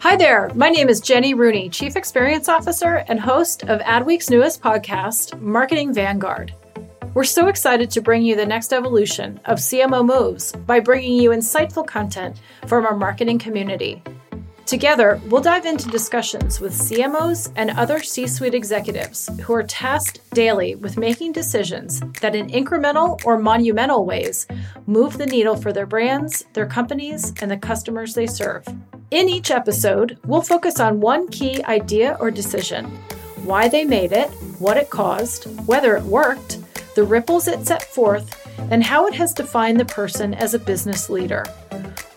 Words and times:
Hi 0.00 0.14
there. 0.14 0.48
My 0.54 0.68
name 0.68 0.88
is 0.88 1.00
Jenny 1.00 1.34
Rooney, 1.34 1.68
Chief 1.68 1.96
Experience 1.96 2.48
Officer 2.48 3.04
and 3.08 3.18
host 3.18 3.64
of 3.64 3.80
Adweek's 3.80 4.30
newest 4.30 4.62
podcast, 4.62 5.38
Marketing 5.40 5.92
Vanguard. 5.92 6.54
We're 7.14 7.24
so 7.24 7.48
excited 7.48 7.90
to 7.90 8.00
bring 8.00 8.22
you 8.22 8.36
the 8.36 8.46
next 8.46 8.72
evolution 8.72 9.40
of 9.46 9.58
CMO 9.58 10.06
moves 10.06 10.52
by 10.52 10.78
bringing 10.78 11.20
you 11.20 11.30
insightful 11.30 11.84
content 11.84 12.40
from 12.68 12.86
our 12.86 12.96
marketing 12.96 13.40
community. 13.40 14.00
Together, 14.68 15.18
we'll 15.28 15.40
dive 15.40 15.64
into 15.64 15.88
discussions 15.88 16.60
with 16.60 16.74
CMOs 16.74 17.50
and 17.56 17.70
other 17.70 18.02
C 18.02 18.26
suite 18.26 18.52
executives 18.52 19.30
who 19.40 19.54
are 19.54 19.62
tasked 19.62 20.20
daily 20.34 20.74
with 20.74 20.98
making 20.98 21.32
decisions 21.32 22.02
that, 22.20 22.34
in 22.34 22.48
incremental 22.48 23.18
or 23.24 23.38
monumental 23.38 24.04
ways, 24.04 24.46
move 24.86 25.16
the 25.16 25.24
needle 25.24 25.56
for 25.56 25.72
their 25.72 25.86
brands, 25.86 26.44
their 26.52 26.66
companies, 26.66 27.32
and 27.40 27.50
the 27.50 27.56
customers 27.56 28.12
they 28.12 28.26
serve. 28.26 28.66
In 29.10 29.30
each 29.30 29.50
episode, 29.50 30.18
we'll 30.26 30.42
focus 30.42 30.80
on 30.80 31.00
one 31.00 31.28
key 31.28 31.64
idea 31.64 32.18
or 32.20 32.30
decision 32.30 32.84
why 33.44 33.68
they 33.68 33.86
made 33.86 34.12
it, 34.12 34.28
what 34.58 34.76
it 34.76 34.90
caused, 34.90 35.44
whether 35.66 35.96
it 35.96 36.02
worked, 36.02 36.58
the 36.94 37.04
ripples 37.04 37.48
it 37.48 37.66
set 37.66 37.84
forth, 37.84 38.46
and 38.70 38.84
how 38.84 39.06
it 39.06 39.14
has 39.14 39.32
defined 39.32 39.80
the 39.80 39.86
person 39.86 40.34
as 40.34 40.52
a 40.52 40.58
business 40.58 41.08
leader. 41.08 41.46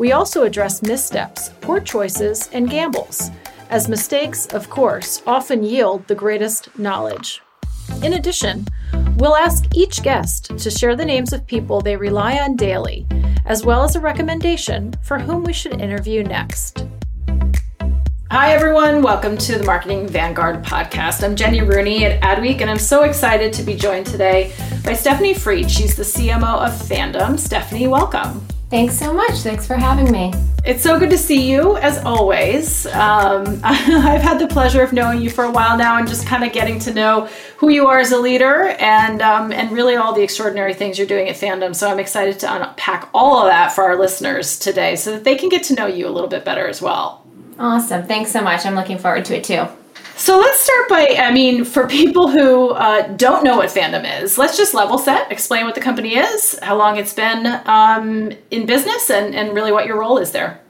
We 0.01 0.13
also 0.13 0.45
address 0.45 0.81
missteps, 0.81 1.49
poor 1.61 1.79
choices, 1.79 2.49
and 2.53 2.67
gambles, 2.67 3.29
as 3.69 3.87
mistakes, 3.87 4.47
of 4.47 4.67
course, 4.67 5.21
often 5.27 5.61
yield 5.61 6.07
the 6.07 6.15
greatest 6.15 6.75
knowledge. 6.79 7.39
In 8.01 8.13
addition, 8.13 8.65
we'll 9.17 9.35
ask 9.35 9.63
each 9.75 10.01
guest 10.01 10.57
to 10.57 10.71
share 10.71 10.95
the 10.95 11.05
names 11.05 11.33
of 11.33 11.45
people 11.45 11.81
they 11.81 11.95
rely 11.95 12.39
on 12.39 12.55
daily 12.55 13.05
as 13.45 13.63
well 13.63 13.83
as 13.83 13.95
a 13.95 13.99
recommendation 13.99 14.95
for 15.03 15.19
whom 15.19 15.43
we 15.43 15.53
should 15.53 15.79
interview 15.79 16.23
next. 16.23 16.87
Hi, 18.31 18.53
everyone. 18.53 19.03
Welcome 19.03 19.37
to 19.37 19.59
the 19.59 19.65
Marketing 19.65 20.07
Vanguard 20.07 20.63
podcast. 20.63 21.23
I'm 21.23 21.35
Jenny 21.35 21.61
Rooney 21.61 22.05
at 22.05 22.19
Adweek, 22.23 22.61
and 22.61 22.71
I'm 22.71 22.79
so 22.79 23.03
excited 23.03 23.53
to 23.53 23.61
be 23.61 23.75
joined 23.75 24.07
today 24.07 24.51
by 24.83 24.93
Stephanie 24.93 25.35
Fried. 25.35 25.69
She's 25.69 25.95
the 25.95 26.01
CMO 26.01 26.65
of 26.65 26.71
Fandom. 26.71 27.37
Stephanie, 27.37 27.87
welcome. 27.87 28.47
Thanks 28.71 28.97
so 28.97 29.13
much. 29.13 29.39
Thanks 29.39 29.67
for 29.67 29.75
having 29.75 30.09
me. 30.13 30.33
It's 30.63 30.81
so 30.81 30.97
good 30.97 31.09
to 31.09 31.17
see 31.17 31.51
you, 31.51 31.75
as 31.75 31.97
always. 32.05 32.85
Um, 32.85 33.59
I've 33.65 34.21
had 34.21 34.39
the 34.39 34.47
pleasure 34.47 34.81
of 34.81 34.93
knowing 34.93 35.21
you 35.21 35.29
for 35.29 35.43
a 35.43 35.51
while 35.51 35.77
now 35.77 35.97
and 35.97 36.07
just 36.07 36.25
kind 36.25 36.41
of 36.41 36.53
getting 36.53 36.79
to 36.79 36.93
know 36.93 37.27
who 37.57 37.67
you 37.67 37.87
are 37.87 37.99
as 37.99 38.13
a 38.13 38.17
leader 38.17 38.69
and 38.79 39.21
um, 39.21 39.51
and 39.51 39.73
really 39.73 39.97
all 39.97 40.13
the 40.13 40.23
extraordinary 40.23 40.73
things 40.73 40.97
you're 40.97 41.05
doing 41.05 41.27
at 41.27 41.35
Fandom. 41.35 41.75
So 41.75 41.91
I'm 41.91 41.99
excited 41.99 42.39
to 42.39 42.55
unpack 42.55 43.09
all 43.13 43.39
of 43.39 43.47
that 43.47 43.73
for 43.73 43.83
our 43.83 43.99
listeners 43.99 44.57
today, 44.57 44.95
so 44.95 45.11
that 45.11 45.25
they 45.25 45.35
can 45.35 45.49
get 45.49 45.63
to 45.63 45.75
know 45.75 45.87
you 45.87 46.07
a 46.07 46.09
little 46.09 46.29
bit 46.29 46.45
better 46.45 46.65
as 46.65 46.81
well. 46.81 47.25
Awesome. 47.59 48.07
Thanks 48.07 48.31
so 48.31 48.39
much. 48.39 48.65
I'm 48.65 48.75
looking 48.75 48.99
forward 48.99 49.25
to 49.25 49.35
it 49.35 49.43
too. 49.43 49.67
So 50.15 50.37
let's 50.37 50.59
start 50.59 50.87
by, 50.87 51.15
I 51.17 51.31
mean, 51.31 51.65
for 51.65 51.87
people 51.87 52.29
who 52.29 52.69
uh, 52.69 53.07
don't 53.15 53.43
know 53.43 53.57
what 53.57 53.69
fandom 53.69 54.21
is, 54.21 54.37
let's 54.37 54.55
just 54.55 54.73
level 54.73 54.99
set, 54.99 55.31
explain 55.31 55.65
what 55.65 55.73
the 55.73 55.81
company 55.81 56.15
is, 56.15 56.59
how 56.61 56.77
long 56.77 56.97
it's 56.97 57.13
been 57.13 57.61
um, 57.65 58.31
in 58.51 58.67
business, 58.67 59.09
and, 59.09 59.33
and 59.33 59.53
really 59.55 59.71
what 59.71 59.87
your 59.87 59.99
role 59.99 60.19
is 60.19 60.31
there. 60.31 60.61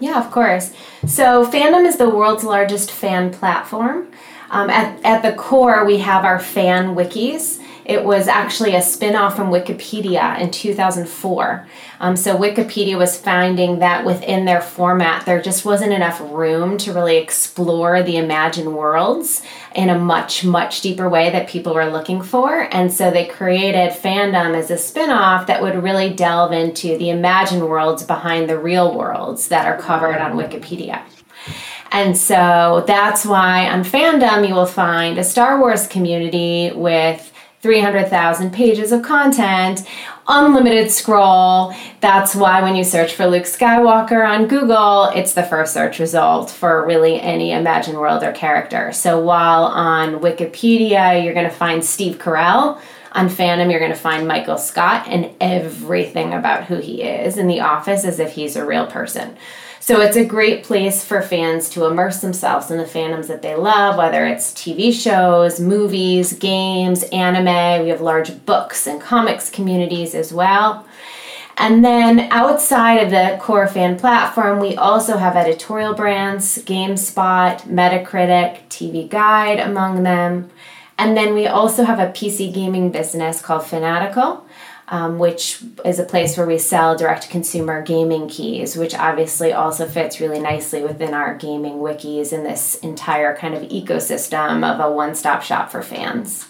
Yeah, 0.00 0.18
of 0.18 0.30
course. 0.30 0.72
So, 1.06 1.46
Fandom 1.46 1.86
is 1.86 1.96
the 1.96 2.10
world's 2.10 2.44
largest 2.44 2.90
fan 2.90 3.32
platform. 3.32 4.08
Um, 4.50 4.70
at, 4.70 5.02
at 5.04 5.22
the 5.22 5.32
core, 5.32 5.84
we 5.84 5.98
have 5.98 6.24
our 6.24 6.38
fan 6.38 6.94
wikis. 6.94 7.62
It 7.86 8.04
was 8.04 8.26
actually 8.26 8.74
a 8.74 8.82
spin 8.82 9.14
off 9.14 9.36
from 9.36 9.50
Wikipedia 9.50 10.40
in 10.40 10.50
2004. 10.50 11.68
Um, 12.00 12.16
so 12.16 12.36
Wikipedia 12.36 12.98
was 12.98 13.16
finding 13.16 13.78
that 13.78 14.04
within 14.04 14.44
their 14.44 14.60
format, 14.60 15.24
there 15.24 15.40
just 15.40 15.64
wasn't 15.64 15.92
enough 15.92 16.20
room 16.20 16.78
to 16.78 16.92
really 16.92 17.16
explore 17.16 18.02
the 18.02 18.16
imagined 18.16 18.74
worlds 18.74 19.40
in 19.72 19.88
a 19.88 19.96
much, 19.96 20.44
much 20.44 20.80
deeper 20.80 21.08
way 21.08 21.30
that 21.30 21.48
people 21.48 21.74
were 21.74 21.86
looking 21.86 22.22
for. 22.22 22.68
And 22.74 22.92
so 22.92 23.12
they 23.12 23.24
created 23.24 23.92
Fandom 23.92 24.56
as 24.56 24.68
a 24.72 24.78
spin 24.78 25.10
off 25.10 25.46
that 25.46 25.62
would 25.62 25.80
really 25.80 26.12
delve 26.12 26.50
into 26.50 26.98
the 26.98 27.10
imagined 27.10 27.68
worlds 27.68 28.02
behind 28.02 28.50
the 28.50 28.58
real 28.58 28.98
worlds 28.98 29.46
that 29.46 29.64
are 29.64 29.80
covered 29.80 30.18
on 30.18 30.32
Wikipedia. 30.32 31.02
And 31.92 32.18
so 32.18 32.82
that's 32.84 33.24
why 33.24 33.70
on 33.70 33.84
Fandom 33.84 34.48
you 34.48 34.54
will 34.54 34.66
find 34.66 35.18
a 35.18 35.24
Star 35.24 35.60
Wars 35.60 35.86
community 35.86 36.72
with 36.74 37.32
300,000 37.62 38.52
pages 38.52 38.92
of 38.92 39.02
content, 39.02 39.86
unlimited 40.28 40.90
scroll. 40.90 41.74
That's 42.00 42.34
why 42.34 42.62
when 42.62 42.76
you 42.76 42.84
search 42.84 43.14
for 43.14 43.26
Luke 43.26 43.44
Skywalker 43.44 44.28
on 44.28 44.46
Google, 44.46 45.04
it's 45.14 45.34
the 45.34 45.42
first 45.42 45.72
search 45.72 45.98
result 45.98 46.50
for 46.50 46.86
really 46.86 47.20
any 47.20 47.52
imagined 47.52 47.98
world 47.98 48.22
or 48.22 48.32
character. 48.32 48.92
So 48.92 49.20
while 49.20 49.64
on 49.64 50.20
Wikipedia 50.20 51.24
you're 51.24 51.34
going 51.34 51.48
to 51.48 51.54
find 51.54 51.84
Steve 51.84 52.18
Carell, 52.18 52.80
on 53.12 53.30
Fandom, 53.30 53.70
you're 53.70 53.80
going 53.80 53.92
to 53.92 53.98
find 53.98 54.28
Michael 54.28 54.58
Scott 54.58 55.08
and 55.08 55.34
everything 55.40 56.34
about 56.34 56.64
who 56.64 56.76
he 56.76 57.02
is 57.02 57.38
in 57.38 57.46
the 57.46 57.60
office 57.60 58.04
as 58.04 58.20
if 58.20 58.32
he's 58.32 58.56
a 58.56 58.66
real 58.66 58.86
person. 58.86 59.38
So 59.86 60.00
it's 60.00 60.16
a 60.16 60.24
great 60.24 60.64
place 60.64 61.04
for 61.04 61.22
fans 61.22 61.68
to 61.68 61.84
immerse 61.84 62.20
themselves 62.20 62.72
in 62.72 62.78
the 62.78 62.82
fandoms 62.82 63.28
that 63.28 63.40
they 63.40 63.54
love, 63.54 63.96
whether 63.96 64.26
it's 64.26 64.50
TV 64.50 64.92
shows, 64.92 65.60
movies, 65.60 66.32
games, 66.32 67.04
anime. 67.12 67.84
We 67.84 67.90
have 67.90 68.00
large 68.00 68.44
books 68.44 68.88
and 68.88 69.00
comics 69.00 69.48
communities 69.48 70.16
as 70.16 70.32
well. 70.32 70.84
And 71.56 71.84
then 71.84 72.18
outside 72.32 72.96
of 72.96 73.12
the 73.12 73.38
core 73.40 73.68
fan 73.68 73.96
platform, 73.96 74.58
we 74.58 74.74
also 74.74 75.18
have 75.18 75.36
editorial 75.36 75.94
brands, 75.94 76.58
GameSpot, 76.64 77.60
Metacritic, 77.68 78.62
TV 78.68 79.08
Guide 79.08 79.60
among 79.60 80.02
them. 80.02 80.50
And 80.98 81.16
then 81.16 81.32
we 81.32 81.46
also 81.46 81.84
have 81.84 82.00
a 82.00 82.10
PC 82.10 82.52
gaming 82.52 82.90
business 82.90 83.40
called 83.40 83.64
Fanatical 83.64 84.44
um, 84.88 85.18
which 85.18 85.62
is 85.84 85.98
a 85.98 86.04
place 86.04 86.36
where 86.36 86.46
we 86.46 86.58
sell 86.58 86.96
direct 86.96 87.28
consumer 87.28 87.82
gaming 87.82 88.28
keys, 88.28 88.76
which 88.76 88.94
obviously 88.94 89.52
also 89.52 89.86
fits 89.86 90.20
really 90.20 90.38
nicely 90.38 90.82
within 90.82 91.12
our 91.12 91.34
gaming 91.36 91.74
wikis 91.74 92.32
and 92.32 92.46
this 92.46 92.76
entire 92.76 93.36
kind 93.36 93.54
of 93.54 93.62
ecosystem 93.64 94.64
of 94.64 94.80
a 94.80 94.90
one 94.90 95.14
stop 95.14 95.42
shop 95.42 95.70
for 95.70 95.82
fans. 95.82 96.48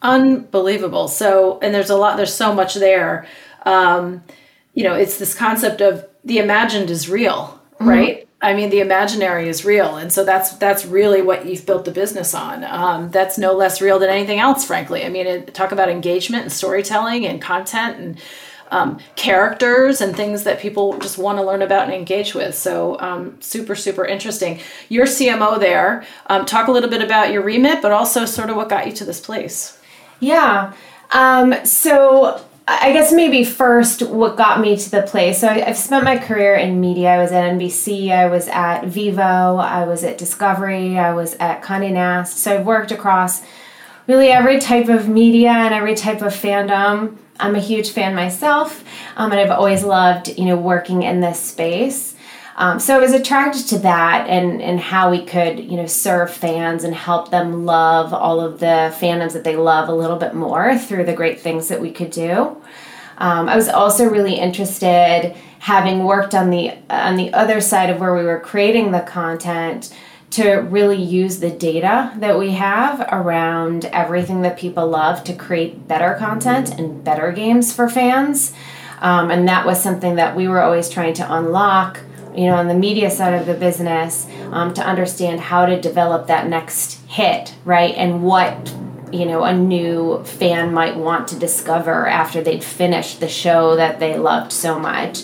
Unbelievable. 0.00 1.08
So, 1.08 1.58
and 1.60 1.74
there's 1.74 1.90
a 1.90 1.96
lot, 1.96 2.16
there's 2.16 2.34
so 2.34 2.54
much 2.54 2.74
there. 2.74 3.26
Um, 3.64 4.22
you 4.74 4.84
know, 4.84 4.94
it's 4.94 5.18
this 5.18 5.34
concept 5.34 5.80
of 5.80 6.06
the 6.24 6.38
imagined 6.38 6.90
is 6.90 7.08
real, 7.08 7.60
mm-hmm. 7.74 7.88
I 8.42 8.52
mean, 8.52 8.68
the 8.70 8.80
imaginary 8.80 9.48
is 9.48 9.64
real, 9.64 9.96
and 9.96 10.12
so 10.12 10.24
that's 10.24 10.54
that's 10.56 10.84
really 10.84 11.22
what 11.22 11.46
you've 11.46 11.64
built 11.64 11.84
the 11.84 11.90
business 11.90 12.34
on. 12.34 12.62
Um, 12.64 13.10
that's 13.10 13.38
no 13.38 13.54
less 13.54 13.80
real 13.80 13.98
than 13.98 14.10
anything 14.10 14.38
else, 14.38 14.66
frankly. 14.66 15.04
I 15.04 15.08
mean, 15.08 15.26
it, 15.26 15.54
talk 15.54 15.72
about 15.72 15.88
engagement 15.88 16.42
and 16.42 16.52
storytelling 16.52 17.26
and 17.26 17.40
content 17.40 17.98
and 17.98 18.20
um, 18.70 18.98
characters 19.16 20.00
and 20.00 20.14
things 20.14 20.44
that 20.44 20.60
people 20.60 20.98
just 20.98 21.16
want 21.16 21.38
to 21.38 21.44
learn 21.44 21.62
about 21.62 21.84
and 21.84 21.94
engage 21.94 22.34
with. 22.34 22.54
So, 22.54 23.00
um, 23.00 23.40
super 23.40 23.74
super 23.74 24.04
interesting. 24.04 24.60
Your 24.90 25.06
CMO 25.06 25.58
there. 25.58 26.04
Um, 26.26 26.44
talk 26.44 26.68
a 26.68 26.72
little 26.72 26.90
bit 26.90 27.02
about 27.02 27.32
your 27.32 27.42
remit, 27.42 27.80
but 27.80 27.92
also 27.92 28.26
sort 28.26 28.50
of 28.50 28.56
what 28.56 28.68
got 28.68 28.86
you 28.86 28.92
to 28.94 29.04
this 29.04 29.20
place. 29.20 29.78
Yeah. 30.20 30.74
Um, 31.12 31.64
so 31.64 32.44
I 32.66 32.92
guess 32.92 33.12
maybe 33.12 33.44
first 33.44 34.02
what 34.02 34.36
got 34.36 34.58
me 34.60 34.74
to 34.76 34.90
the 34.90 35.02
place. 35.02 35.40
So 35.40 35.48
I, 35.48 35.58
have 35.58 35.76
spent 35.76 36.04
my 36.04 36.16
career 36.16 36.54
in 36.54 36.80
media. 36.80 37.10
I 37.10 37.18
was 37.18 37.30
at 37.30 37.52
NBC, 37.52 38.10
I 38.10 38.26
was 38.26 38.48
at 38.48 38.86
Vivo, 38.86 39.56
I 39.56 39.84
was 39.84 40.02
at 40.02 40.16
Discovery, 40.16 40.98
I 40.98 41.12
was 41.12 41.34
at 41.34 41.62
Condé 41.62 41.92
Nast. 41.92 42.38
So 42.38 42.54
I've 42.54 42.64
worked 42.64 42.90
across 42.90 43.42
really 44.06 44.28
every 44.28 44.60
type 44.60 44.88
of 44.88 45.08
media 45.08 45.50
and 45.50 45.74
every 45.74 45.94
type 45.94 46.22
of 46.22 46.32
fandom. 46.32 47.18
I'm 47.38 47.54
a 47.54 47.60
huge 47.60 47.90
fan 47.90 48.14
myself, 48.14 48.84
um, 49.16 49.32
and 49.32 49.40
I've 49.40 49.50
always 49.50 49.82
loved 49.82 50.38
you 50.38 50.44
know 50.46 50.56
working 50.56 51.02
in 51.02 51.20
this 51.20 51.40
space. 51.40 52.13
Um, 52.56 52.78
so 52.78 52.96
I 52.96 53.00
was 53.00 53.12
attracted 53.12 53.66
to 53.68 53.78
that 53.80 54.28
and 54.28 54.62
and 54.62 54.78
how 54.78 55.10
we 55.10 55.24
could 55.24 55.58
you 55.58 55.76
know 55.76 55.86
serve 55.86 56.32
fans 56.32 56.84
and 56.84 56.94
help 56.94 57.30
them 57.30 57.66
love 57.66 58.12
all 58.12 58.40
of 58.40 58.60
the 58.60 58.94
fandoms 58.98 59.32
that 59.32 59.44
they 59.44 59.56
love 59.56 59.88
a 59.88 59.94
little 59.94 60.16
bit 60.16 60.34
more 60.34 60.78
through 60.78 61.04
the 61.04 61.14
great 61.14 61.40
things 61.40 61.68
that 61.68 61.80
we 61.80 61.90
could 61.90 62.10
do. 62.10 62.62
Um, 63.18 63.48
I 63.48 63.56
was 63.56 63.68
also 63.68 64.08
really 64.08 64.34
interested, 64.34 65.36
having 65.60 66.04
worked 66.04 66.34
on 66.34 66.50
the 66.50 66.72
on 66.90 67.16
the 67.16 67.32
other 67.32 67.60
side 67.60 67.90
of 67.90 67.98
where 68.00 68.14
we 68.14 68.24
were 68.24 68.40
creating 68.40 68.92
the 68.92 69.00
content, 69.00 69.92
to 70.34 70.56
really 70.56 71.00
use 71.00 71.38
the 71.38 71.50
data 71.50 72.12
that 72.16 72.36
we 72.36 72.52
have 72.52 73.06
around 73.12 73.84
everything 73.86 74.42
that 74.42 74.58
people 74.58 74.88
love 74.88 75.22
to 75.22 75.32
create 75.32 75.86
better 75.86 76.14
content 76.18 76.76
and 76.76 77.04
better 77.04 77.30
games 77.30 77.72
for 77.72 77.88
fans. 77.88 78.52
Um, 79.00 79.30
and 79.30 79.46
that 79.48 79.64
was 79.64 79.80
something 79.80 80.16
that 80.16 80.34
we 80.34 80.48
were 80.48 80.60
always 80.60 80.88
trying 80.88 81.14
to 81.14 81.34
unlock, 81.34 82.00
you 82.34 82.46
know, 82.46 82.54
on 82.54 82.68
the 82.68 82.74
media 82.74 83.10
side 83.10 83.34
of 83.34 83.46
the 83.46 83.54
business 83.54 84.26
um, 84.50 84.74
to 84.74 84.82
understand 84.82 85.40
how 85.40 85.66
to 85.66 85.80
develop 85.80 86.26
that 86.26 86.48
next 86.48 87.00
hit, 87.06 87.54
right? 87.64 87.94
And 87.94 88.22
what 88.22 88.74
you 89.12 89.26
know 89.26 89.44
a 89.44 89.54
new 89.54 90.24
fan 90.24 90.72
might 90.72 90.96
want 90.96 91.28
to 91.28 91.38
discover 91.38 92.06
after 92.06 92.42
they'd 92.42 92.64
finished 92.64 93.20
the 93.20 93.28
show 93.28 93.76
that 93.76 94.00
they 94.00 94.18
loved 94.18 94.52
so 94.52 94.78
much 94.78 95.22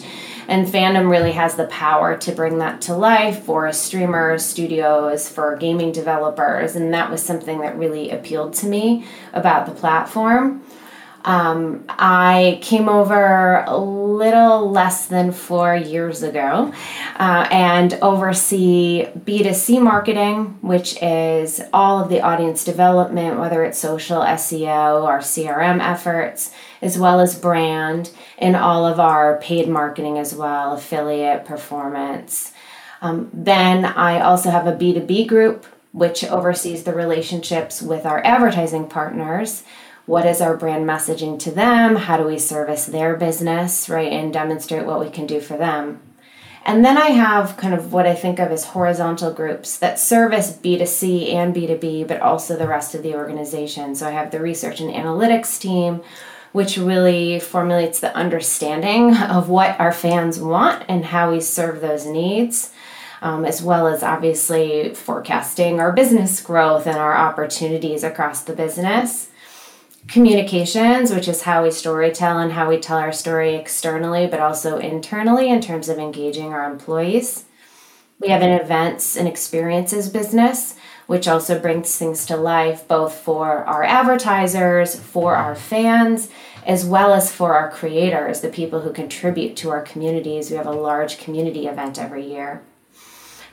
and 0.51 0.67
fandom 0.67 1.09
really 1.09 1.31
has 1.31 1.55
the 1.55 1.67
power 1.67 2.17
to 2.17 2.33
bring 2.33 2.59
that 2.59 2.81
to 2.83 2.95
life 2.97 3.45
for 3.45 3.73
streamers, 3.73 4.45
studios, 4.45 5.29
for 5.29 5.57
gaming 5.57 5.93
developers. 5.93 6.75
And 6.75 6.93
that 6.93 7.09
was 7.09 7.23
something 7.23 7.61
that 7.61 7.79
really 7.79 8.11
appealed 8.11 8.55
to 8.55 8.67
me 8.67 9.07
about 9.33 9.67
the 9.67 9.73
platform. 9.73 10.65
Um, 11.25 11.85
I 11.89 12.59
came 12.63 12.89
over 12.89 13.65
a 13.67 13.77
little 13.77 14.71
less 14.71 15.07
than 15.07 15.33
four 15.33 15.75
years 15.75 16.23
ago 16.23 16.73
uh, 17.17 17.47
and 17.51 17.95
oversee 18.01 19.07
B2C 19.17 19.83
marketing, 19.83 20.59
which 20.63 21.01
is 21.03 21.61
all 21.73 22.03
of 22.03 22.09
the 22.09 22.23
audience 22.23 22.65
development, 22.65 23.39
whether 23.39 23.65
it's 23.65 23.79
social, 23.79 24.23
SEO, 24.23 25.05
or 25.05 25.19
CRM 25.19 25.81
efforts, 25.81 26.53
as 26.81 26.99
well 26.99 27.21
as 27.21 27.39
brand, 27.39 28.11
and 28.39 28.57
all 28.57 28.87
of 28.87 28.99
our 28.99 29.39
paid 29.41 29.69
marketing 29.69 30.19
as 30.19 30.35
well, 30.35 30.73
affiliate, 30.73 31.45
performance. 31.45 32.53
Um, 33.03 33.31
then 33.33 33.85
I 33.85 34.21
also 34.21 34.51
have 34.51 34.67
a 34.67 34.73
B2B 34.73 35.27
group, 35.27 35.67
which 35.93 36.25
oversees 36.25 36.85
the 36.85 36.95
relationships 36.95 37.83
with 37.83 38.07
our 38.07 38.25
advertising 38.25 38.89
partners 38.89 39.65
what 40.11 40.27
is 40.27 40.41
our 40.41 40.57
brand 40.57 40.85
messaging 40.85 41.39
to 41.39 41.53
them? 41.53 41.95
How 41.95 42.17
do 42.17 42.25
we 42.25 42.37
service 42.37 42.85
their 42.85 43.15
business 43.15 43.89
right 43.89 44.13
and 44.13 44.33
demonstrate 44.33 44.85
what 44.85 44.99
we 44.99 45.09
can 45.09 45.25
do 45.25 45.41
for 45.41 45.57
them? 45.57 46.03
And 46.67 46.85
then 46.85 46.99
i 46.99 47.11
have 47.11 47.57
kind 47.57 47.73
of 47.73 47.93
what 47.93 48.09
i 48.09 48.15
think 48.15 48.41
of 48.41 48.51
as 48.51 48.65
horizontal 48.65 49.33
groups 49.33 49.79
that 49.79 50.01
service 50.01 50.51
b2c 50.53 51.33
and 51.33 51.55
b2b 51.55 52.09
but 52.09 52.21
also 52.21 52.57
the 52.57 52.67
rest 52.67 52.93
of 52.97 53.05
the 53.05 53.15
organization. 53.15 53.95
So 53.95 54.09
i 54.09 54.11
have 54.11 54.33
the 54.33 54.41
research 54.41 54.81
and 54.81 54.93
analytics 54.93 55.61
team 55.61 56.03
which 56.51 56.77
really 56.77 57.39
formulates 57.39 58.01
the 58.01 58.15
understanding 58.17 59.17
of 59.17 59.49
what 59.49 59.79
our 59.79 59.93
fans 59.93 60.41
want 60.41 60.85
and 60.89 61.05
how 61.05 61.31
we 61.31 61.41
serve 61.41 61.81
those 61.81 62.05
needs 62.05 62.73
um, 63.23 63.45
as 63.45 63.63
well 63.63 63.87
as 63.87 64.03
obviously 64.03 64.93
forecasting 64.93 65.79
our 65.79 65.93
business 65.93 66.43
growth 66.43 66.89
and 66.89 66.97
our 66.97 67.17
opportunities 67.17 68.03
across 68.03 68.43
the 68.43 68.53
business 68.53 69.30
communications, 70.09 71.13
which 71.13 71.29
is 71.29 71.43
how 71.43 71.63
we 71.63 71.69
storytell 71.69 72.43
and 72.43 72.53
how 72.53 72.69
we 72.69 72.79
tell 72.79 72.99
our 72.99 73.13
story 73.13 73.55
externally, 73.55 74.27
but 74.27 74.41
also 74.41 74.79
internally 74.79 75.49
in 75.51 75.61
terms 75.61 75.89
of 75.89 75.99
engaging 75.99 76.53
our 76.53 76.71
employees. 76.71 77.45
We 78.19 78.29
have 78.29 78.43
an 78.43 78.61
events 78.61 79.17
and 79.17 79.27
experiences 79.27 80.09
business, 80.09 80.77
which 81.07 81.27
also 81.27 81.59
brings 81.59 81.97
things 81.97 82.27
to 82.27 82.37
life 82.37 82.87
both 82.87 83.15
for 83.15 83.65
our 83.65 83.83
advertisers, 83.83 84.95
for 84.95 85.37
our 85.37 85.55
fans, 85.55 86.29
as 86.67 86.85
well 86.85 87.15
as 87.15 87.33
for 87.33 87.55
our 87.55 87.71
creators, 87.71 88.43
the 88.43 88.51
people 88.51 88.81
who 88.81 88.93
contribute 88.93 89.57
to 89.57 89.71
our 89.71 89.81
communities. 89.83 90.51
We 90.51 90.57
have 90.57 90.67
a 90.67 90.73
large 90.73 91.19
community 91.19 91.67
event 91.67 91.99
every 91.99 92.27
year. 92.27 92.63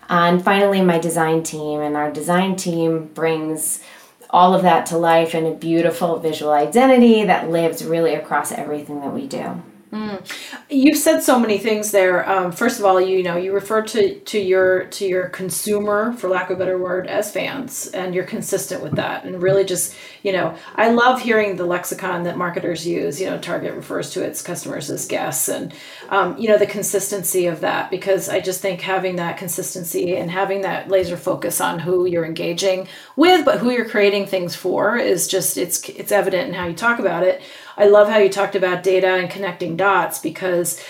And 0.10 0.44
finally, 0.44 0.82
my 0.82 1.00
design 1.00 1.44
team. 1.44 1.82
And 1.82 1.96
our 1.96 2.12
design 2.12 2.56
team 2.56 3.08
brings 3.14 3.82
all 4.30 4.54
of 4.54 4.62
that 4.64 4.86
to 4.88 4.98
life 4.98 5.34
in 5.34 5.46
a 5.46 5.54
beautiful 5.54 6.20
visual 6.20 6.52
identity 6.52 7.24
that 7.24 7.50
lives 7.50 7.84
really 7.84 8.14
across 8.14 8.52
everything 8.52 9.02
that 9.02 9.14
we 9.14 9.28
do. 9.28 9.62
Mm. 9.92 10.22
You've 10.70 10.98
said 10.98 11.22
so 11.22 11.40
many 11.40 11.58
things 11.58 11.92
there. 11.92 12.30
Um, 12.30 12.52
first 12.52 12.78
of 12.78 12.84
all, 12.84 13.00
you 13.00 13.24
know 13.24 13.38
you 13.38 13.54
refer 13.54 13.82
to 13.84 14.20
to 14.20 14.38
your 14.38 14.86
to 14.88 15.06
your 15.06 15.30
consumer, 15.30 16.12
for 16.12 16.28
lack 16.28 16.50
of 16.50 16.58
a 16.58 16.60
better 16.60 16.78
word, 16.78 17.08
as 17.08 17.32
fans, 17.32 17.88
and 17.88 18.14
you're 18.14 18.26
consistent 18.26 18.84
with 18.84 18.96
that. 18.96 19.24
And 19.24 19.42
really, 19.42 19.64
just 19.64 19.96
you 20.24 20.34
know, 20.34 20.58
I 20.76 20.90
love 20.90 21.22
hearing 21.22 21.56
the 21.56 21.66
lexicon 21.66 22.24
that 22.24 22.38
marketers 22.38 22.86
use. 22.86 23.22
You 23.22 23.30
know, 23.30 23.38
Target 23.38 23.76
refers 23.76 24.10
to 24.12 24.24
its 24.24 24.42
customers 24.42 24.90
as 24.90 25.08
guests, 25.08 25.48
and 25.48 25.74
um, 26.10 26.38
you 26.38 26.50
know 26.50 26.58
the 26.58 26.68
consistency 26.68 27.46
of 27.46 27.62
that 27.62 27.90
because 27.90 28.28
I 28.28 28.42
just 28.42 28.60
think 28.62 28.82
having 28.82 29.16
that 29.16 29.38
consistency 29.38 30.18
and 30.18 30.30
having 30.30 30.62
that 30.62 30.90
laser 30.90 31.16
focus 31.16 31.62
on 31.62 31.80
who 31.80 32.06
you're 32.06 32.26
engaging 32.26 32.90
with, 33.16 33.46
but 33.46 33.60
who 33.60 33.72
you're 33.72 33.88
creating 33.88 34.26
things 34.26 34.54
for 34.54 34.98
is 34.98 35.30
just 35.30 35.58
it's 35.58 35.88
it's 35.88 36.12
evident 36.12 36.50
in 36.50 36.56
how 36.56 36.68
you 36.68 36.76
talk 36.76 37.00
about 37.00 37.24
it. 37.24 37.42
I 37.78 37.86
love 37.86 38.10
how 38.10 38.18
you 38.18 38.30
talked 38.30 38.56
about 38.56 38.84
data 38.84 39.08
and 39.08 39.30
connecting 39.30 39.78
dots 39.78 40.20
because 40.20 40.84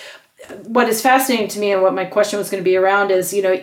what 0.64 0.88
is 0.88 1.02
fascinating 1.02 1.48
to 1.48 1.58
me 1.58 1.72
and 1.72 1.82
what 1.82 1.94
my 1.94 2.04
question 2.04 2.38
was 2.38 2.48
going 2.48 2.62
to 2.62 2.68
be 2.68 2.76
around 2.76 3.10
is 3.10 3.32
you 3.32 3.42
know 3.42 3.62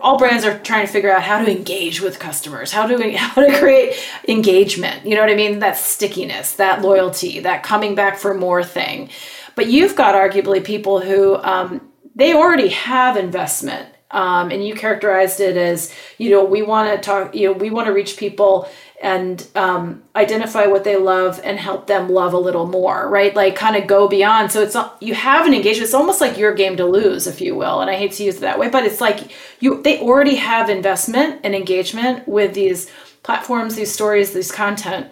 all 0.00 0.18
brands 0.18 0.44
are 0.44 0.58
trying 0.60 0.86
to 0.86 0.92
figure 0.92 1.12
out 1.12 1.22
how 1.22 1.44
to 1.44 1.50
engage 1.50 2.00
with 2.00 2.18
customers 2.18 2.72
how 2.72 2.86
to 2.86 3.12
how 3.16 3.42
to 3.42 3.58
create 3.58 3.94
engagement 4.26 5.04
you 5.06 5.14
know 5.14 5.20
what 5.20 5.30
i 5.30 5.34
mean? 5.34 5.58
That 5.58 5.76
stickiness 5.76 6.56
that 6.56 6.82
loyalty 6.82 7.40
that 7.40 7.62
coming 7.62 7.94
back 7.94 8.18
for 8.18 8.34
more 8.34 8.64
thing. 8.64 9.10
But 9.54 9.66
you've 9.66 9.94
got 9.96 10.14
arguably 10.14 10.64
people 10.64 11.00
who 11.00 11.36
um, 11.36 11.92
they 12.14 12.32
already 12.32 12.68
have 12.68 13.16
investment 13.16 13.88
um, 14.12 14.50
and 14.50 14.66
you 14.66 14.74
characterized 14.74 15.40
it 15.40 15.56
as 15.56 15.94
you 16.18 16.30
know 16.30 16.44
we 16.44 16.62
want 16.62 16.90
to 16.90 16.98
talk 16.98 17.34
you 17.34 17.48
know 17.48 17.52
we 17.52 17.70
want 17.70 17.86
to 17.86 17.92
reach 17.92 18.16
people 18.16 18.68
and 19.02 19.48
um, 19.56 20.00
identify 20.14 20.66
what 20.66 20.84
they 20.84 20.96
love 20.96 21.40
and 21.42 21.58
help 21.58 21.88
them 21.88 22.08
love 22.08 22.32
a 22.32 22.38
little 22.38 22.66
more 22.66 23.08
right? 23.08 23.34
Like 23.34 23.56
kind 23.56 23.74
of 23.74 23.88
go 23.88 24.06
beyond. 24.06 24.52
So 24.52 24.62
it's 24.62 24.74
not 24.74 24.96
you 25.00 25.14
have 25.14 25.46
an 25.46 25.54
engagement 25.54 25.84
it's 25.84 25.94
almost 25.94 26.20
like 26.20 26.38
your 26.38 26.54
game 26.54 26.76
to 26.76 26.86
lose 26.86 27.26
if 27.26 27.40
you 27.40 27.54
will 27.54 27.80
and 27.80 27.90
i 27.90 27.96
hate 27.96 28.12
to 28.12 28.24
use 28.24 28.36
it 28.36 28.40
that 28.42 28.58
way 28.58 28.68
but 28.68 28.84
it's 28.84 29.00
like 29.00 29.32
you 29.60 29.82
they 29.82 30.00
already 30.00 30.36
have 30.36 30.70
investment 30.70 31.40
and 31.44 31.54
engagement 31.54 32.26
with 32.28 32.54
these 32.54 32.90
platforms 33.22 33.74
these 33.74 33.92
stories 33.92 34.32
these 34.32 34.52
content. 34.52 35.08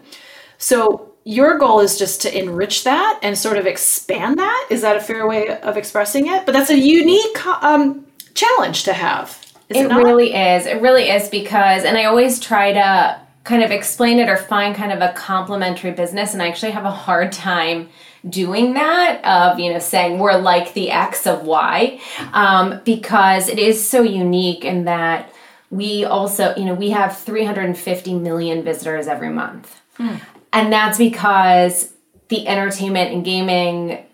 So 0.58 1.10
your 1.24 1.58
goal 1.58 1.80
is 1.80 1.98
just 1.98 2.22
to 2.22 2.38
enrich 2.38 2.84
that 2.84 3.20
and 3.22 3.36
sort 3.36 3.58
of 3.58 3.66
expand 3.66 4.38
that. 4.38 4.68
Is 4.70 4.82
that 4.82 4.96
a 4.96 5.00
fair 5.00 5.26
way 5.26 5.48
of 5.60 5.76
expressing 5.76 6.26
it? 6.28 6.46
But 6.46 6.52
that's 6.52 6.70
a 6.70 6.78
unique 6.78 7.46
um, 7.46 8.06
challenge 8.34 8.84
to 8.84 8.92
have 8.92 9.38
is 9.68 9.76
it, 9.76 9.90
it 9.90 9.94
really 9.94 10.34
is. 10.34 10.66
It 10.66 10.82
really 10.82 11.08
is 11.08 11.28
because 11.28 11.84
and 11.84 11.96
i 11.96 12.04
always 12.04 12.40
try 12.40 12.72
to 12.72 13.20
kind 13.44 13.62
of 13.62 13.70
explain 13.70 14.18
it 14.18 14.28
or 14.28 14.36
find 14.36 14.74
kind 14.76 14.92
of 14.92 15.00
a 15.00 15.12
complementary 15.14 15.90
business 15.92 16.34
and 16.34 16.42
I 16.42 16.48
actually 16.48 16.72
have 16.72 16.84
a 16.84 16.90
hard 16.90 17.32
time 17.32 17.88
doing 18.28 18.74
that 18.74 19.24
of 19.24 19.58
you 19.58 19.72
know 19.72 19.78
saying 19.78 20.18
we're 20.18 20.38
like 20.38 20.74
the 20.74 20.90
x 20.90 21.26
of 21.26 21.44
y 21.44 22.00
um, 22.32 22.80
because 22.84 23.48
it 23.48 23.58
is 23.58 23.88
so 23.88 24.02
unique 24.02 24.64
in 24.64 24.84
that 24.84 25.32
we 25.70 26.04
also 26.04 26.54
you 26.56 26.64
know 26.64 26.74
we 26.74 26.90
have 26.90 27.16
350 27.18 28.14
million 28.14 28.62
visitors 28.62 29.06
every 29.06 29.30
month. 29.30 29.80
Mm. 29.98 30.20
and 30.52 30.72
that's 30.72 30.96
because 30.96 31.92
the 32.28 32.46
entertainment 32.46 33.12
and 33.12 33.24
gaming 33.24 34.04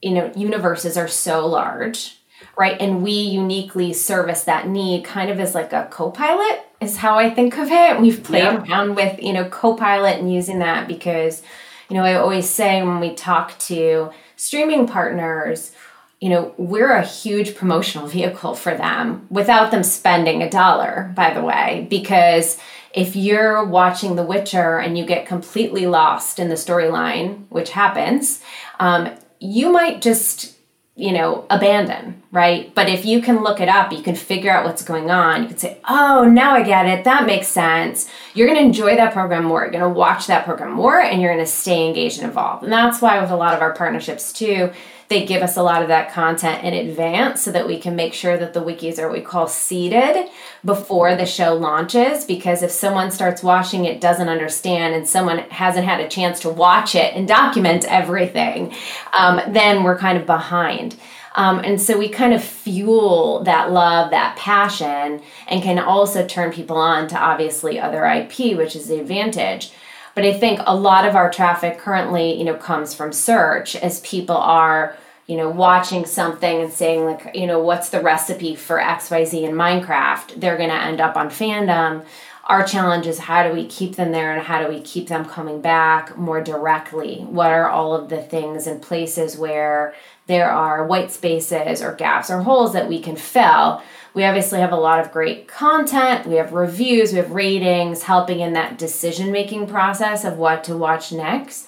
you 0.00 0.12
know 0.12 0.32
universes 0.36 0.96
are 0.96 1.08
so 1.08 1.46
large 1.46 2.17
right 2.58 2.80
and 2.80 3.02
we 3.02 3.12
uniquely 3.12 3.92
service 3.92 4.44
that 4.44 4.68
need 4.68 5.04
kind 5.04 5.30
of 5.30 5.38
as 5.38 5.54
like 5.54 5.72
a 5.72 5.88
co-pilot 5.90 6.64
is 6.80 6.96
how 6.98 7.18
I 7.18 7.30
think 7.30 7.58
of 7.58 7.70
it. 7.70 8.00
We've 8.00 8.22
played 8.22 8.44
yeah. 8.44 8.62
around 8.62 8.94
with, 8.94 9.22
you 9.22 9.32
know, 9.32 9.48
Copilot 9.48 10.18
and 10.18 10.32
using 10.32 10.60
that 10.60 10.86
because, 10.86 11.42
you 11.88 11.96
know, 11.96 12.04
I 12.04 12.14
always 12.14 12.48
say 12.48 12.82
when 12.82 13.00
we 13.00 13.14
talk 13.14 13.58
to 13.60 14.10
streaming 14.36 14.86
partners, 14.86 15.72
you 16.20 16.28
know, 16.28 16.54
we're 16.56 16.92
a 16.92 17.04
huge 17.04 17.54
promotional 17.56 18.08
vehicle 18.08 18.54
for 18.54 18.76
them 18.76 19.26
without 19.30 19.70
them 19.70 19.82
spending 19.84 20.42
a 20.42 20.50
dollar, 20.50 21.12
by 21.14 21.32
the 21.32 21.42
way, 21.42 21.86
because 21.88 22.58
if 22.92 23.14
you're 23.14 23.64
watching 23.64 24.16
The 24.16 24.24
Witcher 24.24 24.78
and 24.78 24.98
you 24.98 25.04
get 25.04 25.26
completely 25.26 25.86
lost 25.86 26.38
in 26.38 26.48
the 26.48 26.56
storyline, 26.56 27.46
which 27.50 27.70
happens, 27.70 28.40
um, 28.80 29.10
you 29.38 29.70
might 29.70 30.02
just 30.02 30.57
you 30.98 31.12
know, 31.12 31.46
abandon, 31.48 32.20
right? 32.32 32.74
But 32.74 32.88
if 32.88 33.04
you 33.04 33.22
can 33.22 33.44
look 33.44 33.60
it 33.60 33.68
up, 33.68 33.92
you 33.92 34.02
can 34.02 34.16
figure 34.16 34.50
out 34.50 34.64
what's 34.64 34.82
going 34.82 35.12
on. 35.12 35.42
You 35.42 35.48
can 35.48 35.56
say, 35.56 35.78
oh, 35.88 36.24
now 36.24 36.54
I 36.54 36.64
get 36.64 36.86
it. 36.86 37.04
That 37.04 37.24
makes 37.24 37.46
sense. 37.46 38.10
You're 38.34 38.48
going 38.48 38.58
to 38.58 38.64
enjoy 38.64 38.96
that 38.96 39.12
program 39.12 39.44
more. 39.44 39.62
You're 39.62 39.70
going 39.70 39.84
to 39.84 39.88
watch 39.88 40.26
that 40.26 40.44
program 40.44 40.72
more 40.72 41.00
and 41.00 41.22
you're 41.22 41.32
going 41.32 41.44
to 41.44 41.50
stay 41.50 41.86
engaged 41.86 42.18
and 42.18 42.26
involved. 42.26 42.64
And 42.64 42.72
that's 42.72 43.00
why, 43.00 43.20
with 43.20 43.30
a 43.30 43.36
lot 43.36 43.54
of 43.54 43.62
our 43.62 43.72
partnerships, 43.74 44.32
too, 44.32 44.72
they 45.08 45.24
give 45.24 45.42
us 45.42 45.56
a 45.56 45.62
lot 45.62 45.82
of 45.82 45.88
that 45.88 46.12
content 46.12 46.64
in 46.64 46.74
advance 46.74 47.42
so 47.42 47.50
that 47.50 47.66
we 47.66 47.78
can 47.78 47.96
make 47.96 48.12
sure 48.12 48.36
that 48.36 48.52
the 48.52 48.60
wikis 48.60 48.98
are 48.98 49.08
what 49.08 49.16
we 49.16 49.24
call 49.24 49.46
seeded 49.46 50.28
before 50.64 51.16
the 51.16 51.24
show 51.24 51.54
launches. 51.54 52.24
Because 52.24 52.62
if 52.62 52.70
someone 52.70 53.10
starts 53.10 53.42
watching 53.42 53.86
it, 53.86 54.00
doesn't 54.00 54.28
understand, 54.28 54.94
and 54.94 55.08
someone 55.08 55.38
hasn't 55.50 55.86
had 55.86 56.00
a 56.00 56.08
chance 56.08 56.40
to 56.40 56.50
watch 56.50 56.94
it 56.94 57.14
and 57.14 57.26
document 57.26 57.86
everything, 57.86 58.74
um, 59.18 59.40
then 59.48 59.82
we're 59.82 59.98
kind 59.98 60.18
of 60.18 60.26
behind. 60.26 60.96
Um, 61.34 61.60
and 61.60 61.80
so 61.80 61.96
we 61.96 62.08
kind 62.08 62.34
of 62.34 62.42
fuel 62.42 63.44
that 63.44 63.70
love, 63.70 64.10
that 64.10 64.36
passion, 64.36 65.22
and 65.46 65.62
can 65.62 65.78
also 65.78 66.26
turn 66.26 66.52
people 66.52 66.76
on 66.76 67.06
to 67.08 67.18
obviously 67.18 67.78
other 67.78 68.04
IP, 68.04 68.56
which 68.56 68.74
is 68.74 68.88
the 68.88 69.00
advantage. 69.00 69.70
But 70.18 70.26
I 70.26 70.32
think 70.32 70.58
a 70.66 70.74
lot 70.74 71.06
of 71.06 71.14
our 71.14 71.30
traffic 71.30 71.78
currently, 71.78 72.36
you 72.36 72.42
know, 72.42 72.56
comes 72.56 72.92
from 72.92 73.12
search 73.12 73.76
as 73.76 74.00
people 74.00 74.36
are, 74.36 74.96
you 75.28 75.36
know, 75.36 75.48
watching 75.48 76.06
something 76.06 76.60
and 76.60 76.72
saying 76.72 77.04
like, 77.04 77.36
you 77.36 77.46
know, 77.46 77.60
what's 77.60 77.90
the 77.90 78.00
recipe 78.00 78.56
for 78.56 78.78
XYZ 78.78 79.44
in 79.44 79.54
Minecraft? 79.54 80.40
They're 80.40 80.56
going 80.56 80.70
to 80.70 80.74
end 80.74 81.00
up 81.00 81.16
on 81.16 81.30
fandom. 81.30 82.04
Our 82.46 82.66
challenge 82.66 83.06
is 83.06 83.20
how 83.20 83.46
do 83.46 83.54
we 83.54 83.64
keep 83.68 83.94
them 83.94 84.10
there 84.10 84.34
and 84.34 84.42
how 84.42 84.60
do 84.60 84.68
we 84.68 84.80
keep 84.80 85.06
them 85.06 85.24
coming 85.24 85.60
back 85.60 86.18
more 86.18 86.42
directly? 86.42 87.18
What 87.20 87.52
are 87.52 87.70
all 87.70 87.94
of 87.94 88.08
the 88.08 88.20
things 88.20 88.66
and 88.66 88.82
places 88.82 89.38
where 89.38 89.94
there 90.26 90.50
are 90.50 90.84
white 90.84 91.12
spaces 91.12 91.80
or 91.80 91.94
gaps 91.94 92.28
or 92.28 92.42
holes 92.42 92.72
that 92.72 92.88
we 92.88 93.00
can 93.00 93.14
fill 93.14 93.82
we 94.14 94.24
obviously 94.24 94.60
have 94.60 94.72
a 94.72 94.76
lot 94.76 95.00
of 95.00 95.12
great 95.12 95.46
content, 95.46 96.26
we 96.26 96.36
have 96.36 96.52
reviews, 96.52 97.12
we 97.12 97.18
have 97.18 97.30
ratings, 97.30 98.04
helping 98.04 98.40
in 98.40 98.52
that 98.54 98.78
decision 98.78 99.30
making 99.30 99.66
process 99.66 100.24
of 100.24 100.38
what 100.38 100.64
to 100.64 100.76
watch 100.76 101.12
next. 101.12 101.67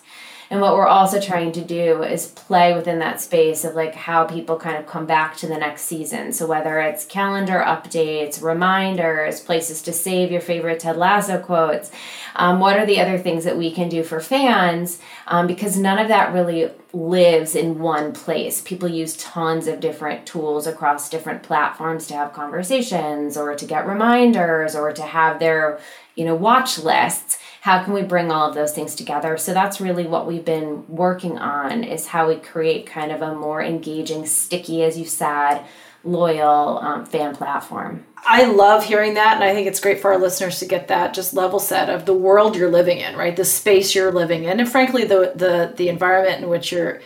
And 0.51 0.61
what 0.61 0.75
we're 0.75 0.89
also 0.89 1.21
trying 1.21 1.53
to 1.53 1.65
do 1.65 2.03
is 2.03 2.27
play 2.27 2.75
within 2.75 2.99
that 2.99 3.21
space 3.21 3.65
of 3.65 3.77
like 3.77 3.95
how 3.95 4.25
people 4.25 4.57
kind 4.57 4.77
of 4.77 4.85
come 4.85 5.07
back 5.07 5.37
to 5.37 5.47
the 5.47 5.57
next 5.57 5.83
season. 5.83 6.33
So 6.33 6.45
whether 6.45 6.81
it's 6.81 7.05
calendar 7.05 7.63
updates, 7.65 8.43
reminders, 8.43 9.41
places 9.41 9.81
to 9.83 9.93
save 9.93 10.33
your 10.33 10.41
favorite 10.41 10.81
Ted 10.81 10.97
Lasso 10.97 11.39
quotes, 11.39 11.93
um, 12.35 12.59
what 12.59 12.77
are 12.77 12.85
the 12.85 13.01
other 13.01 13.17
things 13.17 13.45
that 13.45 13.57
we 13.57 13.71
can 13.71 13.89
do 13.89 14.03
for 14.03 14.19
fans? 14.19 14.99
Um, 15.29 15.47
because 15.47 15.79
none 15.79 16.01
of 16.01 16.09
that 16.09 16.33
really 16.33 16.71
lives 16.93 17.55
in 17.55 17.79
one 17.79 18.13
place. 18.13 18.61
People 18.61 18.89
use 18.89 19.17
tons 19.17 19.69
of 19.69 19.79
different 19.79 20.27
tools 20.27 20.67
across 20.67 21.09
different 21.09 21.45
platforms 21.45 22.09
to 22.09 22.15
have 22.15 22.33
conversations 22.33 23.37
or 23.37 23.55
to 23.55 23.65
get 23.65 23.87
reminders 23.87 24.75
or 24.75 24.93
to 24.93 25.03
have 25.03 25.39
their, 25.39 25.79
you 26.17 26.25
know, 26.25 26.35
watch 26.35 26.77
lists 26.77 27.39
how 27.61 27.85
can 27.85 27.93
we 27.93 28.03
bring 28.03 28.31
all 28.31 28.49
of 28.49 28.55
those 28.55 28.73
things 28.73 28.95
together? 28.95 29.37
So 29.37 29.53
that's 29.53 29.81
really 29.81 30.07
what 30.07 30.27
we've 30.27 30.45
been 30.45 30.85
working 30.89 31.39
on 31.39 31.85
is 31.85 32.07
how 32.07 32.29
we 32.29 32.37
create 32.37 32.87
kind 32.87 33.13
of 33.13 33.21
a 33.21 33.35
more 33.35 33.63
engaging 33.63 34.25
sticky 34.27 34.83
as 34.83 34.99
you 34.99 35.05
said 35.05 35.65
loyal 36.03 36.79
um, 36.79 37.05
fan 37.05 37.37
platform. 37.37 38.07
I 38.25 38.45
love 38.45 38.85
hearing 38.85 39.15
that 39.15 39.35
and 39.35 39.45
i 39.45 39.55
think 39.55 39.67
it's 39.67 39.81
great 39.81 40.01
for 40.01 40.13
our 40.13 40.19
listeners 40.19 40.59
to 40.59 40.67
get 40.67 40.89
that 40.89 41.15
just 41.15 41.33
level 41.33 41.59
set 41.59 41.89
of 41.89 42.05
the 42.05 42.15
world 42.15 42.55
you're 42.55 42.71
living 42.71 42.99
in 42.99 43.17
right? 43.17 43.35
The 43.35 43.45
space 43.45 43.95
you're 43.95 44.13
living 44.13 44.45
in 44.45 44.61
and 44.61 44.69
frankly 44.69 45.05
the 45.05 45.33
the 45.35 45.73
the 45.77 45.89
environment 45.89 46.43
in 46.43 46.49
which 46.49 46.73
you're 46.73 47.01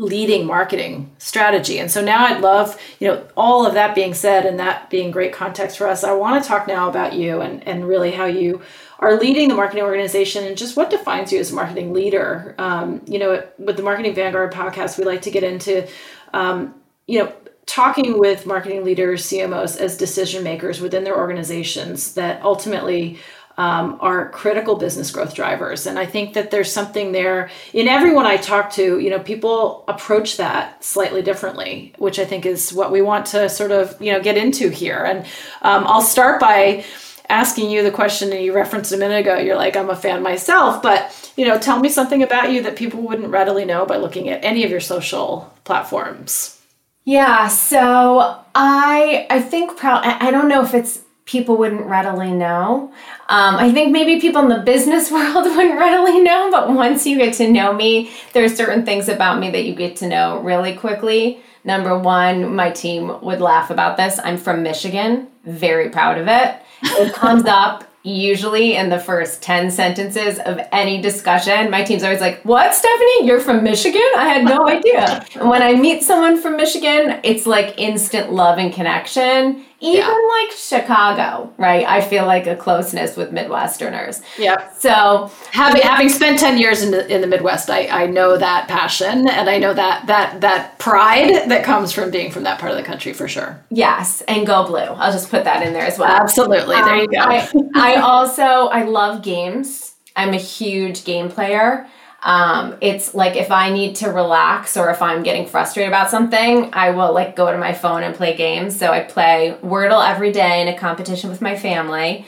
leading 0.00 0.46
marketing 0.46 1.14
strategy. 1.18 1.78
And 1.78 1.90
so 1.90 2.02
now 2.02 2.24
I'd 2.24 2.40
love, 2.40 2.80
you 3.00 3.08
know, 3.08 3.22
all 3.36 3.66
of 3.66 3.74
that 3.74 3.94
being 3.94 4.14
said 4.14 4.46
and 4.46 4.58
that 4.58 4.88
being 4.88 5.10
great 5.10 5.30
context 5.30 5.76
for 5.76 5.86
us, 5.86 6.02
I 6.02 6.12
want 6.14 6.42
to 6.42 6.48
talk 6.48 6.66
now 6.66 6.88
about 6.88 7.12
you 7.12 7.42
and, 7.42 7.62
and 7.68 7.86
really 7.86 8.10
how 8.10 8.24
you 8.24 8.62
are 9.00 9.18
leading 9.18 9.50
the 9.50 9.54
marketing 9.54 9.84
organization 9.84 10.44
and 10.44 10.56
just 10.56 10.74
what 10.74 10.88
defines 10.88 11.32
you 11.32 11.38
as 11.38 11.52
a 11.52 11.54
marketing 11.54 11.92
leader. 11.92 12.54
Um, 12.56 13.02
you 13.06 13.18
know, 13.18 13.46
with 13.58 13.76
the 13.76 13.82
Marketing 13.82 14.14
Vanguard 14.14 14.54
podcast, 14.54 14.96
we 14.96 15.04
like 15.04 15.20
to 15.22 15.30
get 15.30 15.44
into, 15.44 15.86
um, 16.32 16.74
you 17.06 17.18
know, 17.18 17.30
talking 17.66 18.18
with 18.18 18.46
marketing 18.46 18.84
leaders, 18.84 19.26
CMOs 19.26 19.76
as 19.76 19.98
decision 19.98 20.42
makers 20.42 20.80
within 20.80 21.04
their 21.04 21.16
organizations 21.16 22.14
that 22.14 22.42
ultimately 22.42 23.18
um, 23.60 23.98
are 24.00 24.30
critical 24.30 24.76
business 24.76 25.10
growth 25.10 25.34
drivers. 25.34 25.86
And 25.86 25.98
I 25.98 26.06
think 26.06 26.32
that 26.32 26.50
there's 26.50 26.72
something 26.72 27.12
there 27.12 27.50
in 27.74 27.88
everyone 27.88 28.24
I 28.24 28.38
talk 28.38 28.72
to, 28.72 28.98
you 28.98 29.10
know, 29.10 29.18
people 29.18 29.84
approach 29.86 30.38
that 30.38 30.82
slightly 30.82 31.20
differently, 31.20 31.92
which 31.98 32.18
I 32.18 32.24
think 32.24 32.46
is 32.46 32.72
what 32.72 32.90
we 32.90 33.02
want 33.02 33.26
to 33.26 33.50
sort 33.50 33.70
of, 33.70 34.00
you 34.00 34.12
know, 34.12 34.22
get 34.22 34.38
into 34.38 34.70
here. 34.70 35.04
And 35.04 35.26
um, 35.60 35.84
I'll 35.86 36.00
start 36.00 36.40
by, 36.40 36.84
asking 37.28 37.70
you 37.70 37.84
the 37.84 37.92
question 37.92 38.30
that 38.30 38.42
you 38.42 38.52
referenced 38.52 38.90
a 38.90 38.96
minute 38.96 39.20
ago 39.20 39.38
you're 39.38 39.54
like 39.54 39.76
i'm 39.76 39.88
a 39.88 39.94
fan 39.94 40.20
myself 40.20 40.82
but 40.82 41.32
you 41.36 41.46
know 41.46 41.56
tell 41.60 41.78
me 41.78 41.88
something 41.88 42.24
about 42.24 42.50
you 42.50 42.60
that 42.60 42.74
people 42.74 43.00
wouldn't 43.00 43.28
readily 43.28 43.64
know 43.64 43.86
by 43.86 43.96
looking 43.96 44.28
at 44.28 44.44
any 44.44 44.64
of 44.64 44.70
your 44.72 44.80
social 44.80 45.48
platforms 45.62 46.60
yeah 47.04 47.46
so 47.46 48.36
i 48.56 49.28
i 49.30 49.40
think 49.40 49.76
proud 49.76 50.02
i 50.04 50.32
don't 50.32 50.48
know 50.48 50.60
if 50.60 50.74
it's 50.74 51.02
people 51.30 51.56
wouldn't 51.56 51.86
readily 51.86 52.32
know 52.32 52.92
um, 53.28 53.54
i 53.54 53.70
think 53.72 53.92
maybe 53.92 54.20
people 54.20 54.42
in 54.42 54.48
the 54.48 54.58
business 54.58 55.10
world 55.16 55.44
wouldn't 55.44 55.78
readily 55.78 56.20
know 56.20 56.50
but 56.50 56.72
once 56.72 57.06
you 57.06 57.16
get 57.16 57.32
to 57.32 57.48
know 57.48 57.72
me 57.72 58.10
there's 58.32 58.56
certain 58.56 58.84
things 58.84 59.08
about 59.08 59.38
me 59.38 59.48
that 59.48 59.64
you 59.64 59.74
get 59.74 59.94
to 59.94 60.08
know 60.08 60.40
really 60.40 60.74
quickly 60.74 61.40
number 61.62 61.96
one 61.96 62.54
my 62.56 62.70
team 62.70 63.20
would 63.22 63.40
laugh 63.40 63.70
about 63.70 63.96
this 63.96 64.18
i'm 64.24 64.36
from 64.36 64.62
michigan 64.62 65.28
very 65.44 65.88
proud 65.88 66.18
of 66.18 66.26
it 66.26 66.60
it 66.82 67.14
comes 67.22 67.44
up 67.44 67.84
usually 68.02 68.76
in 68.76 68.88
the 68.88 68.98
first 68.98 69.42
10 69.42 69.70
sentences 69.70 70.38
of 70.38 70.58
any 70.72 71.02
discussion. 71.02 71.70
My 71.70 71.82
team's 71.84 72.02
always 72.02 72.20
like, 72.20 72.42
What, 72.44 72.74
Stephanie? 72.74 73.26
You're 73.26 73.40
from 73.40 73.62
Michigan? 73.62 74.00
I 74.16 74.28
had 74.28 74.44
no 74.44 74.66
idea. 74.68 75.24
and 75.34 75.48
when 75.48 75.62
I 75.62 75.74
meet 75.74 76.02
someone 76.02 76.40
from 76.40 76.56
Michigan, 76.56 77.20
it's 77.22 77.46
like 77.46 77.78
instant 77.78 78.32
love 78.32 78.58
and 78.58 78.72
connection. 78.72 79.64
Even 79.82 80.00
yeah. 80.00 80.28
like 80.40 80.50
Chicago, 80.52 81.50
right? 81.56 81.86
I 81.86 82.02
feel 82.02 82.26
like 82.26 82.46
a 82.46 82.54
closeness 82.54 83.16
with 83.16 83.32
Midwesterners. 83.32 84.20
Yeah. 84.38 84.70
So 84.74 85.30
having 85.52 85.80
having 85.80 86.10
spent 86.10 86.38
ten 86.38 86.58
years 86.58 86.82
in 86.82 86.90
the 86.90 87.12
in 87.12 87.22
the 87.22 87.26
Midwest, 87.26 87.70
I, 87.70 87.86
I 87.86 88.06
know 88.06 88.36
that 88.36 88.68
passion 88.68 89.26
and 89.26 89.48
I 89.48 89.56
know 89.56 89.72
that 89.72 90.06
that 90.06 90.42
that 90.42 90.78
pride 90.78 91.48
that 91.50 91.64
comes 91.64 91.92
from 91.92 92.10
being 92.10 92.30
from 92.30 92.42
that 92.42 92.58
part 92.58 92.72
of 92.72 92.76
the 92.76 92.84
country 92.84 93.14
for 93.14 93.26
sure. 93.26 93.58
Yes, 93.70 94.20
and 94.28 94.46
go 94.46 94.66
blue. 94.66 94.80
I'll 94.80 95.12
just 95.12 95.30
put 95.30 95.44
that 95.44 95.66
in 95.66 95.72
there 95.72 95.86
as 95.86 95.98
well. 95.98 96.10
Absolutely. 96.10 96.76
Um, 96.76 96.84
there 96.84 96.96
you 96.96 97.08
go. 97.08 97.18
I, 97.18 97.48
I 97.74 97.94
also 98.00 98.42
I 98.42 98.84
love 98.84 99.22
games. 99.22 99.94
I'm 100.14 100.34
a 100.34 100.38
huge 100.38 101.04
game 101.04 101.30
player. 101.30 101.86
Um, 102.22 102.76
it's 102.80 103.14
like 103.14 103.36
if 103.36 103.50
I 103.50 103.70
need 103.70 103.96
to 103.96 104.10
relax 104.10 104.76
or 104.76 104.90
if 104.90 105.00
I'm 105.00 105.22
getting 105.22 105.46
frustrated 105.46 105.90
about 105.90 106.10
something, 106.10 106.68
I 106.72 106.90
will 106.90 107.14
like 107.14 107.34
go 107.34 107.50
to 107.50 107.56
my 107.56 107.72
phone 107.72 108.02
and 108.02 108.14
play 108.14 108.36
games. 108.36 108.78
So 108.78 108.90
I 108.90 109.00
play 109.00 109.56
Wordle 109.62 110.06
every 110.06 110.30
day 110.32 110.60
in 110.60 110.68
a 110.68 110.78
competition 110.78 111.30
with 111.30 111.40
my 111.40 111.56
family. 111.56 112.26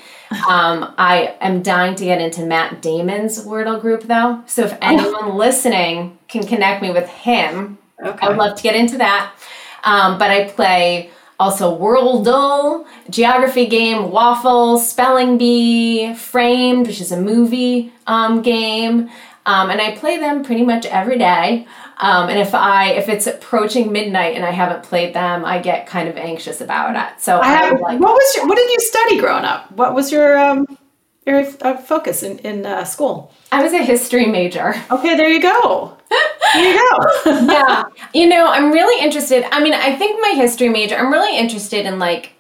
Um, 0.49 0.95
I 0.97 1.37
am 1.43 1.63
dying 1.63 1.95
to 1.97 2.05
get 2.05 2.23
into 2.23 2.47
Matt 2.47 2.81
Damon's 2.81 3.45
Wordle 3.45 3.79
group 3.81 4.05
though. 4.05 4.43
So 4.47 4.65
if 4.65 4.77
anyone 4.81 5.37
listening 5.37 6.19
can 6.27 6.47
connect 6.47 6.81
me 6.81 6.91
with 6.91 7.09
him, 7.09 7.77
okay. 8.03 8.27
I'd 8.27 8.39
love 8.39 8.57
to 8.57 8.63
get 8.63 8.75
into 8.75 8.97
that. 8.99 9.35
Um, 9.85 10.19
but 10.19 10.31
I 10.31 10.49
play 10.49 11.11
also 11.39 11.77
Worldle, 11.77 12.87
geography 13.11 13.67
game, 13.67 14.11
Waffle, 14.11 14.79
Spelling 14.79 15.39
Bee, 15.39 16.15
Framed, 16.15 16.87
which 16.87 17.01
is 17.01 17.13
a 17.13 17.21
movie 17.21 17.93
um, 18.07 18.43
game. 18.43 19.11
Um, 19.45 19.71
and 19.71 19.81
I 19.81 19.97
play 19.97 20.19
them 20.19 20.45
pretty 20.45 20.63
much 20.63 20.87
every 20.87 21.19
day. 21.19 21.67
Um, 21.99 22.29
and 22.29 22.39
if 22.39 22.55
I 22.55 22.93
if 22.93 23.09
it's 23.09 23.27
approaching 23.27 23.93
midnight 23.93 24.37
and 24.37 24.45
I 24.45 24.51
haven't 24.51 24.85
played 24.85 25.15
them, 25.15 25.45
I 25.45 25.61
get 25.61 25.87
kind 25.87 26.09
of 26.09 26.17
anxious 26.17 26.61
about 26.61 26.97
it. 26.97 27.21
So 27.21 27.41
I, 27.41 27.49
have, 27.49 27.81
like, 27.81 28.01
what 28.01 28.13
was 28.13 28.37
your, 28.37 28.47
what 28.47 28.57
did 28.57 28.71
you 28.71 28.81
study 28.81 29.19
growing 29.19 29.45
up? 29.45 29.71
What 29.73 29.95
was 29.95 30.13
your 30.13 30.39
um, 30.39 30.67
your 31.27 31.45
uh, 31.61 31.77
focus 31.77 32.23
in 32.23 32.39
in 32.39 32.67
uh, 32.67 32.85
school? 32.85 33.33
I 33.51 33.63
was 33.63 33.73
a 33.73 33.83
history 33.83 34.27
major. 34.27 34.75
Okay, 34.91 35.17
there 35.17 35.29
you 35.29 35.43
go. 35.43 35.97
There 36.55 36.73
you 36.73 36.91
go. 36.91 37.47
yeah, 37.53 37.85
you 38.15 38.29
know, 38.29 38.47
I'm 38.47 38.73
really 38.73 39.05
interested. 39.05 39.45
I 39.53 39.63
mean, 39.63 39.75
I 39.75 39.97
think 39.97 40.21
my 40.21 40.35
history 40.37 40.69
major. 40.69 40.97
I'm 40.97 41.13
really 41.13 41.37
interested 41.37 41.87
in 41.87 41.99
like 41.99 42.33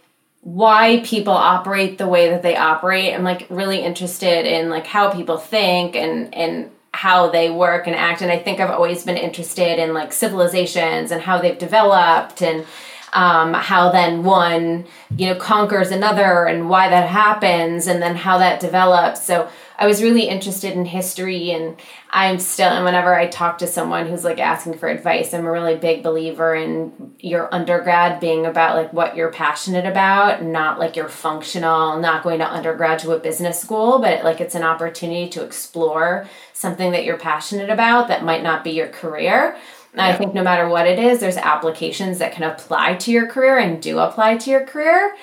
why 0.42 1.00
people 1.04 1.32
operate 1.32 1.98
the 1.98 2.08
way 2.08 2.30
that 2.30 2.42
they 2.42 2.56
operate. 2.56 3.14
I'm 3.14 3.22
like 3.22 3.46
really 3.48 3.80
interested 3.80 4.44
in 4.44 4.70
like 4.70 4.86
how 4.86 5.12
people 5.12 5.38
think 5.38 5.96
and 5.96 6.34
and 6.34 6.70
how 6.94 7.28
they 7.30 7.50
work 7.50 7.86
and 7.86 7.96
act. 7.96 8.22
And 8.22 8.30
i 8.30 8.38
think 8.38 8.60
i've 8.60 8.70
always 8.70 9.04
been 9.04 9.16
interested 9.16 9.78
in 9.78 9.94
like 9.94 10.12
civilizations 10.12 11.10
and 11.10 11.22
how 11.22 11.38
they've 11.38 11.58
developed 11.58 12.42
and 12.42 12.66
um, 13.12 13.52
how 13.52 13.90
then 13.90 14.24
one 14.24 14.86
you 15.16 15.26
know 15.26 15.34
conquers 15.34 15.90
another 15.90 16.46
and 16.46 16.68
why 16.68 16.88
that 16.88 17.08
happens 17.08 17.86
and 17.86 18.00
then 18.02 18.16
how 18.16 18.38
that 18.38 18.60
develops. 18.60 19.24
So 19.24 19.48
i 19.82 19.86
was 19.86 20.00
really 20.00 20.28
interested 20.28 20.72
in 20.74 20.84
history 20.84 21.50
and 21.50 21.76
i'm 22.10 22.38
still 22.38 22.68
and 22.68 22.84
whenever 22.84 23.12
i 23.14 23.26
talk 23.26 23.58
to 23.58 23.66
someone 23.66 24.06
who's 24.06 24.22
like 24.22 24.38
asking 24.38 24.78
for 24.78 24.88
advice 24.88 25.34
i'm 25.34 25.44
a 25.44 25.50
really 25.50 25.76
big 25.76 26.04
believer 26.04 26.54
in 26.54 27.12
your 27.18 27.52
undergrad 27.52 28.20
being 28.20 28.46
about 28.46 28.76
like 28.76 28.92
what 28.92 29.16
you're 29.16 29.32
passionate 29.32 29.84
about 29.84 30.42
not 30.42 30.78
like 30.78 30.94
you're 30.94 31.08
functional 31.08 31.98
not 31.98 32.22
going 32.22 32.38
to 32.38 32.48
undergraduate 32.48 33.24
business 33.24 33.60
school 33.60 33.98
but 33.98 34.22
like 34.22 34.40
it's 34.40 34.54
an 34.54 34.62
opportunity 34.62 35.28
to 35.28 35.44
explore 35.44 36.28
something 36.52 36.92
that 36.92 37.04
you're 37.04 37.18
passionate 37.18 37.70
about 37.70 38.06
that 38.06 38.24
might 38.24 38.42
not 38.42 38.62
be 38.62 38.70
your 38.70 38.88
career 38.88 39.56
yeah. 39.94 40.06
I 40.06 40.16
think 40.16 40.32
no 40.32 40.42
matter 40.42 40.68
what 40.68 40.86
it 40.86 40.98
is, 40.98 41.20
there's 41.20 41.36
applications 41.36 42.18
that 42.18 42.32
can 42.32 42.44
apply 42.44 42.94
to 42.94 43.10
your 43.10 43.26
career 43.26 43.58
and 43.58 43.82
do 43.82 43.98
apply 43.98 44.38
to 44.38 44.50
your 44.50 44.64
career. 44.64 45.14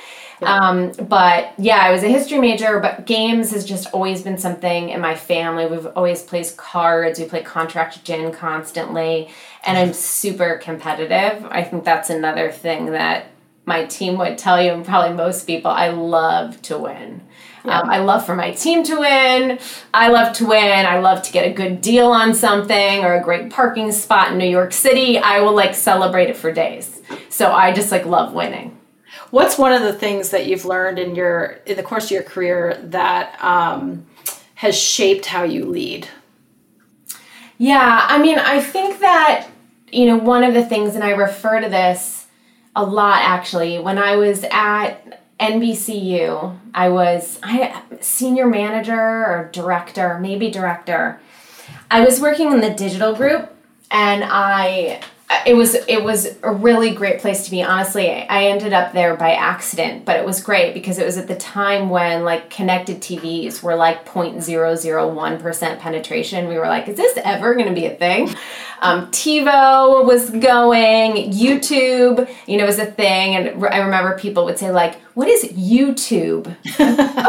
Yeah. 0.42 0.56
Um, 0.56 0.92
but 1.08 1.54
yeah, 1.58 1.80
I 1.80 1.92
was 1.92 2.04
a 2.04 2.08
history 2.08 2.40
major, 2.40 2.80
but 2.80 3.06
games 3.06 3.52
has 3.52 3.66
just 3.66 3.88
always 3.94 4.22
been 4.22 4.38
something 4.38 4.90
in 4.90 5.02
my 5.02 5.16
family. 5.16 5.66
We've 5.66 5.88
always 5.88 6.22
played 6.24 6.48
cards, 6.56 7.20
we 7.20 7.26
play 7.26 7.44
contract 7.44 8.04
gin 8.06 8.32
constantly, 8.32 9.30
and 9.66 9.78
I'm 9.78 9.94
super 9.94 10.58
competitive. 10.58 11.46
I 11.50 11.64
think 11.64 11.84
that's 11.84 12.10
another 12.10 12.52
thing 12.52 12.92
that 12.92 13.26
my 13.66 13.86
team 13.86 14.18
would 14.18 14.38
tell 14.38 14.62
you, 14.62 14.72
and 14.72 14.86
probably 14.86 15.16
most 15.16 15.46
people, 15.46 15.72
I 15.72 15.90
love 15.90 16.62
to 16.64 16.78
win. 16.78 17.22
Yeah. 17.66 17.82
Um, 17.82 17.90
I 17.90 18.00
love 18.00 18.26
for 18.26 18.36
my 18.36 18.52
team 18.52 18.84
to 18.86 19.00
win. 19.00 19.60
I 19.94 20.08
love 20.08 20.34
to 20.38 20.48
win. 20.48 20.86
I 20.86 21.00
love 21.00 21.22
to 21.24 21.32
get 21.32 21.46
a 21.46 21.54
good 21.54 21.82
deal 21.82 22.08
on 22.08 22.34
something 22.34 23.04
or 23.04 23.16
a 23.16 23.22
great 23.22 23.50
parking 23.50 23.92
spot 23.92 24.32
in 24.32 24.38
New 24.38 24.48
York 24.50 24.72
City. 24.72 25.18
I 25.18 25.42
will 25.42 25.54
like 25.54 25.76
celebrate 25.76 26.30
it 26.30 26.38
for 26.38 26.54
days. 26.54 27.02
So 27.30 27.52
I 27.52 27.74
just 27.74 27.92
like 27.92 28.06
love 28.06 28.34
winning. 28.34 28.79
What's 29.32 29.58
one 29.58 29.74
of 29.74 29.82
the 29.82 29.94
things 29.94 30.30
that 30.32 30.48
you've 30.48 30.66
learned 30.66 31.00
in 31.00 31.16
your 31.16 31.60
in 31.66 31.78
the 31.78 31.84
course 31.84 32.06
of 32.06 32.12
your 32.12 32.24
career 32.24 32.80
that 32.86 33.42
um, 33.44 34.06
has 34.56 34.80
shaped 34.80 35.28
how 35.28 35.44
you 35.44 35.66
lead? 35.66 36.08
Yeah, 37.58 38.06
I 38.08 38.18
mean, 38.18 38.40
I 38.40 38.62
think 38.62 39.00
that 39.00 39.48
you 39.92 40.06
know 40.06 40.18
one 40.18 40.44
of 40.44 40.54
the 40.54 40.66
things, 40.66 40.96
and 40.96 41.04
I 41.04 41.12
refer 41.12 41.62
to 41.62 41.70
this 41.70 42.28
a 42.76 42.84
lot 42.84 43.22
actually. 43.22 43.80
When 43.80 43.98
I 43.98 44.16
was 44.16 44.44
at 44.52 45.22
NBCU, 45.40 46.58
I 46.74 46.90
was 46.90 47.40
I 47.44 47.82
senior 48.02 48.48
manager 48.48 49.00
or 49.00 49.50
director, 49.52 50.20
maybe 50.20 50.50
director. 50.50 51.20
I 51.92 52.04
was 52.04 52.20
working 52.20 52.52
in 52.52 52.62
the 52.62 52.70
digital 52.72 53.16
group 53.16 53.56
and 53.92 54.24
I 54.26 55.02
it 55.46 55.54
was 55.54 55.76
it 55.76 56.04
was 56.04 56.36
a 56.42 56.52
really 56.52 56.92
great 56.92 57.20
place 57.20 57.46
to 57.46 57.52
be. 57.52 57.62
Honestly 57.62 58.10
i 58.10 58.46
ended 58.46 58.74
up 58.74 58.94
there 58.94 59.16
by 59.16 59.34
accident 59.34 60.06
but 60.06 60.16
it 60.16 60.26
was 60.26 60.42
great 60.42 60.74
because 60.74 60.98
it 60.98 61.06
was 61.06 61.18
at 61.18 61.28
the 61.28 61.36
time 61.36 61.90
when 61.90 62.24
like 62.24 62.50
connected 62.50 63.00
tvs 63.00 63.62
were 63.62 63.76
like 63.76 64.06
0.001% 64.06 65.80
penetration. 65.80 66.48
We 66.48 66.58
were 66.58 66.68
like 66.68 66.88
is 66.88 66.98
this 66.98 67.18
ever 67.24 67.54
going 67.54 67.68
to 67.68 67.76
be 67.76 67.86
a 67.86 67.96
thing? 67.96 68.30
Um, 68.82 69.08
tivo 69.08 70.06
was 70.06 70.30
going 70.30 71.32
youtube 71.34 72.30
you 72.48 72.58
know 72.58 72.66
was 72.66 72.80
a 72.80 72.86
thing. 72.86 73.36
And 73.36 73.66
i 73.66 73.80
remember 73.80 74.18
people 74.18 74.46
would 74.46 74.58
say 74.58 74.72
like 74.72 74.96
what 75.20 75.28
is 75.28 75.44
YouTube? 75.52 76.48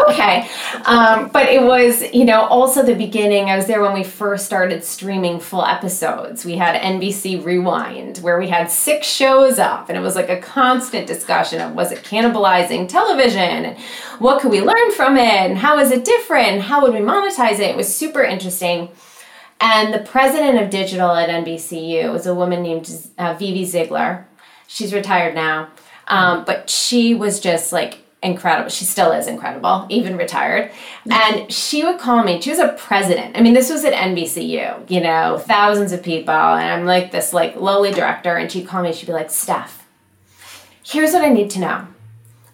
okay. 0.09 0.49
Um, 0.85 1.29
but 1.33 1.49
it 1.49 1.61
was, 1.61 2.05
you 2.15 2.25
know, 2.25 2.43
also 2.43 2.85
the 2.85 2.95
beginning. 2.95 3.51
I 3.51 3.57
was 3.57 3.67
there 3.67 3.83
when 3.83 3.93
we 3.93 4.05
first 4.05 4.47
started 4.47 4.85
streaming 4.85 5.41
full 5.41 5.65
episodes. 5.65 6.45
We 6.45 6.55
had 6.55 6.81
NBC 6.81 7.45
Rewind, 7.45 8.19
where 8.19 8.39
we 8.39 8.47
had 8.47 8.71
six 8.71 9.09
shows 9.09 9.59
up, 9.59 9.89
and 9.89 9.99
it 9.99 10.03
was 10.03 10.15
like 10.15 10.29
a 10.29 10.41
constant 10.41 11.09
discussion 11.09 11.61
of 11.61 11.75
was 11.75 11.91
it 11.91 12.05
cannibalizing 12.05 12.89
television? 12.89 13.75
What 14.21 14.41
could 14.41 14.53
we 14.53 14.61
learn 14.61 14.93
from 14.93 15.17
it? 15.17 15.25
And 15.25 15.59
how 15.59 15.81
is 15.81 15.91
it 15.91 16.05
different? 16.05 16.63
How 16.63 16.83
would 16.83 16.93
we 16.93 17.01
monetize 17.01 17.55
it? 17.55 17.71
It 17.71 17.77
was 17.77 17.93
super 17.93 18.23
interesting. 18.23 18.91
And 19.61 19.93
the 19.93 19.99
president 19.99 20.63
of 20.63 20.71
digital 20.71 21.11
at 21.11 21.29
NBCU 21.29 22.13
was 22.13 22.25
a 22.25 22.37
woman 22.37 22.63
named 22.63 22.89
uh, 23.19 23.35
Vivi 23.35 23.65
Zigler. 23.65 24.27
She's 24.69 24.95
retired 24.95 25.35
now. 25.35 25.71
Um, 26.11 26.45
but 26.45 26.69
she 26.69 27.15
was 27.15 27.41
just 27.41 27.73
like 27.73 27.99
incredible. 28.23 28.69
She 28.69 28.85
still 28.85 29.13
is 29.13 29.27
incredible, 29.27 29.87
even 29.89 30.17
retired. 30.17 30.73
And 31.11 31.51
she 31.51 31.85
would 31.85 31.99
call 31.99 32.23
me. 32.23 32.41
She 32.41 32.51
was 32.51 32.59
a 32.59 32.75
president. 32.77 33.39
I 33.39 33.41
mean, 33.41 33.55
this 33.55 33.71
was 33.71 33.85
at 33.85 33.95
NBCU, 33.95 34.91
you 34.91 35.01
know, 35.01 35.39
thousands 35.39 35.93
of 35.93 36.03
people. 36.03 36.35
And 36.35 36.69
I'm 36.69 36.85
like 36.85 37.13
this 37.13 37.33
like 37.33 37.57
lowly 37.57 37.93
director. 37.93 38.37
And 38.37 38.51
she'd 38.51 38.67
call 38.67 38.83
me. 38.83 38.93
She'd 38.93 39.07
be 39.07 39.13
like, 39.13 39.31
Steph, 39.31 39.87
here's 40.85 41.13
what 41.13 41.23
I 41.23 41.29
need 41.29 41.51
to 41.51 41.61
know. 41.61 41.87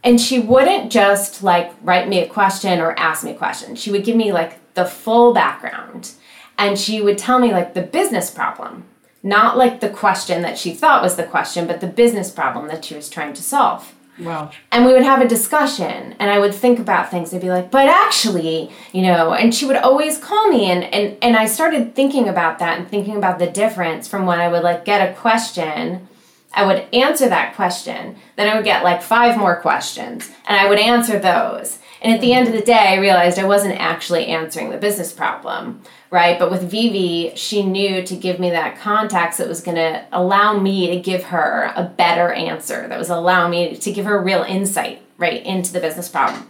And 0.05 0.21
she 0.21 0.39
wouldn't 0.39 0.93
just 0.93 1.43
like 1.43 1.73
write 1.83 2.09
me 2.09 2.21
a 2.21 2.29
question 2.29 2.79
or 2.79 2.97
ask 2.97 3.25
me 3.25 3.33
a 3.33 3.37
question. 3.37 3.75
She 3.75 3.91
would 3.91 4.05
give 4.05 4.17
me 4.17 4.33
like 4.33 4.75
the 4.75 4.85
full 4.85 5.33
background. 5.33 6.13
And 6.59 6.79
she 6.79 7.01
would 7.01 7.19
tell 7.19 7.39
me 7.39 7.53
like 7.53 7.75
the 7.75 7.83
business 7.83 8.31
problem 8.31 8.85
not 9.23 9.57
like 9.57 9.81
the 9.81 9.89
question 9.89 10.43
that 10.43 10.59
she 10.59 10.73
thought 10.73 11.03
was 11.03 11.17
the 11.17 11.25
question, 11.25 11.67
but 11.67 11.81
the 11.81 11.87
business 11.87 12.31
problem 12.31 12.69
that 12.69 12.85
she 12.85 12.95
was 12.95 13.09
trying 13.09 13.35
to 13.35 13.43
solve. 13.43 13.95
Wow. 14.19 14.51
And 14.73 14.87
we 14.87 14.93
would 14.93 15.03
have 15.03 15.21
a 15.21 15.29
discussion 15.29 16.15
and 16.19 16.31
I 16.31 16.39
would 16.39 16.55
think 16.55 16.79
about 16.79 17.11
things. 17.11 17.35
I'd 17.35 17.41
be 17.41 17.51
like, 17.51 17.71
but 17.71 17.87
actually, 17.89 18.71
you 18.93 19.03
know, 19.03 19.35
and 19.35 19.55
she 19.55 19.67
would 19.67 19.77
always 19.77 20.19
call 20.19 20.49
me 20.49 20.71
and, 20.71 20.85
and, 20.85 21.17
and 21.21 21.37
I 21.37 21.47
started 21.47 21.95
thinking 21.95 22.29
about 22.29 22.59
that 22.61 22.79
and 22.79 22.89
thinking 22.89 23.17
about 23.17 23.39
the 23.39 23.47
difference 23.47 24.09
from 24.09 24.25
when 24.25 24.41
I 24.41 24.49
would 24.49 24.63
like 24.63 24.85
get 24.85 25.07
a 25.07 25.15
question, 25.15 26.09
I 26.55 26.65
would 26.65 26.87
answer 26.95 27.29
that 27.29 27.55
question, 27.55 28.17
then 28.37 28.49
I 28.49 28.57
would 28.57 28.65
get 28.65 28.85
like 28.85 29.03
five 29.03 29.37
more 29.37 29.61
questions 29.61 30.31
and 30.47 30.59
I 30.59 30.69
would 30.69 30.79
answer 30.79 31.19
those. 31.19 31.79
And 32.01 32.15
at 32.15 32.21
the 32.21 32.33
end 32.33 32.47
of 32.47 32.55
the 32.55 32.63
day, 32.63 32.73
I 32.73 32.97
realized 32.97 33.39
I 33.39 33.45
wasn't 33.45 33.79
actually 33.81 34.27
answering 34.27 34.71
the 34.71 34.79
business 34.79 35.13
problem 35.13 35.83
right? 36.11 36.39
But 36.39 36.51
with 36.51 36.71
Vivi, 36.71 37.33
she 37.35 37.63
knew 37.63 38.03
to 38.03 38.17
give 38.17 38.39
me 38.39 38.51
that 38.51 38.79
context 38.79 39.39
that 39.39 39.49
was 39.49 39.61
going 39.61 39.77
to 39.77 40.05
allow 40.13 40.59
me 40.59 40.89
to 40.89 41.01
give 41.01 41.25
her 41.25 41.73
a 41.75 41.85
better 41.85 42.33
answer, 42.33 42.87
that 42.89 42.99
was 42.99 43.11
allow 43.11 43.49
me 43.49 43.77
to 43.77 43.93
give 43.93 44.05
her 44.07 44.21
real 44.23 44.43
insight, 44.43 45.03
right, 45.19 45.45
into 45.45 45.73
the 45.73 45.81
business 45.81 46.09
problem. 46.09 46.49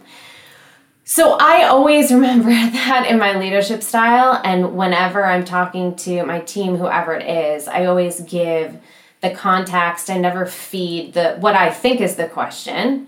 So 1.03 1.37
I 1.39 1.63
always 1.63 2.11
remember 2.13 2.49
that 2.49 3.07
in 3.09 3.17
my 3.17 3.37
leadership 3.37 3.81
style. 3.81 4.39
And 4.43 4.75
whenever 4.75 5.25
I'm 5.25 5.45
talking 5.45 5.95
to 5.97 6.25
my 6.25 6.41
team, 6.41 6.75
whoever 6.75 7.13
it 7.13 7.27
is, 7.27 7.67
I 7.67 7.85
always 7.85 8.19
give 8.21 8.77
the 9.21 9.31
context. 9.31 10.09
I 10.09 10.17
never 10.17 10.45
feed 10.45 11.13
the 11.13 11.35
what 11.39 11.55
I 11.55 11.71
think 11.71 12.01
is 12.01 12.15
the 12.15 12.27
question. 12.27 13.07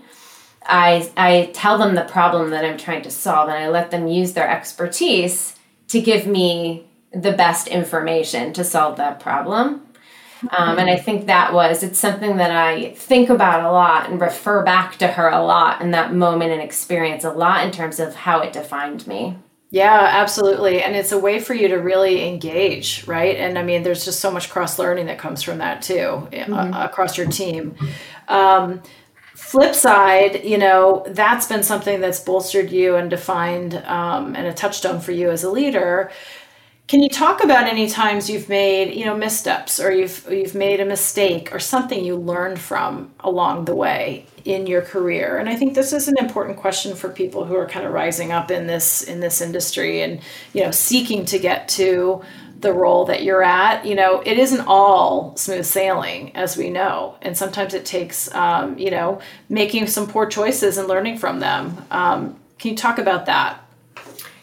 I, 0.62 1.10
I 1.16 1.50
tell 1.54 1.78
them 1.78 1.94
the 1.94 2.04
problem 2.04 2.50
that 2.50 2.64
I'm 2.64 2.76
trying 2.76 3.02
to 3.02 3.10
solve 3.10 3.48
and 3.48 3.58
I 3.58 3.68
let 3.68 3.90
them 3.90 4.06
use 4.06 4.34
their 4.34 4.48
expertise 4.48 5.56
to 5.90 6.00
give 6.00 6.26
me 6.26 6.86
the 7.12 7.32
best 7.32 7.68
information 7.68 8.52
to 8.54 8.64
solve 8.64 8.96
that 8.96 9.20
problem. 9.20 9.86
Um, 10.56 10.78
and 10.78 10.88
I 10.88 10.96
think 10.96 11.26
that 11.26 11.52
was, 11.52 11.82
it's 11.82 11.98
something 11.98 12.38
that 12.38 12.50
I 12.50 12.92
think 12.94 13.28
about 13.28 13.62
a 13.62 13.70
lot 13.70 14.08
and 14.08 14.20
refer 14.20 14.62
back 14.64 14.96
to 14.98 15.06
her 15.06 15.28
a 15.28 15.42
lot 15.42 15.82
in 15.82 15.90
that 15.90 16.14
moment 16.14 16.52
and 16.52 16.62
experience 16.62 17.24
a 17.24 17.30
lot 17.30 17.64
in 17.64 17.70
terms 17.70 18.00
of 18.00 18.14
how 18.14 18.40
it 18.40 18.52
defined 18.52 19.06
me. 19.06 19.36
Yeah, 19.72 20.00
absolutely. 20.00 20.82
And 20.82 20.96
it's 20.96 21.12
a 21.12 21.18
way 21.18 21.40
for 21.40 21.54
you 21.54 21.68
to 21.68 21.76
really 21.76 22.26
engage, 22.26 23.06
right? 23.06 23.36
And 23.36 23.58
I 23.58 23.62
mean, 23.62 23.82
there's 23.82 24.04
just 24.04 24.20
so 24.20 24.30
much 24.30 24.50
cross 24.50 24.78
learning 24.78 25.06
that 25.06 25.18
comes 25.18 25.42
from 25.42 25.58
that 25.58 25.82
too, 25.82 26.26
mm-hmm. 26.32 26.52
uh, 26.52 26.86
across 26.86 27.18
your 27.18 27.28
team. 27.28 27.76
Um, 28.26 28.82
flip 29.50 29.74
side, 29.74 30.44
you 30.44 30.56
know, 30.56 31.04
that's 31.08 31.48
been 31.48 31.64
something 31.64 32.00
that's 32.00 32.20
bolstered 32.20 32.70
you 32.70 32.94
and 32.94 33.10
defined 33.10 33.74
um, 33.84 34.36
and 34.36 34.46
a 34.46 34.52
touchstone 34.52 35.00
for 35.00 35.10
you 35.10 35.28
as 35.28 35.42
a 35.42 35.50
leader. 35.50 36.12
Can 36.86 37.02
you 37.02 37.08
talk 37.08 37.42
about 37.42 37.66
any 37.66 37.88
times 37.88 38.30
you've 38.30 38.48
made, 38.48 38.94
you 38.94 39.04
know, 39.04 39.16
missteps 39.16 39.80
or 39.80 39.90
you've 39.90 40.24
you've 40.30 40.54
made 40.54 40.78
a 40.78 40.84
mistake 40.84 41.52
or 41.52 41.58
something 41.58 42.04
you 42.04 42.14
learned 42.14 42.60
from 42.60 43.12
along 43.20 43.64
the 43.64 43.74
way 43.74 44.24
in 44.44 44.68
your 44.68 44.82
career? 44.82 45.38
And 45.38 45.48
I 45.48 45.56
think 45.56 45.74
this 45.74 45.92
is 45.92 46.06
an 46.06 46.18
important 46.18 46.56
question 46.56 46.94
for 46.94 47.08
people 47.08 47.44
who 47.44 47.56
are 47.56 47.66
kind 47.66 47.84
of 47.84 47.92
rising 47.92 48.30
up 48.30 48.52
in 48.52 48.68
this 48.68 49.02
in 49.02 49.18
this 49.18 49.40
industry 49.40 50.02
and, 50.02 50.20
you 50.52 50.62
know, 50.62 50.70
seeking 50.70 51.24
to 51.24 51.40
get 51.40 51.68
to 51.70 52.22
the 52.60 52.72
role 52.72 53.06
that 53.06 53.22
you're 53.22 53.42
at, 53.42 53.86
you 53.86 53.94
know, 53.94 54.22
it 54.26 54.38
isn't 54.38 54.60
all 54.66 55.34
smooth 55.36 55.64
sailing, 55.64 56.34
as 56.36 56.56
we 56.56 56.68
know. 56.68 57.16
And 57.22 57.36
sometimes 57.36 57.74
it 57.74 57.86
takes, 57.86 58.32
um, 58.34 58.78
you 58.78 58.90
know, 58.90 59.20
making 59.48 59.86
some 59.86 60.06
poor 60.06 60.26
choices 60.26 60.76
and 60.76 60.86
learning 60.86 61.18
from 61.18 61.40
them. 61.40 61.84
Um, 61.90 62.38
can 62.58 62.72
you 62.72 62.76
talk 62.76 62.98
about 62.98 63.26
that? 63.26 63.60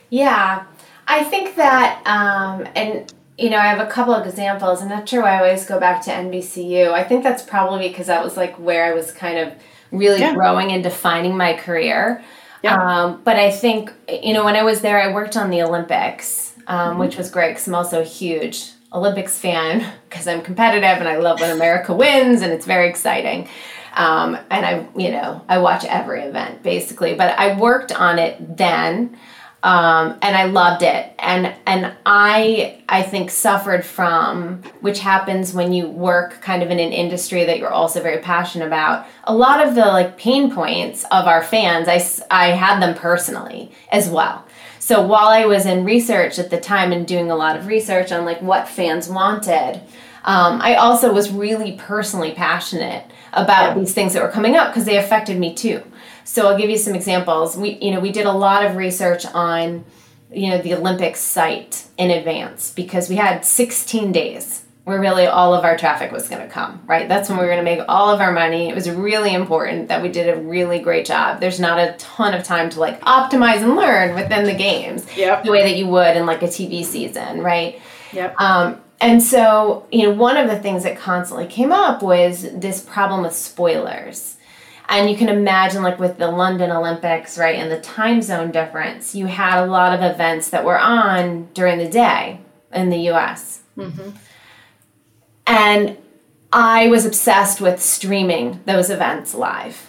Yeah, 0.09 0.65
I 1.07 1.23
think 1.25 1.55
that, 1.55 2.01
um, 2.05 2.67
and 2.75 3.11
you 3.37 3.51
know, 3.51 3.57
I 3.57 3.67
have 3.67 3.85
a 3.85 3.89
couple 3.89 4.15
of 4.15 4.25
examples. 4.25 4.81
I'm 4.81 4.89
not 4.89 5.07
sure 5.07 5.21
why 5.21 5.35
I 5.35 5.37
always 5.37 5.65
go 5.65 5.79
back 5.79 6.01
to 6.05 6.11
NBCU. 6.11 6.91
I 6.91 7.03
think 7.03 7.23
that's 7.23 7.43
probably 7.43 7.87
because 7.87 8.07
that 8.07 8.23
was 8.23 8.35
like 8.35 8.55
where 8.55 8.85
I 8.85 8.95
was 8.95 9.11
kind 9.11 9.37
of 9.37 9.53
really 9.91 10.19
yeah. 10.21 10.33
growing 10.33 10.71
and 10.71 10.81
defining 10.81 11.37
my 11.37 11.53
career. 11.53 12.23
Yeah. 12.63 12.75
Um, 12.75 13.21
but 13.23 13.35
I 13.35 13.51
think, 13.51 13.93
you 14.09 14.33
know, 14.33 14.43
when 14.43 14.55
I 14.55 14.63
was 14.63 14.81
there, 14.81 14.99
I 14.99 15.13
worked 15.13 15.37
on 15.37 15.51
the 15.51 15.61
Olympics 15.61 16.46
um, 16.67 16.97
which 16.99 17.17
was 17.17 17.29
great 17.29 17.49
because 17.49 17.67
I'm 17.67 17.75
also 17.75 18.01
a 18.01 18.05
huge 18.05 18.71
Olympics 18.93 19.37
fan 19.37 19.93
because 20.09 20.27
I'm 20.27 20.41
competitive 20.41 20.83
and 20.83 21.07
I 21.07 21.17
love 21.17 21.39
when 21.39 21.51
America 21.51 21.93
wins 21.93 22.41
and 22.41 22.51
it's 22.53 22.65
very 22.65 22.89
exciting. 22.89 23.49
Um, 23.95 24.37
and 24.51 24.65
I, 24.65 24.87
you 24.95 25.09
know, 25.09 25.43
I 25.49 25.57
watch 25.57 25.83
every 25.85 26.21
event 26.21 26.61
basically, 26.61 27.15
but 27.15 27.37
I 27.39 27.57
worked 27.57 27.91
on 27.91 28.19
it 28.19 28.57
then. 28.57 29.17
Um, 29.63 30.19
and 30.21 30.37
I 30.37 30.45
loved 30.45 30.83
it. 30.83 31.13
And 31.17 31.53
and 31.65 31.91
I 32.05 32.83
I 32.87 33.01
think 33.01 33.31
suffered 33.31 33.83
from 33.83 34.61
which 34.81 34.99
happens 34.99 35.51
when 35.51 35.73
you 35.73 35.89
work 35.89 36.41
kind 36.41 36.61
of 36.61 36.69
in 36.69 36.79
an 36.79 36.93
industry 36.93 37.43
that 37.45 37.57
you're 37.57 37.73
also 37.73 38.01
very 38.01 38.19
passionate 38.19 38.67
about. 38.67 39.07
A 39.23 39.33
lot 39.33 39.67
of 39.67 39.73
the 39.73 39.85
like 39.85 40.15
pain 40.15 40.53
points 40.53 41.03
of 41.05 41.25
our 41.25 41.41
fans, 41.41 41.87
I 41.87 41.99
I 42.29 42.51
had 42.51 42.79
them 42.79 42.93
personally 42.93 43.71
as 43.91 44.07
well. 44.09 44.46
So 44.87 45.01
while 45.01 45.27
I 45.27 45.45
was 45.45 45.65
in 45.65 45.83
research 45.83 46.39
at 46.39 46.49
the 46.49 46.61
time 46.61 46.93
and 46.93 47.05
doing 47.05 47.29
a 47.29 47.35
lot 47.35 47.57
of 47.57 47.67
research 47.67 48.13
on 48.13 48.23
like 48.23 48.41
what 48.41 48.69
fans 48.69 49.09
wanted, 49.09 49.81
um, 50.23 50.61
I 50.61 50.75
also 50.75 51.11
was 51.11 51.29
really 51.29 51.73
personally 51.73 52.31
passionate 52.31 53.03
about 53.33 53.75
yeah. 53.75 53.79
these 53.79 53.93
things 53.93 54.13
that 54.13 54.23
were 54.23 54.31
coming 54.31 54.55
up 54.55 54.71
because 54.71 54.85
they 54.85 54.95
affected 54.95 55.37
me 55.37 55.53
too. 55.53 55.83
So 56.23 56.47
I'll 56.47 56.57
give 56.57 56.69
you 56.69 56.77
some 56.77 56.95
examples. 56.95 57.57
We, 57.57 57.71
you 57.81 57.91
know, 57.91 57.99
we 57.99 58.13
did 58.13 58.27
a 58.27 58.31
lot 58.31 58.65
of 58.65 58.77
research 58.77 59.25
on, 59.25 59.83
you 60.31 60.51
know, 60.51 60.61
the 60.61 60.75
Olympics 60.75 61.19
site 61.19 61.83
in 61.97 62.09
advance 62.09 62.71
because 62.71 63.09
we 63.09 63.17
had 63.17 63.43
16 63.43 64.13
days 64.13 64.63
where 64.87 65.01
really 65.01 65.27
all 65.27 65.53
of 65.53 65.65
our 65.65 65.77
traffic 65.77 66.13
was 66.13 66.29
going 66.29 66.41
to 66.41 66.47
come, 66.47 66.81
right? 66.87 67.09
That's 67.09 67.27
when 67.27 67.37
we 67.37 67.43
were 67.43 67.51
going 67.51 67.63
to 67.65 67.69
make 67.75 67.83
all 67.89 68.09
of 68.09 68.21
our 68.21 68.31
money. 68.31 68.69
It 68.69 68.73
was 68.73 68.89
really 68.89 69.33
important 69.33 69.89
that 69.89 70.01
we 70.01 70.07
did 70.07 70.29
a 70.29 70.39
really 70.39 70.79
great 70.79 71.05
job. 71.05 71.41
There's 71.41 71.59
not 71.59 71.77
a 71.77 71.91
ton 71.97 72.33
of 72.33 72.45
time 72.45 72.69
to 72.69 72.79
like 72.79 73.01
optimize 73.01 73.61
and 73.61 73.75
learn 73.75 74.15
within 74.15 74.45
the 74.45 74.53
games 74.53 75.05
yep. 75.17 75.43
the 75.43 75.51
way 75.51 75.63
that 75.63 75.75
you 75.77 75.87
would 75.87 76.15
in 76.15 76.25
like 76.25 76.41
a 76.41 76.47
TV 76.47 76.85
season, 76.85 77.41
right? 77.41 77.81
Yep. 78.13 78.39
Um, 78.39 78.81
and 79.01 79.21
so, 79.21 79.85
you 79.91 80.03
know, 80.03 80.13
one 80.13 80.37
of 80.37 80.47
the 80.47 80.57
things 80.57 80.83
that 80.83 80.97
constantly 80.97 81.47
came 81.47 81.73
up 81.73 82.01
was 82.01 82.43
this 82.53 82.79
problem 82.81 83.23
with 83.23 83.33
spoilers. 83.33 84.37
And 84.87 85.09
you 85.09 85.17
can 85.17 85.27
imagine, 85.27 85.83
like 85.83 85.99
with 85.99 86.17
the 86.17 86.31
London 86.31 86.71
Olympics, 86.71 87.37
right, 87.37 87.57
and 87.57 87.69
the 87.69 87.81
time 87.81 88.21
zone 88.21 88.51
difference, 88.51 89.13
you 89.13 89.25
had 89.25 89.61
a 89.61 89.65
lot 89.65 89.93
of 89.93 90.01
events 90.01 90.49
that 90.51 90.63
were 90.63 90.79
on 90.79 91.49
during 91.53 91.77
the 91.77 91.89
day 91.89 92.39
in 92.71 92.89
the 92.89 93.09
US. 93.09 93.63
Mm-hmm. 93.75 94.11
And 95.47 95.97
I 96.51 96.87
was 96.89 97.05
obsessed 97.05 97.61
with 97.61 97.81
streaming 97.81 98.61
those 98.65 98.89
events 98.89 99.33
live. 99.33 99.87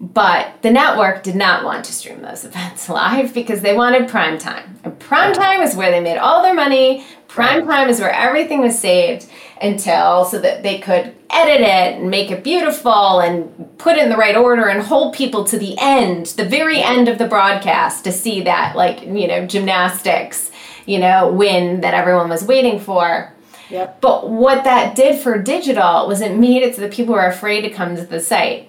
But 0.00 0.62
the 0.62 0.70
network 0.72 1.22
did 1.22 1.36
not 1.36 1.64
want 1.64 1.84
to 1.84 1.92
stream 1.92 2.22
those 2.22 2.44
events 2.46 2.88
live 2.88 3.34
because 3.34 3.60
they 3.60 3.76
wanted 3.76 4.08
prime 4.08 4.38
time. 4.38 4.80
And 4.82 4.98
prime 4.98 5.32
time 5.32 5.60
is 5.60 5.76
where 5.76 5.90
they 5.90 6.00
made 6.00 6.18
all 6.18 6.42
their 6.42 6.54
money. 6.54 7.04
Prime 7.28 7.66
time 7.66 7.88
is 7.88 8.00
where 8.00 8.12
everything 8.12 8.60
was 8.60 8.78
saved 8.78 9.28
until 9.60 10.24
so 10.24 10.38
that 10.40 10.62
they 10.62 10.78
could 10.78 11.14
edit 11.30 11.60
it 11.60 12.00
and 12.00 12.10
make 12.10 12.30
it 12.30 12.42
beautiful 12.42 13.20
and 13.20 13.78
put 13.78 13.96
it 13.96 14.02
in 14.02 14.10
the 14.10 14.16
right 14.16 14.36
order 14.36 14.66
and 14.66 14.82
hold 14.82 15.14
people 15.14 15.44
to 15.44 15.58
the 15.58 15.76
end, 15.80 16.26
the 16.26 16.44
very 16.44 16.82
end 16.82 17.08
of 17.08 17.18
the 17.18 17.28
broadcast 17.28 18.04
to 18.04 18.12
see 18.12 18.42
that 18.42 18.76
like, 18.76 19.02
you 19.02 19.28
know, 19.28 19.46
gymnastics, 19.46 20.50
you 20.84 20.98
know, 20.98 21.30
win 21.30 21.80
that 21.80 21.94
everyone 21.94 22.28
was 22.28 22.44
waiting 22.44 22.78
for. 22.78 23.32
Yep. 23.72 24.02
But 24.02 24.28
what 24.28 24.64
that 24.64 24.94
did 24.94 25.18
for 25.18 25.38
digital 25.38 26.06
was 26.06 26.20
it 26.20 26.36
made 26.36 26.62
it 26.62 26.74
so 26.74 26.82
that 26.82 26.92
people 26.92 27.14
were 27.14 27.26
afraid 27.26 27.62
to 27.62 27.70
come 27.70 27.96
to 27.96 28.04
the 28.04 28.20
site 28.20 28.68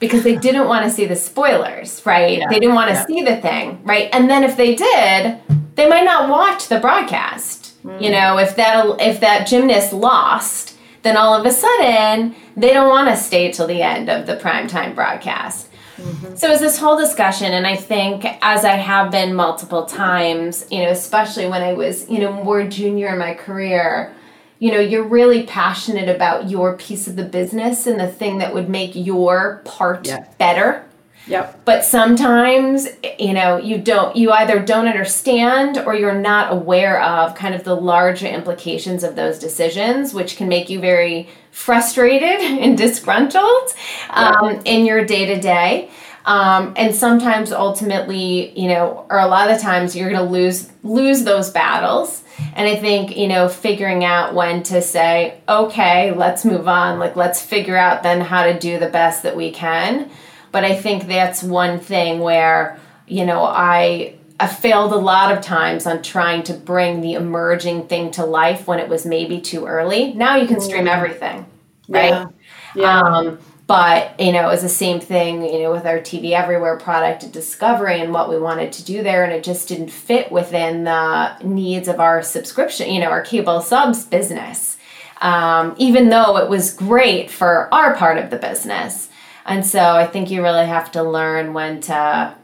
because 0.00 0.24
they 0.24 0.36
didn't 0.36 0.66
want 0.66 0.84
to 0.84 0.90
see 0.90 1.06
the 1.06 1.14
spoilers, 1.14 2.04
right? 2.04 2.38
Yeah. 2.38 2.48
They 2.50 2.58
didn't 2.58 2.74
want 2.74 2.88
to 2.88 2.94
yeah. 2.94 3.06
see 3.06 3.22
the 3.22 3.36
thing, 3.36 3.80
right? 3.84 4.10
And 4.12 4.28
then 4.28 4.42
if 4.42 4.56
they 4.56 4.74
did, 4.74 5.38
they 5.76 5.88
might 5.88 6.04
not 6.04 6.28
watch 6.28 6.66
the 6.66 6.80
broadcast. 6.80 7.80
Mm. 7.84 8.02
You 8.02 8.10
know, 8.10 8.38
if 8.38 8.56
that 8.56 9.00
if 9.00 9.20
that 9.20 9.46
gymnast 9.46 9.92
lost, 9.92 10.76
then 11.02 11.16
all 11.16 11.34
of 11.34 11.46
a 11.46 11.52
sudden 11.52 12.34
they 12.56 12.72
don't 12.72 12.88
want 12.88 13.08
to 13.08 13.16
stay 13.16 13.52
till 13.52 13.68
the 13.68 13.82
end 13.82 14.10
of 14.10 14.26
the 14.26 14.36
primetime 14.36 14.96
broadcast. 14.96 15.68
Mm-hmm. 15.96 16.34
So 16.34 16.50
it's 16.50 16.60
this 16.60 16.76
whole 16.76 16.98
discussion, 16.98 17.52
and 17.52 17.68
I 17.68 17.76
think 17.76 18.26
as 18.42 18.64
I 18.64 18.72
have 18.72 19.12
been 19.12 19.32
multiple 19.32 19.86
times, 19.86 20.66
you 20.68 20.82
know, 20.82 20.90
especially 20.90 21.46
when 21.46 21.62
I 21.62 21.72
was, 21.72 22.10
you 22.10 22.18
know, 22.18 22.32
more 22.32 22.66
junior 22.66 23.12
in 23.12 23.18
my 23.18 23.34
career, 23.34 24.12
you 24.58 24.70
know 24.70 24.80
you're 24.80 25.04
really 25.04 25.44
passionate 25.44 26.08
about 26.08 26.48
your 26.48 26.76
piece 26.76 27.06
of 27.06 27.16
the 27.16 27.24
business 27.24 27.86
and 27.86 27.98
the 27.98 28.08
thing 28.08 28.38
that 28.38 28.54
would 28.54 28.68
make 28.68 28.92
your 28.94 29.62
part 29.64 30.06
yeah. 30.06 30.26
better 30.38 30.84
Yep. 31.26 31.64
But 31.64 31.84
sometimes, 31.84 32.86
you 33.18 33.32
know, 33.32 33.56
you 33.56 33.78
don't, 33.78 34.14
you 34.14 34.30
either 34.30 34.60
don't 34.60 34.86
understand 34.86 35.78
or 35.78 35.94
you're 35.94 36.14
not 36.14 36.52
aware 36.52 37.02
of 37.02 37.34
kind 37.34 37.54
of 37.54 37.64
the 37.64 37.74
larger 37.74 38.26
implications 38.26 39.02
of 39.02 39.16
those 39.16 39.38
decisions, 39.38 40.12
which 40.12 40.36
can 40.36 40.48
make 40.48 40.68
you 40.68 40.80
very 40.80 41.28
frustrated 41.50 42.40
and 42.40 42.76
disgruntled 42.76 43.72
um, 44.10 44.60
in 44.64 44.84
your 44.84 45.04
day 45.04 45.26
to 45.26 45.40
day. 45.40 45.90
Um, 46.26 46.72
and 46.76 46.94
sometimes 46.94 47.52
ultimately, 47.52 48.58
you 48.58 48.68
know, 48.68 49.06
or 49.10 49.18
a 49.18 49.26
lot 49.26 49.50
of 49.50 49.56
the 49.56 49.62
times 49.62 49.94
you're 49.94 50.10
going 50.10 50.24
to 50.24 50.30
lose 50.30 50.70
lose 50.82 51.24
those 51.24 51.50
battles 51.50 52.24
and 52.54 52.68
I 52.68 52.76
think, 52.76 53.16
you 53.16 53.28
know, 53.28 53.48
figuring 53.48 54.04
out 54.04 54.34
when 54.34 54.62
to 54.64 54.82
say, 54.82 55.40
okay, 55.48 56.12
let's 56.12 56.44
move 56.44 56.66
on. 56.68 56.98
Like, 56.98 57.16
let's 57.16 57.40
figure 57.40 57.76
out 57.76 58.02
then 58.02 58.20
how 58.20 58.44
to 58.44 58.58
do 58.58 58.78
the 58.78 58.88
best 58.88 59.22
that 59.22 59.36
we 59.36 59.50
can. 59.50 60.10
But 60.52 60.64
I 60.64 60.74
think 60.74 61.06
that's 61.06 61.42
one 61.42 61.78
thing 61.78 62.20
where, 62.20 62.78
you 63.06 63.24
know, 63.24 63.42
I. 63.42 64.16
I 64.40 64.48
failed 64.48 64.92
a 64.92 64.96
lot 64.96 65.30
of 65.30 65.44
times 65.44 65.86
on 65.86 66.02
trying 66.02 66.42
to 66.42 66.54
bring 66.54 67.00
the 67.00 67.12
emerging 67.12 67.86
thing 67.86 68.10
to 68.12 68.26
life 68.26 68.66
when 68.66 68.80
it 68.80 68.88
was 68.88 69.06
maybe 69.06 69.40
too 69.40 69.64
early. 69.64 70.12
Now 70.12 70.34
you 70.34 70.48
can 70.48 70.60
stream 70.60 70.88
everything, 70.88 71.46
right? 71.88 72.10
Yeah. 72.10 72.26
yeah. 72.74 73.00
Um, 73.00 73.38
but 73.66 74.18
you 74.20 74.32
know 74.32 74.48
it 74.48 74.52
was 74.52 74.62
the 74.62 74.68
same 74.68 75.00
thing 75.00 75.42
you 75.42 75.62
know 75.62 75.72
with 75.72 75.86
our 75.86 75.98
tv 75.98 76.32
everywhere 76.32 76.76
product 76.76 77.30
discovery 77.32 78.00
and 78.00 78.12
what 78.12 78.28
we 78.28 78.38
wanted 78.38 78.72
to 78.72 78.84
do 78.84 79.02
there 79.02 79.24
and 79.24 79.32
it 79.32 79.42
just 79.42 79.68
didn't 79.68 79.90
fit 79.90 80.30
within 80.30 80.84
the 80.84 81.38
needs 81.42 81.88
of 81.88 82.00
our 82.00 82.22
subscription 82.22 82.90
you 82.90 83.00
know 83.00 83.08
our 83.08 83.22
cable 83.22 83.60
subs 83.60 84.04
business. 84.04 84.76
Um, 85.20 85.74
even 85.78 86.10
though 86.10 86.36
it 86.36 86.50
was 86.50 86.74
great 86.74 87.30
for 87.30 87.72
our 87.72 87.94
part 87.96 88.18
of 88.18 88.28
the 88.30 88.36
business. 88.36 89.08
And 89.46 89.64
so 89.64 89.80
i 89.80 90.06
think 90.06 90.30
you 90.30 90.42
really 90.42 90.66
have 90.66 90.90
to 90.92 91.02
learn 91.02 91.52
when 91.54 91.80
to 91.82 92.34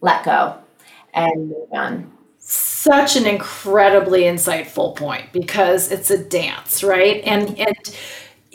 let 0.00 0.24
go 0.24 0.58
and 1.14 1.50
move 1.50 1.68
on. 1.72 2.12
Such 2.38 3.16
an 3.16 3.26
incredibly 3.26 4.22
insightful 4.22 4.96
point 4.96 5.32
because 5.32 5.90
it's 5.90 6.10
a 6.10 6.22
dance 6.22 6.82
right? 6.82 7.22
And 7.24 7.58
and 7.58 7.96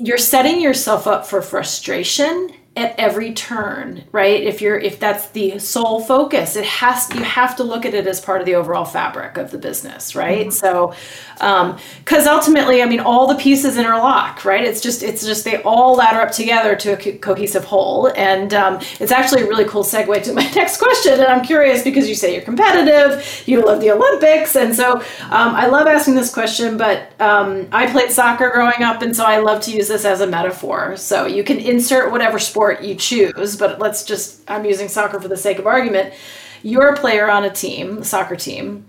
you're 0.03 0.17
setting 0.17 0.59
yourself 0.59 1.05
up 1.05 1.27
for 1.27 1.41
frustration 1.41 2.51
at 2.75 2.97
every 2.97 3.33
turn 3.33 4.03
right? 4.13 4.43
If 4.43 4.61
you're 4.61 4.79
if 4.79 4.97
that's 4.99 5.27
the 5.29 5.59
sole 5.59 5.99
focus 6.01 6.55
it 6.55 6.63
has 6.63 7.13
you 7.13 7.21
have 7.23 7.57
to 7.57 7.63
look 7.63 7.85
at 7.85 7.93
it 7.93 8.07
as 8.07 8.21
part 8.21 8.39
of 8.39 8.45
the 8.45 8.55
overall 8.55 8.85
fabric 8.85 9.37
of 9.37 9.51
the 9.51 9.57
business 9.57 10.15
right? 10.15 10.47
Mm-hmm. 10.47 10.51
so 10.51 10.93
because 11.99 12.27
um, 12.27 12.35
ultimately 12.35 12.81
i 12.81 12.85
mean 12.85 12.99
all 12.99 13.27
the 13.27 13.35
pieces 13.35 13.77
interlock 13.77 14.45
right? 14.45 14.63
It's 14.63 14.79
just 14.79 15.03
it's 15.03 15.25
just 15.25 15.43
they 15.43 15.61
all 15.63 15.95
ladder 15.95 16.21
up 16.21 16.31
together 16.31 16.75
to 16.77 16.93
a 16.93 16.97
co- 16.97 17.17
cohesive 17.17 17.65
whole. 17.65 18.07
And 18.15 18.53
um, 18.53 18.79
it's 18.99 19.11
actually 19.11 19.41
a 19.41 19.47
really 19.47 19.65
cool 19.65 19.83
segue 19.83 20.23
to 20.23 20.33
my 20.33 20.49
next 20.55 20.77
question 20.77 21.13
and 21.13 21.23
i'm 21.23 21.43
curious 21.43 21.83
because 21.83 22.07
you 22.07 22.15
say 22.15 22.33
you're 22.33 22.43
competitive 22.43 23.43
you 23.45 23.65
love 23.65 23.81
the 23.81 23.91
olympics 23.91 24.55
and 24.55 24.75
so 24.75 24.97
um, 25.29 25.55
i 25.55 25.65
love 25.67 25.87
asking 25.87 26.15
this 26.15 26.33
question 26.33 26.77
but 26.77 27.19
um, 27.19 27.67
i 27.71 27.87
played 27.87 28.11
soccer 28.11 28.49
growing 28.51 28.83
up 28.83 29.01
and 29.01 29.15
so 29.15 29.25
i 29.25 29.37
love 29.37 29.61
to 29.61 29.71
use 29.71 29.87
this 29.87 30.05
as 30.05 30.21
a 30.21 30.27
metaphor. 30.27 30.95
So 30.95 31.25
you 31.25 31.43
can 31.43 31.57
insert 31.57 32.11
whatever 32.11 32.39
sport 32.39 32.60
sport 32.61 32.83
you 32.83 32.93
choose, 32.93 33.57
but 33.57 33.79
let's 33.79 34.03
just, 34.03 34.39
I'm 34.47 34.65
using 34.65 34.87
soccer 34.87 35.19
for 35.19 35.27
the 35.27 35.35
sake 35.35 35.57
of 35.57 35.65
argument. 35.65 36.13
You're 36.61 36.89
a 36.89 36.95
player 36.95 37.27
on 37.27 37.43
a 37.43 37.49
team, 37.49 38.03
soccer 38.03 38.35
team. 38.35 38.85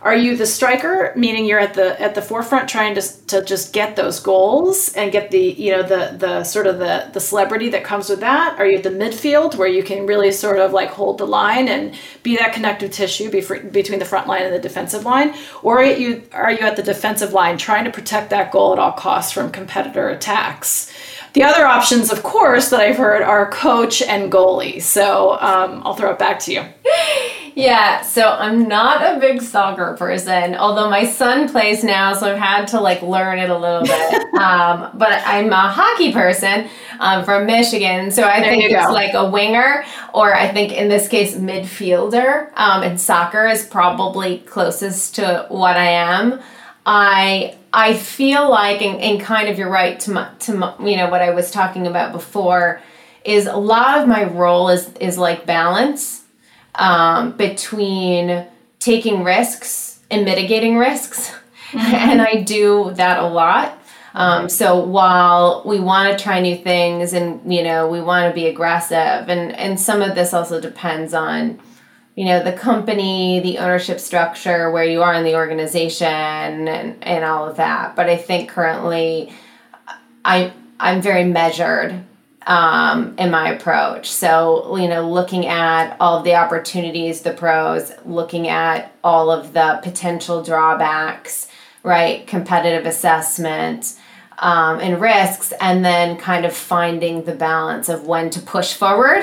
Are 0.00 0.14
you 0.14 0.36
the 0.36 0.46
striker, 0.46 1.12
meaning 1.16 1.46
you're 1.46 1.58
at 1.58 1.74
the 1.74 2.00
at 2.00 2.14
the 2.14 2.22
forefront 2.22 2.68
trying 2.68 2.94
to, 2.94 3.26
to 3.26 3.42
just 3.42 3.72
get 3.72 3.96
those 3.96 4.20
goals 4.20 4.92
and 4.92 5.10
get 5.10 5.32
the 5.32 5.40
you 5.40 5.72
know 5.72 5.82
the 5.82 6.14
the 6.16 6.44
sort 6.44 6.68
of 6.68 6.78
the 6.78 7.10
the 7.12 7.18
celebrity 7.18 7.70
that 7.70 7.82
comes 7.82 8.08
with 8.08 8.20
that? 8.20 8.56
Are 8.60 8.66
you 8.66 8.76
at 8.76 8.84
the 8.84 8.90
midfield 8.90 9.56
where 9.56 9.66
you 9.66 9.82
can 9.82 10.06
really 10.06 10.30
sort 10.30 10.60
of 10.60 10.72
like 10.72 10.90
hold 10.90 11.18
the 11.18 11.26
line 11.26 11.66
and 11.66 11.98
be 12.22 12.36
that 12.36 12.52
connective 12.52 12.92
tissue 12.92 13.30
between 13.30 13.98
the 13.98 14.04
front 14.04 14.28
line 14.28 14.42
and 14.44 14.54
the 14.54 14.60
defensive 14.60 15.04
line, 15.04 15.34
or 15.64 15.80
are 15.80 15.84
you 15.84 16.22
are 16.30 16.52
you 16.52 16.60
at 16.60 16.76
the 16.76 16.84
defensive 16.84 17.32
line 17.32 17.58
trying 17.58 17.84
to 17.84 17.90
protect 17.90 18.30
that 18.30 18.52
goal 18.52 18.74
at 18.74 18.78
all 18.78 18.92
costs 18.92 19.32
from 19.32 19.50
competitor 19.50 20.08
attacks? 20.10 20.92
The 21.36 21.44
other 21.44 21.66
options, 21.66 22.10
of 22.10 22.22
course, 22.22 22.70
that 22.70 22.80
I've 22.80 22.96
heard 22.96 23.20
are 23.20 23.50
coach 23.50 24.00
and 24.00 24.32
goalie. 24.32 24.80
So 24.80 25.32
um, 25.32 25.82
I'll 25.84 25.92
throw 25.92 26.10
it 26.12 26.18
back 26.18 26.40
to 26.40 26.52
you. 26.52 26.64
Yeah, 27.58 28.02
so 28.02 28.32
I'm 28.32 28.68
not 28.68 29.16
a 29.16 29.18
big 29.18 29.40
soccer 29.40 29.96
person, 29.98 30.54
although 30.56 30.90
my 30.90 31.06
son 31.06 31.48
plays 31.48 31.82
now, 31.82 32.12
so 32.12 32.30
I've 32.30 32.38
had 32.38 32.68
to 32.68 32.80
like 32.82 33.00
learn 33.00 33.38
it 33.38 33.48
a 33.48 33.56
little 33.56 33.80
bit. 33.80 34.34
um, 34.34 34.90
but 34.92 35.22
I'm 35.24 35.50
a 35.50 35.70
hockey 35.70 36.12
person 36.12 36.68
um, 37.00 37.24
from 37.24 37.46
Michigan, 37.46 38.10
so 38.10 38.24
I 38.24 38.40
there 38.40 38.50
think 38.50 38.64
it's 38.64 38.90
like 38.90 39.14
a 39.14 39.30
winger, 39.30 39.86
or 40.12 40.34
I 40.34 40.48
think 40.48 40.74
in 40.74 40.90
this 40.90 41.08
case 41.08 41.34
midfielder. 41.34 42.50
Um, 42.56 42.82
and 42.82 43.00
soccer 43.00 43.46
is 43.46 43.64
probably 43.64 44.40
closest 44.40 45.14
to 45.14 45.46
what 45.48 45.78
I 45.78 45.92
am. 45.92 46.40
I 46.84 47.56
I 47.76 47.92
feel 47.92 48.48
like, 48.48 48.80
and, 48.80 48.98
and 49.02 49.20
kind 49.20 49.50
of 49.50 49.58
you're 49.58 49.68
right 49.68 50.00
to 50.00 50.10
my, 50.10 50.30
to 50.40 50.54
my, 50.54 50.74
you 50.80 50.96
know 50.96 51.10
what 51.10 51.20
I 51.20 51.30
was 51.30 51.50
talking 51.50 51.86
about 51.86 52.10
before, 52.10 52.80
is 53.22 53.46
a 53.46 53.56
lot 53.58 54.00
of 54.00 54.08
my 54.08 54.24
role 54.24 54.70
is 54.70 54.90
is 54.94 55.18
like 55.18 55.44
balance 55.44 56.24
um, 56.76 57.36
between 57.36 58.46
taking 58.78 59.24
risks 59.24 60.00
and 60.10 60.24
mitigating 60.24 60.78
risks, 60.78 61.34
and 61.74 62.22
I 62.22 62.36
do 62.36 62.92
that 62.94 63.18
a 63.18 63.26
lot. 63.26 63.78
Um, 64.14 64.48
so 64.48 64.82
while 64.82 65.62
we 65.66 65.78
want 65.78 66.16
to 66.16 66.24
try 66.24 66.40
new 66.40 66.56
things 66.56 67.12
and 67.12 67.52
you 67.52 67.62
know 67.62 67.88
we 67.88 68.00
want 68.00 68.30
to 68.30 68.34
be 68.34 68.46
aggressive, 68.46 69.28
and 69.28 69.54
and 69.54 69.78
some 69.78 70.00
of 70.00 70.14
this 70.14 70.32
also 70.32 70.62
depends 70.62 71.12
on 71.12 71.60
you 72.16 72.24
know 72.24 72.42
the 72.42 72.52
company 72.52 73.40
the 73.40 73.58
ownership 73.58 74.00
structure 74.00 74.70
where 74.70 74.84
you 74.84 75.02
are 75.02 75.14
in 75.14 75.22
the 75.22 75.36
organization 75.36 76.08
and, 76.08 77.04
and 77.04 77.24
all 77.24 77.48
of 77.48 77.56
that. 77.58 77.94
But 77.94 78.08
i 78.08 78.16
think 78.16 78.50
currently 78.50 79.32
i 80.24 80.52
i'm 80.80 81.00
very 81.00 81.24
measured 81.24 82.02
um, 82.48 83.16
in 83.18 83.32
my 83.32 83.50
approach. 83.50 84.10
So 84.10 84.76
you 84.76 84.88
know 84.88 85.08
looking 85.08 85.46
at 85.46 85.96
all 86.00 86.18
of 86.18 86.24
the 86.24 86.34
opportunities 86.34 87.20
the 87.20 87.32
pros 87.32 87.92
looking 88.04 88.48
at 88.48 88.92
all 89.04 89.30
of 89.30 89.52
the 89.52 89.78
potential 89.84 90.42
drawbacks 90.42 91.48
right? 91.86 92.26
Competitive 92.26 92.84
assessment 92.84 93.94
um, 94.40 94.80
and 94.80 95.00
risks 95.00 95.52
and 95.60 95.84
then 95.84 96.16
kind 96.16 96.44
of 96.44 96.52
finding 96.54 97.22
the 97.22 97.34
balance 97.34 97.88
of 97.88 98.06
when 98.06 98.28
to 98.30 98.40
push 98.40 98.74
forward 98.74 99.22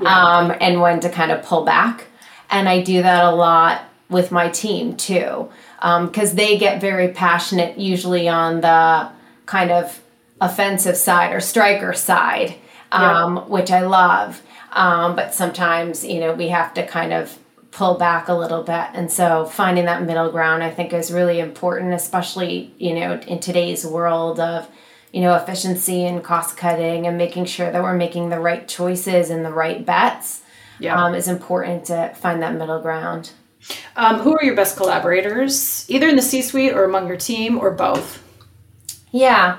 yeah. 0.00 0.38
um, 0.38 0.56
and 0.60 0.80
when 0.80 1.00
to 1.00 1.10
kind 1.10 1.30
of 1.30 1.42
pull 1.44 1.64
back 1.64 2.07
and 2.50 2.68
I 2.68 2.82
do 2.82 3.02
that 3.02 3.24
a 3.24 3.34
lot 3.34 3.82
with 4.08 4.32
my 4.32 4.48
team 4.48 4.96
too, 4.96 5.50
because 5.80 6.30
um, 6.30 6.36
they 6.36 6.58
get 6.58 6.80
very 6.80 7.08
passionate 7.08 7.78
usually 7.78 8.28
on 8.28 8.60
the 8.60 9.10
kind 9.46 9.70
of 9.70 10.00
offensive 10.40 10.96
side 10.96 11.34
or 11.34 11.40
striker 11.40 11.92
side, 11.92 12.54
um, 12.92 13.36
yeah. 13.36 13.42
which 13.44 13.70
I 13.70 13.82
love. 13.82 14.42
Um, 14.72 15.16
but 15.16 15.34
sometimes, 15.34 16.04
you 16.04 16.20
know, 16.20 16.34
we 16.34 16.48
have 16.48 16.74
to 16.74 16.86
kind 16.86 17.12
of 17.12 17.38
pull 17.70 17.94
back 17.94 18.28
a 18.28 18.34
little 18.34 18.62
bit. 18.62 18.86
And 18.94 19.10
so 19.10 19.44
finding 19.44 19.84
that 19.86 20.02
middle 20.02 20.30
ground, 20.30 20.62
I 20.62 20.70
think, 20.70 20.92
is 20.92 21.12
really 21.12 21.38
important, 21.38 21.92
especially, 21.94 22.72
you 22.78 22.94
know, 22.94 23.20
in 23.26 23.40
today's 23.40 23.84
world 23.84 24.40
of, 24.40 24.68
you 25.12 25.20
know, 25.20 25.34
efficiency 25.34 26.04
and 26.04 26.24
cost 26.24 26.56
cutting 26.56 27.06
and 27.06 27.18
making 27.18 27.46
sure 27.46 27.70
that 27.70 27.82
we're 27.82 27.94
making 27.94 28.30
the 28.30 28.40
right 28.40 28.66
choices 28.66 29.30
and 29.30 29.44
the 29.44 29.52
right 29.52 29.84
bets 29.84 30.42
yeah. 30.78 31.02
um, 31.02 31.14
is 31.14 31.28
important 31.28 31.86
to 31.86 32.14
find 32.16 32.42
that 32.42 32.54
middle 32.54 32.80
ground. 32.80 33.32
Um, 33.96 34.20
who 34.20 34.36
are 34.36 34.44
your 34.44 34.54
best 34.54 34.76
collaborators, 34.76 35.84
either 35.88 36.08
in 36.08 36.16
the 36.16 36.22
C 36.22 36.42
suite 36.42 36.72
or 36.72 36.84
among 36.84 37.08
your 37.08 37.16
team 37.16 37.58
or 37.58 37.70
both? 37.70 38.22
Yeah. 39.10 39.58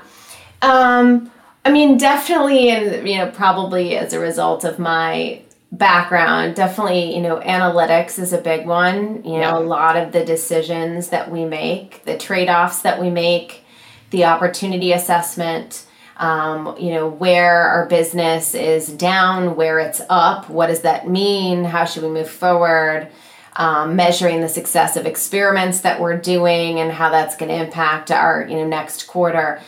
Um, 0.62 1.30
I 1.64 1.70
mean, 1.70 1.98
definitely, 1.98 2.70
and 2.70 3.06
you 3.06 3.18
know, 3.18 3.30
probably 3.30 3.96
as 3.96 4.12
a 4.12 4.18
result 4.18 4.64
of 4.64 4.78
my 4.78 5.42
background, 5.72 6.56
definitely, 6.56 7.14
you 7.14 7.20
know, 7.20 7.38
analytics 7.40 8.18
is 8.18 8.32
a 8.32 8.40
big 8.40 8.66
one. 8.66 9.22
You 9.24 9.38
know, 9.38 9.38
yeah. 9.38 9.58
a 9.58 9.60
lot 9.60 9.96
of 9.96 10.12
the 10.12 10.24
decisions 10.24 11.10
that 11.10 11.30
we 11.30 11.44
make, 11.44 12.04
the 12.04 12.16
trade 12.16 12.48
offs 12.48 12.80
that 12.82 13.00
we 13.00 13.10
make, 13.10 13.64
the 14.10 14.24
opportunity 14.24 14.92
assessment 14.92 15.84
um, 16.20 16.76
you 16.78 16.90
know, 16.92 17.08
where 17.08 17.62
our 17.62 17.86
business 17.86 18.54
is 18.54 18.88
down, 18.88 19.56
where 19.56 19.78
it's 19.80 20.02
up, 20.10 20.50
what 20.50 20.66
does 20.66 20.82
that 20.82 21.08
mean? 21.08 21.64
How 21.64 21.86
should 21.86 22.02
we 22.02 22.10
move 22.10 22.28
forward? 22.28 23.08
Um, 23.56 23.96
measuring 23.96 24.42
the 24.42 24.48
success 24.48 24.96
of 24.96 25.06
experiments 25.06 25.80
that 25.80 25.98
we're 25.98 26.18
doing 26.18 26.78
and 26.78 26.92
how 26.92 27.08
that's 27.10 27.36
going 27.36 27.48
to 27.48 27.64
impact 27.64 28.10
our 28.10 28.46
you 28.48 28.54
know 28.54 28.66
next 28.66 29.08
quarter 29.08 29.60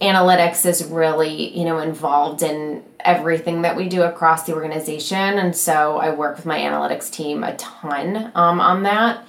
analytics 0.00 0.64
is 0.64 0.84
really 0.86 1.56
you 1.56 1.64
know 1.64 1.78
involved 1.78 2.42
in 2.42 2.82
everything 3.00 3.62
that 3.62 3.76
we 3.76 3.88
do 3.88 4.02
across 4.02 4.44
the 4.44 4.54
organization 4.54 5.38
and 5.38 5.54
so 5.54 5.98
i 5.98 6.10
work 6.10 6.36
with 6.36 6.46
my 6.46 6.58
analytics 6.58 7.10
team 7.10 7.44
a 7.44 7.54
ton 7.56 8.32
um, 8.34 8.58
on 8.58 8.82
that 8.82 9.24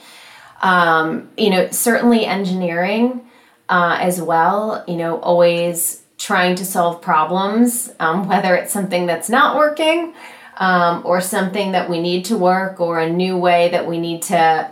um, 0.62 1.30
you 1.38 1.50
know 1.50 1.70
certainly 1.70 2.26
engineering 2.26 3.22
uh, 3.70 3.98
as 4.00 4.22
well 4.22 4.84
you 4.88 4.96
know 4.96 5.20
always 5.20 6.02
trying 6.18 6.56
to 6.56 6.66
solve 6.66 7.02
problems, 7.02 7.92
um, 8.00 8.28
whether 8.28 8.56
it's 8.56 8.74
something 8.74 9.06
that's 9.06 9.30
not 9.30 9.56
working 9.56 10.14
um, 10.58 11.02
or 11.06 11.22
something 11.22 11.72
that 11.72 11.90
we 11.90 12.02
need 12.02 12.26
to 12.26 12.38
work 12.38 12.80
or 12.80 13.00
a 13.00 13.10
new 13.10 13.38
way 13.38 13.70
that 13.70 13.88
we 13.88 14.00
need 14.00 14.22
to 14.24 14.70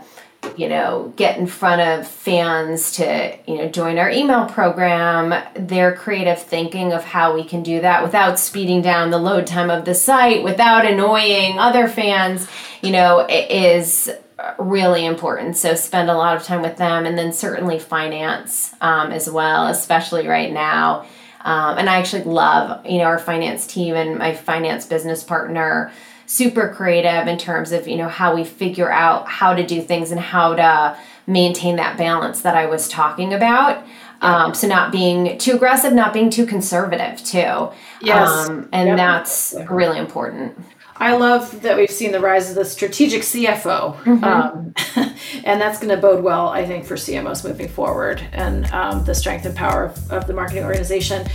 you 0.58 0.70
know 0.70 1.12
get 1.16 1.40
in 1.40 1.48
front 1.48 1.82
of 1.82 2.08
fans 2.08 2.92
to 2.92 3.36
you 3.48 3.58
know 3.58 3.68
join 3.68 3.98
our 3.98 4.12
email 4.12 4.46
program 4.46 5.34
their 5.56 5.96
creative 5.96 6.40
thinking 6.40 6.94
of 6.94 7.04
how 7.04 7.34
we 7.34 7.44
can 7.44 7.64
do 7.64 7.82
that 7.82 8.04
without 8.04 8.38
speeding 8.38 8.80
down 8.80 9.10
the 9.10 9.18
load 9.18 9.48
time 9.48 9.72
of 9.72 9.86
the 9.86 9.96
site 9.96 10.44
without 10.44 10.86
annoying 10.86 11.58
other 11.58 11.88
fans 11.88 12.48
you 12.84 12.92
know 12.92 13.26
is 13.28 14.12
really 14.60 15.06
important. 15.06 15.56
So 15.56 15.76
spend 15.76 16.10
a 16.10 16.14
lot 16.14 16.36
of 16.36 16.44
time 16.44 16.62
with 16.62 16.78
them 16.78 17.06
and 17.06 17.18
then 17.18 17.32
certainly 17.32 17.80
finance 17.80 18.74
um, 18.82 19.12
as 19.12 19.30
well 19.30 19.68
especially 19.68 20.28
right 20.28 20.52
now 20.52 21.06
um, 21.46 21.78
and 21.78 21.88
I 21.88 21.98
actually 21.98 22.24
love, 22.24 22.84
you 22.86 22.98
know, 22.98 23.06
our 23.06 23.20
finance 23.20 23.68
team 23.68 23.96
and 23.96 24.18
my 24.18 24.34
finance 24.34 24.86
business 24.86 25.24
partner, 25.24 25.92
super 26.26 26.74
creative 26.74 27.28
in 27.28 27.38
terms 27.38 27.72
of, 27.72 27.88
you 27.88 27.96
know, 27.96 28.10
how 28.10 28.36
we 28.36 28.44
figure 28.44 28.92
out 28.92 29.28
how 29.28 29.54
to 29.54 29.64
do 29.66 29.80
things 29.80 30.10
and 30.10 30.20
how 30.20 30.56
to 30.56 30.98
maintain 31.28 31.76
that 31.76 31.98
balance 31.98 32.42
that 32.42 32.56
I 32.56 32.66
was 32.66 32.90
talking 32.90 33.32
about. 33.32 33.86
Um, 34.22 34.56
so 34.56 34.68
not 34.68 34.92
being 34.92 35.38
too 35.38 35.56
aggressive, 35.56 35.94
not 35.94 36.14
being 36.14 36.32
too 36.32 36.48
conservative 36.48 37.24
too. 37.24 37.70
Yes. 38.02 38.50
Um, 38.50 38.68
and 38.72 38.88
yep. 38.90 38.98
that's 38.98 39.54
really 39.70 40.00
important. 40.00 40.58
I 40.98 41.18
love 41.18 41.62
that 41.64 41.76
we've 41.76 41.92
seen 41.92 42.14
the 42.14 42.22
rise 42.22 42.50
of 42.50 42.56
the 42.56 42.64
strategic 42.64 43.24
CFO, 43.24 43.98
mm-hmm. 43.98 44.24
um, 44.24 44.74
and 45.44 45.60
that's 45.60 45.78
going 45.78 45.94
to 45.94 45.98
bode 45.98 46.24
well, 46.24 46.48
I 46.48 46.66
think, 46.66 46.86
for 46.86 46.96
CMOs 46.96 47.44
moving 47.44 47.68
forward 47.68 48.26
and 48.32 48.66
um, 48.72 49.04
the 49.04 49.14
strength 49.14 49.46
and 49.46 49.54
power 49.54 49.86
of, 49.86 50.12
of 50.12 50.28
the 50.28 50.34
marketing 50.34 50.64
organization. 50.64 51.28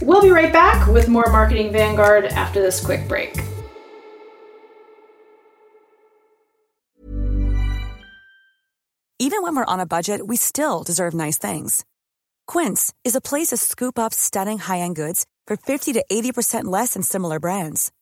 We'll 0.00 0.22
be 0.22 0.30
right 0.30 0.52
back 0.52 0.88
with 0.88 1.08
more 1.08 1.26
Marketing 1.30 1.70
Vanguard 1.72 2.24
after 2.24 2.62
this 2.62 2.82
quick 2.82 3.06
break. 3.06 3.36
Even 9.18 9.42
when 9.42 9.54
we're 9.54 9.64
on 9.66 9.78
a 9.78 9.86
budget, 9.86 10.26
we 10.26 10.36
still 10.36 10.82
deserve 10.82 11.12
nice 11.12 11.36
things. 11.36 11.84
Quince 12.46 12.94
is 13.04 13.14
a 13.14 13.20
place 13.20 13.48
to 13.48 13.58
scoop 13.58 13.98
up 13.98 14.14
stunning 14.14 14.58
high 14.58 14.78
end 14.78 14.96
goods 14.96 15.26
for 15.46 15.56
50 15.56 15.92
to 15.92 16.04
80% 16.10 16.64
less 16.64 16.94
than 16.94 17.02
similar 17.02 17.38
brands. 17.38 17.92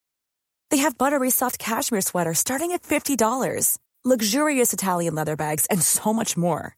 They 0.70 0.78
have 0.78 0.96
buttery 0.96 1.30
soft 1.30 1.58
cashmere 1.58 2.00
sweaters 2.00 2.38
starting 2.38 2.72
at 2.72 2.82
$50, 2.82 3.78
luxurious 4.04 4.72
Italian 4.72 5.14
leather 5.14 5.36
bags, 5.36 5.66
and 5.66 5.82
so 5.82 6.12
much 6.12 6.36
more. 6.38 6.74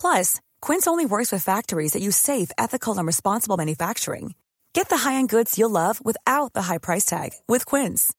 Plus, 0.00 0.40
Quince 0.60 0.88
only 0.88 1.06
works 1.06 1.30
with 1.30 1.44
factories 1.44 1.92
that 1.92 2.02
use 2.02 2.16
safe, 2.16 2.50
ethical, 2.58 2.98
and 2.98 3.06
responsible 3.06 3.56
manufacturing. 3.56 4.34
Get 4.72 4.88
the 4.88 4.98
high-end 4.98 5.28
goods 5.28 5.58
you'll 5.58 5.70
love 5.70 6.04
without 6.04 6.54
the 6.54 6.62
high 6.62 6.78
price 6.78 7.04
tag 7.04 7.30
with 7.46 7.66
Quince. 7.66 8.12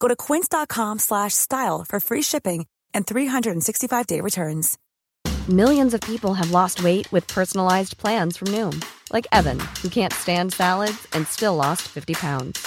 Go 0.00 0.08
to 0.08 0.16
quince.com/style 0.16 1.84
for 1.88 2.00
free 2.00 2.22
shipping 2.22 2.66
and 2.94 3.06
365-day 3.06 4.20
returns. 4.20 4.78
Millions 5.48 5.94
of 5.94 6.00
people 6.00 6.34
have 6.34 6.50
lost 6.50 6.82
weight 6.82 7.10
with 7.12 7.26
personalized 7.26 7.96
plans 7.96 8.36
from 8.36 8.48
Noom, 8.48 8.84
like 9.12 9.26
Evan, 9.32 9.60
who 9.82 9.88
can't 9.88 10.12
stand 10.12 10.52
salads 10.52 11.06
and 11.12 11.26
still 11.26 11.54
lost 11.54 11.82
50 11.88 12.14
pounds. 12.14 12.66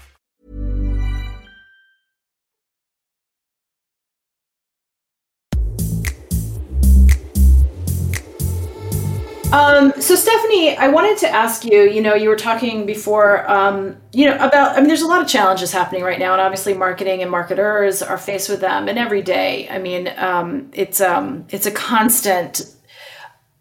Um, 9.51 9.91
so 9.99 10.15
Stephanie, 10.15 10.77
I 10.77 10.87
wanted 10.87 11.17
to 11.19 11.29
ask 11.29 11.65
you, 11.65 11.81
you 11.81 12.01
know, 12.01 12.13
you 12.15 12.29
were 12.29 12.37
talking 12.37 12.85
before, 12.85 13.49
um, 13.51 13.97
you 14.13 14.25
know, 14.25 14.35
about, 14.35 14.77
I 14.77 14.79
mean, 14.79 14.87
there's 14.87 15.01
a 15.01 15.07
lot 15.07 15.21
of 15.21 15.27
challenges 15.27 15.73
happening 15.73 16.03
right 16.03 16.19
now 16.19 16.31
and 16.31 16.41
obviously 16.41 16.73
marketing 16.73 17.21
and 17.21 17.29
marketers 17.29 18.01
are 18.01 18.17
faced 18.17 18.47
with 18.47 18.61
them 18.61 18.87
and 18.87 18.97
every 18.97 19.21
day. 19.21 19.67
I 19.69 19.77
mean, 19.77 20.09
um, 20.15 20.71
it's, 20.73 21.01
um, 21.01 21.45
it's 21.49 21.65
a 21.65 21.71
constant 21.71 22.61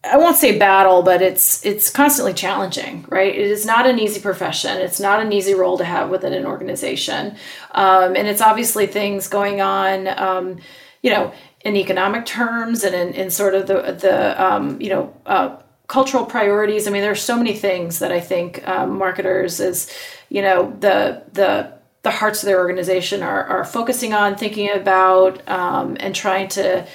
I 0.03 0.17
won't 0.17 0.37
say 0.37 0.59
battle, 0.59 1.03
but 1.03 1.21
it's 1.21 1.63
it's 1.63 1.91
constantly 1.91 2.33
challenging, 2.33 3.05
right? 3.11 3.35
It 3.35 3.51
is 3.51 3.67
not 3.67 3.87
an 3.87 3.99
easy 3.99 4.19
profession. 4.19 4.79
It's 4.79 4.99
not 4.99 5.21
an 5.21 5.31
easy 5.31 5.53
role 5.53 5.77
to 5.77 5.85
have 5.85 6.09
within 6.09 6.33
an 6.33 6.47
organization, 6.47 7.37
um, 7.73 8.17
and 8.17 8.27
it's 8.27 8.41
obviously 8.41 8.87
things 8.87 9.29
going 9.29 9.61
on, 9.61 10.09
um, 10.09 10.59
you 11.03 11.11
know, 11.11 11.35
in 11.67 11.77
economic 11.77 12.25
terms 12.25 12.83
and 12.83 12.95
in, 12.95 13.13
in 13.13 13.31
sort 13.31 13.55
of 13.55 13.67
the 13.67 13.75
the 13.75 14.77
you 14.81 14.89
know 14.89 15.15
uh, 15.27 15.59
cultural 15.91 16.25
priorities. 16.25 16.87
I 16.87 16.93
mean, 16.93 17.03
there 17.03 17.11
are 17.11 17.17
so 17.17 17.37
many 17.37 17.53
things 17.53 17.99
that 17.99 18.13
I 18.13 18.21
think 18.21 18.67
um, 18.69 18.97
marketers 18.97 19.59
is, 19.59 19.93
you 20.29 20.41
know, 20.41 20.71
the 20.79 21.25
the 21.33 21.73
the 22.03 22.13
hearts 22.13 22.43
of 22.43 22.47
their 22.47 22.59
organization 22.59 23.23
are 23.25 23.45
are 23.45 23.65
focusing 23.65 24.15
on, 24.15 24.37
thinking 24.37 24.71
about, 24.71 25.47
um, 25.49 25.97
and 25.99 26.15
trying 26.15 26.47
to 26.51 26.87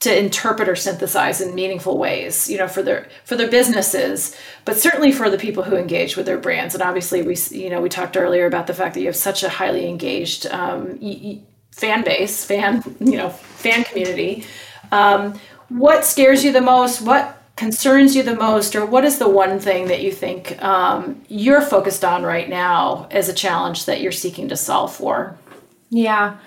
to 0.00 0.18
interpret 0.18 0.68
or 0.68 0.76
synthesize 0.76 1.40
in 1.40 1.54
meaningful 1.54 1.96
ways 1.96 2.50
you 2.50 2.58
know 2.58 2.66
for 2.66 2.82
their 2.82 3.08
for 3.24 3.36
their 3.36 3.48
businesses 3.48 4.36
but 4.64 4.76
certainly 4.76 5.12
for 5.12 5.30
the 5.30 5.38
people 5.38 5.62
who 5.62 5.76
engage 5.76 6.16
with 6.16 6.26
their 6.26 6.38
brands. 6.38 6.74
And 6.74 6.82
obviously 6.82 7.22
we 7.22 7.36
you 7.50 7.70
know 7.70 7.80
we 7.80 7.88
talked 7.88 8.16
earlier 8.16 8.46
about 8.46 8.68
the 8.68 8.74
fact 8.74 8.94
that 8.94 9.00
you 9.00 9.06
have 9.06 9.16
such 9.16 9.42
a 9.42 9.48
highly 9.48 9.88
engaged 9.88 10.46
um, 10.46 10.98
fan 11.72 12.04
base 12.04 12.44
fan 12.44 12.82
you 13.00 13.16
know 13.16 13.30
fan 13.30 13.82
community. 13.82 14.44
Um, 14.92 15.40
what 15.68 16.04
scares 16.04 16.44
you 16.44 16.52
the 16.52 16.60
most? 16.60 17.00
What 17.00 17.41
concerns 17.62 18.16
you 18.16 18.24
the 18.24 18.34
most 18.34 18.74
or 18.74 18.84
what 18.84 19.04
is 19.04 19.20
the 19.20 19.28
one 19.28 19.60
thing 19.60 19.86
that 19.86 20.02
you 20.02 20.10
think 20.10 20.60
um, 20.64 21.22
you're 21.28 21.60
focused 21.60 22.04
on 22.04 22.24
right 22.24 22.48
now 22.48 23.06
as 23.12 23.28
a 23.28 23.32
challenge 23.32 23.84
that 23.84 24.00
you're 24.00 24.10
seeking 24.10 24.48
to 24.48 24.56
solve 24.56 24.92
for? 24.92 25.38
Yeah. 25.88 26.38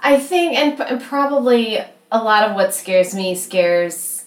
I 0.00 0.18
think 0.18 0.54
and 0.54 1.00
probably 1.00 1.78
a 2.12 2.22
lot 2.22 2.48
of 2.48 2.54
what 2.54 2.74
scares 2.74 3.14
me 3.14 3.34
scares 3.34 4.26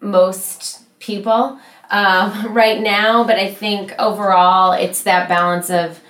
most 0.00 0.80
people 0.98 1.60
um, 1.90 2.54
right 2.54 2.80
now, 2.80 3.24
but 3.24 3.36
I 3.36 3.52
think 3.52 3.92
overall 3.98 4.72
it's 4.72 5.02
that 5.02 5.28
balance 5.28 5.68
of 5.68 6.00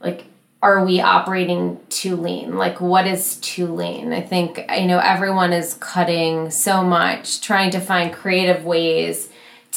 like, 0.00 0.24
are 0.66 0.84
we 0.84 1.00
operating 1.00 1.78
too 1.90 2.16
lean? 2.16 2.56
Like, 2.56 2.80
what 2.80 3.06
is 3.06 3.36
too 3.36 3.72
lean? 3.72 4.12
I 4.12 4.20
think, 4.20 4.58
you 4.76 4.86
know, 4.86 4.98
everyone 4.98 5.52
is 5.52 5.74
cutting 5.74 6.50
so 6.50 6.82
much, 6.82 7.40
trying 7.40 7.70
to 7.70 7.80
find 7.80 8.12
creative 8.12 8.64
ways 8.64 9.28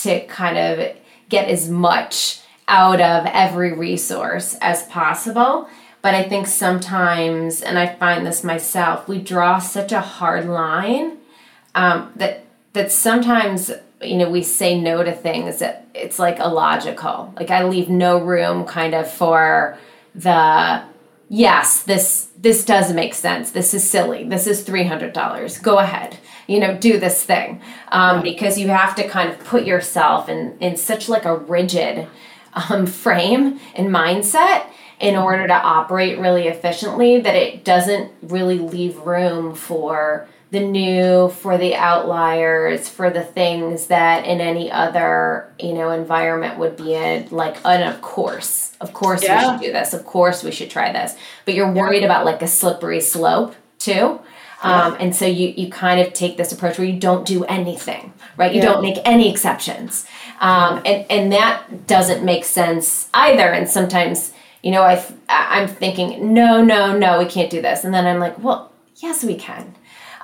to 0.02 0.25
kind 0.25 0.58
of 0.58 0.95
get 1.30 1.47
as 1.47 1.69
much 1.69 2.41
out 2.67 2.99
of 3.02 3.28
every 3.28 3.71
resource 3.71 4.58
as 4.62 4.84
possible. 4.88 5.69
But 6.02 6.15
I 6.15 6.23
think 6.23 6.47
sometimes, 6.47 7.62
and 7.62 7.78
I 7.78 7.93
find 7.95 8.25
this 8.25 8.43
myself, 8.43 9.08
we 9.08 9.19
draw 9.19 9.60
such 9.60 9.91
a 9.91 10.02
hard 10.02 10.47
line 10.47 11.17
um, 11.75 12.12
that 12.15 12.45
that 12.73 12.91
sometimes 12.91 13.71
you 14.02 14.15
know 14.15 14.30
we 14.30 14.41
say 14.41 14.80
no 14.80 15.04
to 15.04 15.12
things 15.12 15.60
that 15.60 15.86
it's 15.93 16.17
like 16.17 16.39
illogical. 16.39 17.32
Like 17.36 17.52
I 17.52 17.63
leave 17.65 17.89
no 17.89 18.17
room 18.17 18.65
kind 18.65 18.95
of 18.95 19.12
for 19.12 19.78
the 20.15 20.84
yes 21.30 21.84
this 21.84 22.30
this 22.38 22.63
does 22.63 22.93
make 22.93 23.13
sense. 23.13 23.52
This 23.52 23.74
is 23.74 23.88
silly. 23.88 24.24
This 24.24 24.48
is 24.48 24.63
$300 24.63 25.62
go 25.62 25.80
ahead. 25.80 26.17
You 26.48 26.60
know 26.60 26.78
do 26.78 27.00
this 27.00 27.24
thing. 27.24 27.62
Um, 27.89 28.22
because 28.22 28.58
you 28.58 28.69
have 28.69 28.95
to 28.95 29.08
kind 29.08 29.30
of 29.30 29.39
put 29.39 29.65
yourself 29.65 30.30
in 30.30 30.58
in 30.60 30.78
such 30.78 31.10
like 31.10 31.26
a 31.26 31.36
rigid 31.36 32.08
um, 32.54 32.86
frame 32.86 33.60
and 33.76 33.89
mindset 33.89 34.65
in 35.00 35.15
order 35.15 35.48
to 35.48 35.54
operate 35.54 36.19
really 36.19 36.48
efficiently 36.48 37.22
that 37.22 37.36
it 37.36 37.63
doesn't 37.63 38.12
really 38.22 38.60
leave 38.60 38.98
room 38.98 39.56
for 39.56 40.28
the 40.51 40.59
new 40.59 41.29
for 41.29 41.57
the 41.57 41.75
outliers 41.75 42.89
for 42.89 43.09
the 43.09 43.23
things 43.23 43.88
that 43.88 44.25
in 44.25 44.41
any 44.41 44.71
other 44.71 45.53
you 45.59 45.73
know 45.73 45.91
environment 45.91 46.57
would 46.57 46.75
be 46.75 46.95
in 46.95 47.27
like 47.29 47.57
and 47.63 47.83
of 47.83 48.01
course 48.01 48.75
of 48.81 48.93
course 48.93 49.23
yeah. 49.23 49.38
we 49.38 49.57
should 49.57 49.65
do 49.67 49.71
this 49.71 49.93
of 49.93 50.05
course 50.05 50.43
we 50.43 50.51
should 50.51 50.69
try 50.69 50.91
this. 50.91 51.15
But 51.45 51.53
you're 51.53 51.71
worried 51.71 52.03
about 52.03 52.25
like 52.25 52.41
a 52.41 52.47
slippery 52.47 53.01
slope 53.01 53.55
too. 53.77 54.19
Um, 54.62 54.97
and 54.99 55.15
so 55.15 55.25
you 55.25 55.53
you 55.55 55.69
kind 55.69 56.01
of 56.01 56.13
take 56.13 56.35
this 56.35 56.51
approach 56.51 56.77
where 56.77 56.88
you 56.88 56.99
don't 56.99 57.25
do 57.25 57.45
anything 57.45 58.13
right? 58.39 58.53
You 58.53 58.62
yeah. 58.62 58.71
don't 58.71 58.81
make 58.81 58.97
any 59.05 59.29
exceptions. 59.29 60.07
Um, 60.39 60.81
and 60.85 61.05
and 61.12 61.31
that 61.33 61.85
doesn't 61.85 62.23
make 62.23 62.45
sense 62.45 63.09
either. 63.13 63.51
And 63.51 63.69
sometimes 63.69 64.33
you 64.63 64.71
know, 64.71 64.81
I 64.81 65.03
I'm 65.27 65.67
thinking, 65.67 66.33
no, 66.33 66.63
no, 66.63 66.97
no, 66.97 67.19
we 67.19 67.25
can't 67.25 67.49
do 67.49 67.62
this, 67.62 67.83
and 67.83 67.93
then 67.93 68.07
I'm 68.07 68.19
like, 68.19 68.41
well, 68.43 68.71
yes, 68.95 69.23
we 69.23 69.35
can. 69.35 69.75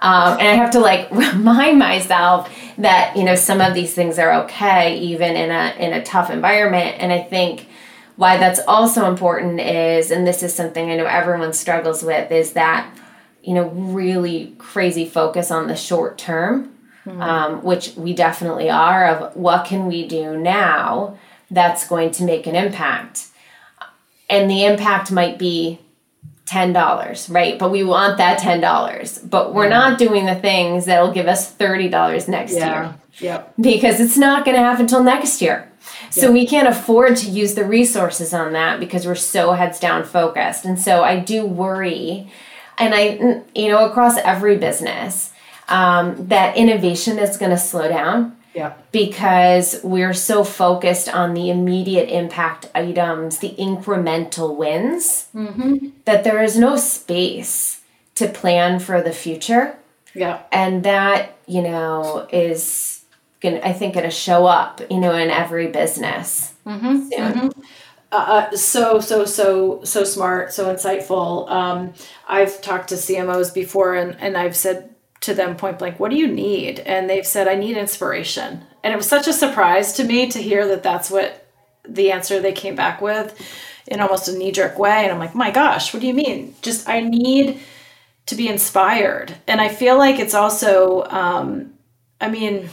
Um, 0.06 0.38
and 0.40 0.48
I 0.48 0.54
have 0.54 0.72
to 0.72 0.80
like 0.80 1.10
remind 1.12 1.80
myself 1.80 2.54
that 2.78 3.18
you 3.18 3.24
know 3.24 3.36
some 3.36 3.60
of 3.60 3.74
these 3.74 3.94
things 3.94 4.20
are 4.20 4.44
okay 4.44 5.00
even 5.00 5.36
in 5.36 5.50
a 5.50 5.76
in 5.80 5.94
a 5.94 6.04
tough 6.04 6.30
environment. 6.30 6.98
And 7.00 7.12
I 7.12 7.22
think 7.22 7.68
why 8.16 8.38
that's 8.38 8.60
also 8.68 9.10
important 9.10 9.60
is, 9.60 10.12
and 10.12 10.26
this 10.26 10.44
is 10.44 10.54
something 10.54 10.90
I 10.90 10.96
know 10.96 11.06
everyone 11.06 11.54
struggles 11.54 12.04
with, 12.04 12.32
is 12.32 12.54
that 12.54 12.96
you 13.44 13.56
know 13.56 13.68
really 13.70 14.54
crazy 14.60 15.06
focus 15.06 15.50
on 15.50 15.68
the 15.68 15.76
short 15.76 16.20
term, 16.20 16.76
mm-hmm. 17.06 17.22
um, 17.22 17.64
which 17.64 17.96
we 17.96 18.14
definitely 18.14 18.70
are. 18.70 19.08
Of 19.08 19.36
what 19.36 19.66
can 19.66 19.88
we 19.88 20.08
do 20.08 20.38
now 20.38 21.18
that's 21.50 21.88
going 21.88 22.12
to 22.12 22.24
make 22.24 22.46
an 22.46 22.56
impact 22.56 23.28
and 24.30 24.50
the 24.50 24.66
impact 24.66 25.12
might 25.12 25.38
be 25.38 25.80
$10, 26.46 27.34
right? 27.34 27.58
But 27.58 27.72
we 27.72 27.84
want 27.84 28.18
that 28.18 28.40
$10. 28.40 29.30
But 29.30 29.54
we're 29.54 29.70
not 29.70 29.98
doing 29.98 30.26
the 30.26 30.36
things 30.36 30.86
that'll 30.86 31.12
give 31.12 31.28
us 31.28 31.54
$30 31.54 32.28
next 32.28 32.54
yeah. 32.54 32.84
year. 32.84 32.96
Yep. 33.20 33.54
Because 33.60 34.00
it's 34.00 34.18
not 34.18 34.46
going 34.46 34.56
to 34.56 34.62
happen 34.62 34.82
until 34.82 35.04
next 35.04 35.42
year. 35.42 35.72
So 36.10 36.28
yep. 36.28 36.34
we 36.34 36.48
can't 36.48 36.68
afford 36.68 37.16
to 37.18 37.30
use 37.30 37.56
the 37.56 37.66
resources 37.66 38.34
on 38.34 38.54
that 38.54 38.80
because 38.80 39.06
we're 39.06 39.16
so 39.16 39.54
heads 39.54 39.80
down 39.80 40.04
focused. 40.04 40.66
And 40.66 40.80
so 40.80 41.04
I 41.04 41.20
do 41.20 41.46
worry, 41.46 42.32
and 42.78 42.94
I, 42.94 43.44
you 43.56 43.70
know, 43.70 43.86
across 43.86 44.18
every 44.18 44.58
business, 44.58 45.32
um, 45.68 46.28
that 46.28 46.58
innovation 46.58 47.18
is 47.18 47.38
going 47.38 47.52
to 47.52 47.58
slow 47.58 47.88
down 47.88 48.36
yeah. 48.56 48.74
Because 48.92 49.82
we're 49.84 50.14
so 50.14 50.44
focused 50.44 51.14
on 51.14 51.34
the 51.34 51.50
immediate 51.50 52.10
impact 52.10 52.70
items, 52.74 53.40
the 53.40 53.54
incremental 53.60 54.56
wins, 54.56 55.28
mm-hmm. 55.36 55.90
that 56.06 56.24
there 56.24 56.42
is 56.42 56.58
no 56.58 56.78
space 56.78 57.82
to 58.16 58.30
plan 58.30 58.80
for 58.80 59.02
the 59.02 59.12
future. 59.12 59.78
Yeah. 60.14 60.42
And 60.52 60.84
that, 60.84 61.38
you 61.46 61.62
know, 61.62 62.28
is 62.32 63.04
going 63.42 63.62
I 63.62 63.74
think 63.74 63.94
going 63.94 64.06
to 64.06 64.10
show 64.10 64.46
up, 64.46 64.82
you 64.90 65.00
know, 65.00 65.14
in 65.14 65.30
every 65.30 65.68
business 65.68 66.54
mm-hmm. 66.66 67.10
Mm-hmm. 67.10 67.62
Uh, 68.12 68.16
uh, 68.16 68.56
so 68.56 69.00
so 69.00 69.26
so 69.26 69.84
so 69.84 70.04
smart 70.04 70.54
so 70.54 70.74
insightful 70.74 71.50
um, 71.50 71.94
i've 72.28 72.62
talked 72.62 72.90
to 72.90 72.96
cmos 72.96 73.54
before 73.54 73.96
and, 73.96 74.16
and 74.20 74.38
i've 74.38 74.56
said 74.56 74.95
to 75.26 75.34
them 75.34 75.56
point 75.56 75.80
blank, 75.80 76.00
what 76.00 76.12
do 76.12 76.18
you 76.18 76.28
need? 76.28 76.80
And 76.80 77.10
they've 77.10 77.26
said, 77.26 77.48
I 77.48 77.56
need 77.56 77.78
inspiration. 77.78 78.62
And 78.84 78.94
it 78.94 78.98
was 78.98 79.10
such 79.10 79.28
a 79.28 79.34
surprise 79.34 79.94
to 79.94 80.04
me 80.04 80.30
to 80.30 80.42
hear 80.42 80.68
that 80.68 80.84
that's 80.84 81.10
what 81.10 81.48
the 81.88 82.12
answer 82.12 82.40
they 82.40 82.52
came 82.52 82.76
back 82.76 83.02
with 83.02 83.40
in 83.88 84.00
almost 84.00 84.28
a 84.28 84.38
knee 84.38 84.52
jerk 84.52 84.78
way. 84.78 85.04
And 85.04 85.12
I'm 85.12 85.20
like, 85.20 85.36
my 85.36 85.52
gosh, 85.52 85.94
what 85.94 86.02
do 86.02 86.08
you 86.08 86.14
mean? 86.14 86.56
Just, 86.62 86.88
I 86.88 87.02
need 87.02 87.60
to 88.28 88.36
be 88.36 88.48
inspired. 88.48 89.36
And 89.48 89.60
I 89.60 89.70
feel 89.70 89.98
like 89.98 90.20
it's 90.20 90.34
also, 90.34 91.04
um, 91.06 91.74
I 92.22 92.30
mean, 92.30 92.70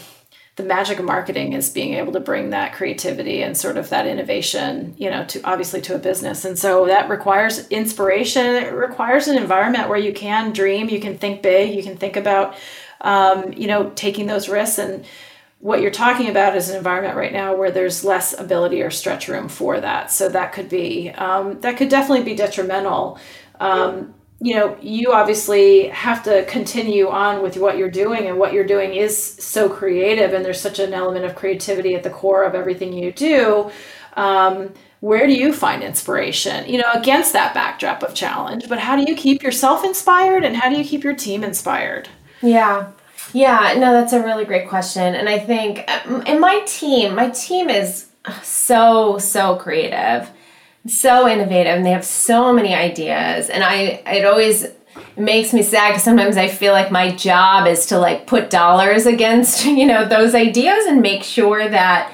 the 0.56 0.62
magic 0.62 0.98
of 0.98 1.06
marketing 1.06 1.54
is 1.54 1.70
being 1.70 1.94
able 1.94 2.12
to 2.12 2.20
bring 2.20 2.50
that 2.50 2.74
creativity 2.74 3.42
and 3.42 3.56
sort 3.56 3.78
of 3.78 3.88
that 3.88 4.06
innovation, 4.06 4.94
you 4.98 5.08
know, 5.08 5.24
to 5.24 5.40
obviously 5.44 5.80
to 5.80 5.94
a 5.94 5.98
business. 5.98 6.44
And 6.44 6.58
so 6.58 6.86
that 6.86 7.08
requires 7.08 7.66
inspiration. 7.68 8.44
It 8.44 8.72
requires 8.74 9.28
an 9.28 9.38
environment 9.38 9.88
where 9.88 9.98
you 9.98 10.12
can 10.12 10.52
dream, 10.52 10.90
you 10.90 11.00
can 11.00 11.16
think 11.16 11.40
big, 11.40 11.74
you 11.74 11.82
can 11.82 11.96
think 11.96 12.16
about, 12.16 12.54
um, 13.00 13.54
you 13.54 13.66
know, 13.66 13.90
taking 13.94 14.26
those 14.26 14.50
risks. 14.50 14.78
And 14.78 15.06
what 15.60 15.80
you're 15.80 15.90
talking 15.90 16.28
about 16.28 16.54
is 16.54 16.68
an 16.68 16.76
environment 16.76 17.16
right 17.16 17.32
now 17.32 17.56
where 17.56 17.70
there's 17.70 18.04
less 18.04 18.38
ability 18.38 18.82
or 18.82 18.90
stretch 18.90 19.28
room 19.28 19.48
for 19.48 19.80
that. 19.80 20.10
So 20.10 20.28
that 20.28 20.52
could 20.52 20.68
be, 20.68 21.08
um, 21.10 21.60
that 21.62 21.78
could 21.78 21.88
definitely 21.88 22.24
be 22.24 22.34
detrimental. 22.34 23.18
Um, 23.58 24.14
you 24.42 24.56
know, 24.56 24.76
you 24.82 25.12
obviously 25.12 25.86
have 25.88 26.24
to 26.24 26.44
continue 26.46 27.08
on 27.08 27.42
with 27.42 27.56
what 27.56 27.78
you're 27.78 27.90
doing, 27.90 28.26
and 28.26 28.38
what 28.38 28.52
you're 28.52 28.66
doing 28.66 28.94
is 28.94 29.16
so 29.16 29.68
creative, 29.68 30.34
and 30.34 30.44
there's 30.44 30.60
such 30.60 30.80
an 30.80 30.92
element 30.92 31.24
of 31.24 31.36
creativity 31.36 31.94
at 31.94 32.02
the 32.02 32.10
core 32.10 32.42
of 32.42 32.56
everything 32.56 32.92
you 32.92 33.12
do. 33.12 33.70
Um, 34.14 34.74
where 34.98 35.26
do 35.28 35.32
you 35.32 35.52
find 35.52 35.82
inspiration, 35.82 36.68
you 36.68 36.78
know, 36.78 36.90
against 36.92 37.32
that 37.34 37.54
backdrop 37.54 38.02
of 38.02 38.14
challenge? 38.14 38.68
But 38.68 38.80
how 38.80 38.96
do 38.96 39.04
you 39.08 39.16
keep 39.16 39.42
yourself 39.44 39.84
inspired, 39.84 40.44
and 40.44 40.56
how 40.56 40.68
do 40.68 40.76
you 40.76 40.84
keep 40.84 41.04
your 41.04 41.14
team 41.14 41.44
inspired? 41.44 42.08
Yeah. 42.42 42.90
Yeah, 43.32 43.74
no, 43.78 43.92
that's 43.92 44.12
a 44.12 44.22
really 44.22 44.44
great 44.44 44.68
question. 44.68 45.14
And 45.14 45.28
I 45.28 45.38
think, 45.38 45.84
and 45.88 46.26
um, 46.28 46.40
my 46.40 46.60
team, 46.66 47.14
my 47.14 47.30
team 47.30 47.70
is 47.70 48.08
so, 48.42 49.18
so 49.18 49.56
creative 49.56 50.28
so 50.86 51.28
innovative 51.28 51.76
and 51.76 51.86
they 51.86 51.90
have 51.90 52.04
so 52.04 52.52
many 52.52 52.74
ideas 52.74 53.48
and 53.48 53.62
i 53.62 54.02
it 54.06 54.24
always 54.24 54.66
makes 55.16 55.52
me 55.52 55.62
sad 55.62 55.90
because 55.90 56.02
sometimes 56.02 56.36
I 56.36 56.48
feel 56.48 56.72
like 56.72 56.90
my 56.90 57.10
job 57.14 57.66
is 57.66 57.86
to 57.86 57.98
like 57.98 58.26
put 58.26 58.50
dollars 58.50 59.06
against, 59.06 59.64
you 59.66 59.86
know, 59.86 60.06
those 60.06 60.34
ideas 60.34 60.86
and 60.86 61.00
make 61.00 61.22
sure 61.22 61.68
that 61.68 62.12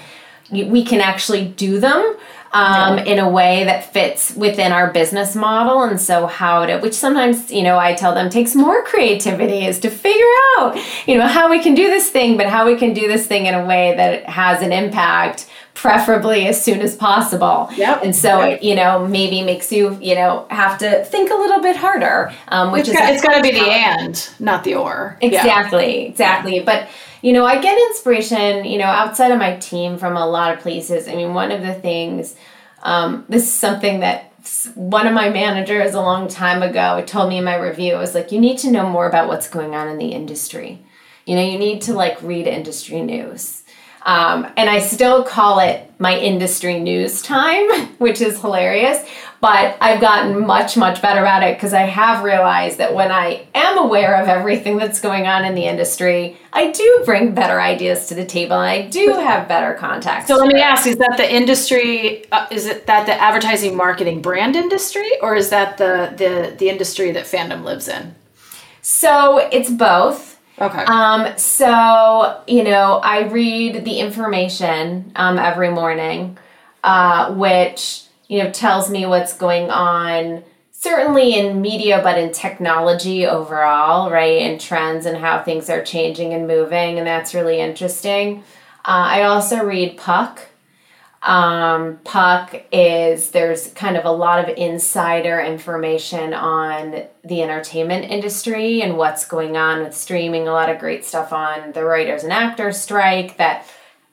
we 0.51 0.85
can 0.85 1.01
actually 1.01 1.47
do 1.47 1.79
them 1.79 2.17
um, 2.53 2.97
yeah. 2.97 3.05
in 3.05 3.19
a 3.19 3.29
way 3.29 3.65
that 3.65 3.93
fits 3.93 4.35
within 4.35 4.73
our 4.73 4.91
business 4.91 5.37
model. 5.37 5.83
And 5.83 6.01
so, 6.01 6.27
how 6.27 6.65
to, 6.65 6.79
which 6.79 6.95
sometimes, 6.95 7.51
you 7.51 7.63
know, 7.63 7.79
I 7.79 7.93
tell 7.93 8.15
them 8.15 8.31
takes 8.31 8.55
more 8.55 8.83
creativity 8.85 9.67
is 9.67 9.79
to 9.81 9.91
figure 9.91 10.25
out, 10.57 10.79
you 11.07 11.19
know, 11.19 11.27
how 11.27 11.51
we 11.51 11.63
can 11.63 11.75
do 11.75 11.89
this 11.89 12.09
thing, 12.09 12.39
but 12.39 12.47
how 12.47 12.65
we 12.65 12.77
can 12.77 12.95
do 12.95 13.07
this 13.07 13.27
thing 13.27 13.45
in 13.45 13.55
a 13.55 13.67
way 13.67 13.95
that 13.97 14.25
has 14.25 14.63
an 14.63 14.73
impact 14.73 15.47
preferably 15.79 16.49
as 16.49 16.61
soon 16.61 16.81
as 16.81 16.97
possible. 16.97 17.69
Yep. 17.77 18.03
And 18.03 18.17
so 18.17 18.41
it, 18.41 18.65
you 18.65 18.75
know, 18.75 19.07
maybe 19.07 19.43
makes 19.43 19.71
you, 19.71 19.97
you 20.01 20.17
know, 20.17 20.45
have 20.51 20.77
to 20.79 21.05
think 21.05 21.31
a 21.31 21.35
little 21.35 21.61
bit 21.61 21.77
harder. 21.77 22.33
Um, 22.49 22.73
which 22.73 22.89
it's 22.89 22.91
is 22.91 22.97
got, 22.97 23.13
it's 23.13 23.23
got 23.23 23.35
to 23.37 23.43
be 23.43 23.53
the 23.53 23.65
and, 23.65 24.29
not 24.41 24.65
the 24.65 24.75
or. 24.75 25.17
Exactly, 25.21 26.03
yeah. 26.03 26.09
exactly. 26.09 26.61
But 26.61 26.89
you 27.23 27.33
know, 27.33 27.47
I 27.47 27.61
get 27.61 27.79
inspiration, 27.91 28.65
you 28.65 28.79
know, 28.79 28.87
outside 28.87 29.31
of 29.31 29.39
my 29.39 29.57
team 29.57 29.99
from 29.99 30.17
a 30.17 30.27
lot 30.27 30.53
of 30.53 30.61
places. 30.61 31.07
I 31.07 31.15
mean, 31.15 31.33
one 31.33 31.53
of 31.53 31.63
the 31.63 31.75
things, 31.75 32.35
um, 32.83 33.25
this 33.29 33.45
is 33.45 33.53
something 33.53 34.01
that 34.01 34.33
one 34.75 35.07
of 35.07 35.15
my 35.15 35.31
managers 35.31 35.95
a 35.95 36.01
long 36.01 36.27
time 36.27 36.63
ago 36.63 37.05
told 37.07 37.29
me 37.29 37.39
in 37.39 37.45
my 37.45 37.57
review. 37.57 37.95
It 37.95 37.99
was 37.99 38.15
like, 38.15 38.33
you 38.33 38.41
need 38.41 38.59
to 38.59 38.71
know 38.71 38.89
more 38.89 39.09
about 39.09 39.29
what's 39.29 39.49
going 39.49 39.75
on 39.77 39.89
in 39.89 39.99
the 39.99 40.09
industry. 40.09 40.85
You 41.25 41.37
know, 41.37 41.43
you 41.43 41.59
need 41.59 41.83
to 41.83 41.93
like 41.93 42.21
read 42.23 42.47
industry 42.49 43.01
news 43.01 43.58
um, 44.09 44.47
and 44.57 44.71
I 44.71 44.79
still 44.79 45.23
call 45.23 45.59
it 45.59 45.93
my 45.99 46.19
industry 46.19 46.81
news 46.81 47.21
time, 47.21 47.69
which 47.99 48.23
is 48.23 48.41
hilarious. 48.41 49.07
But 49.43 49.77
I've 49.83 50.01
gotten 50.01 50.47
much, 50.47 50.79
much 50.79 51.03
better 51.03 51.27
at 51.27 51.43
it 51.43 51.57
because 51.57 51.75
I 51.75 51.83
have 51.83 52.25
realized 52.25 52.79
that 52.79 52.95
when 52.95 53.13
I 53.13 53.47
am 53.55 53.77
aware 53.77 54.21
of 54.21 54.27
everything 54.27 54.79
that's 54.79 54.99
going 54.99 55.27
on 55.27 55.45
in 55.45 55.55
the 55.55 55.67
industry, 55.67 56.39
I 56.55 56.73
do 56.73 57.03
bring 57.05 57.35
better 57.35 57.61
ideas 57.61 58.07
to 58.07 58.15
the 58.15 58.25
table 58.25 58.59
and 58.59 58.69
I 58.69 58.89
do 58.89 59.11
have 59.11 59.47
better 59.47 59.75
contacts. 59.75 60.27
So 60.27 60.37
let 60.37 60.49
me 60.49 60.61
ask: 60.61 60.87
Is 60.87 60.97
that 60.97 61.19
the 61.19 61.31
industry? 61.31 62.25
Uh, 62.33 62.47
is 62.51 62.65
it 62.65 62.87
that 62.87 63.05
the 63.05 63.13
advertising, 63.13 63.77
marketing, 63.77 64.23
brand 64.23 64.57
industry, 64.57 65.11
or 65.21 65.37
is 65.37 65.51
that 65.51 65.77
the 65.77 66.15
the 66.17 66.57
the 66.57 66.71
industry 66.71 67.13
that 67.13 67.27
fandom 67.27 67.63
lives 67.63 67.89
in? 67.89 68.15
So 68.81 69.49
it's 69.53 69.71
both. 69.71 70.28
Okay. 70.61 70.85
Um, 70.85 71.39
so, 71.39 72.43
you 72.47 72.65
know, 72.65 73.01
I 73.03 73.29
read 73.29 73.85
the 73.85 74.01
information 74.01 75.13
um, 75.15 75.39
every 75.39 75.71
morning, 75.71 76.37
uh, 76.83 77.33
which, 77.35 78.05
you 78.27 78.43
know, 78.43 78.51
tells 78.51 78.91
me 78.91 79.07
what's 79.07 79.37
going 79.37 79.71
on, 79.71 80.43
certainly 80.73 81.35
in 81.35 81.61
media, 81.61 82.01
but 82.03 82.19
in 82.19 82.33
technology 82.33 83.27
overall, 83.27 84.11
right? 84.11 84.43
And 84.43 84.61
trends 84.61 85.07
and 85.07 85.17
how 85.17 85.43
things 85.43 85.71
are 85.71 85.83
changing 85.83 86.35
and 86.35 86.47
moving. 86.49 86.99
And 86.99 87.07
that's 87.07 87.35
really 87.35 87.61
interesting. 87.61 88.43
Uh, 88.85 89.07
I 89.15 89.23
also 89.23 89.65
read 89.65 89.97
Puck, 89.97 90.41
um, 91.23 91.99
Puck 92.05 92.65
is 92.71 93.33
there's 93.33 93.73
kind 93.73 93.97
of 93.97 94.05
a 94.05 94.11
lot 94.11 94.49
of 94.49 94.57
insider 94.57 95.41
information 95.41 96.33
on 96.33 97.05
the 97.25 97.43
entertainment 97.43 98.05
industry 98.05 98.83
and 98.83 98.97
what's 98.97 99.27
going 99.27 99.57
on 99.57 99.83
with 99.83 99.97
streaming. 99.97 100.47
A 100.47 100.53
lot 100.53 100.71
of 100.71 100.79
great 100.79 101.05
stuff 101.05 101.33
on 101.33 101.73
the 101.73 101.85
writers 101.85 102.23
and 102.23 102.33
actors 102.33 102.81
strike 102.81 103.37
that 103.39 103.67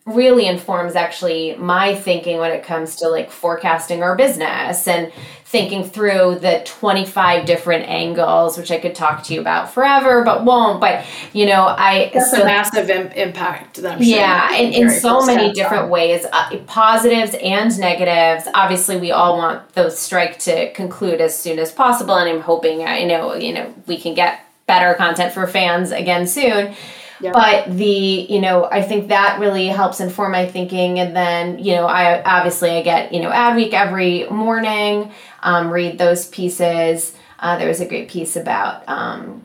really 0.05 0.45
informs 0.45 0.95
actually 0.95 1.55
my 1.55 1.95
thinking 1.95 2.37
when 2.37 2.51
it 2.51 2.63
comes 2.63 2.95
to 2.95 3.07
like 3.07 3.31
forecasting 3.31 4.03
our 4.03 4.15
business 4.15 4.87
and 4.87 5.11
thinking 5.55 5.85
through 5.85 6.37
the 6.41 6.61
25 6.65 7.45
different 7.45 7.87
angles 7.87 8.57
which 8.57 8.71
i 8.71 8.77
could 8.77 8.93
talk 8.93 9.23
to 9.23 9.33
you 9.33 9.39
about 9.39 9.71
forever 9.71 10.21
but 10.21 10.43
won't 10.43 10.81
but 10.81 11.05
you 11.31 11.45
know 11.45 11.63
i 11.63 12.11
that's 12.13 12.31
so, 12.31 12.41
a 12.41 12.45
massive 12.45 12.89
Im- 12.89 13.07
impact 13.13 13.77
that 13.77 13.93
i'm 13.93 14.03
sure 14.03 14.17
yeah 14.17 14.53
in, 14.53 14.73
in 14.73 14.89
so 14.89 15.25
many 15.25 15.53
different 15.53 15.89
ways 15.89 16.25
uh, 16.33 16.57
positives 16.67 17.33
and 17.41 17.79
negatives. 17.79 18.49
Obviously 18.53 18.97
we 18.97 19.11
all 19.11 19.37
want 19.37 19.73
those 19.75 19.97
strike 19.97 20.37
to 20.39 20.73
conclude 20.73 21.21
as 21.21 21.39
soon 21.39 21.57
as 21.57 21.71
possible 21.71 22.15
and 22.15 22.29
i'm 22.29 22.41
hoping 22.41 22.83
i 22.83 23.05
know 23.05 23.33
you 23.33 23.53
know 23.53 23.73
we 23.87 23.97
can 23.97 24.13
get 24.13 24.41
better 24.67 24.93
content 24.95 25.33
for 25.33 25.47
fans 25.47 25.91
again 25.91 26.27
soon 26.27 26.75
but 27.21 27.75
the, 27.77 27.85
you 27.85 28.41
know, 28.41 28.65
I 28.65 28.81
think 28.81 29.09
that 29.09 29.39
really 29.39 29.67
helps 29.67 29.99
inform 29.99 30.33
my 30.33 30.45
thinking. 30.45 30.99
And 30.99 31.15
then, 31.15 31.59
you 31.59 31.75
know, 31.75 31.85
I 31.85 32.21
obviously 32.23 32.71
I 32.71 32.81
get, 32.81 33.13
you 33.13 33.21
know, 33.21 33.31
Adweek 33.31 33.73
every 33.73 34.27
morning, 34.29 35.11
um, 35.41 35.71
read 35.71 35.97
those 35.97 36.27
pieces. 36.27 37.15
Uh, 37.39 37.57
there 37.57 37.67
was 37.67 37.81
a 37.81 37.85
great 37.87 38.09
piece 38.09 38.35
about 38.35 38.87
um, 38.87 39.44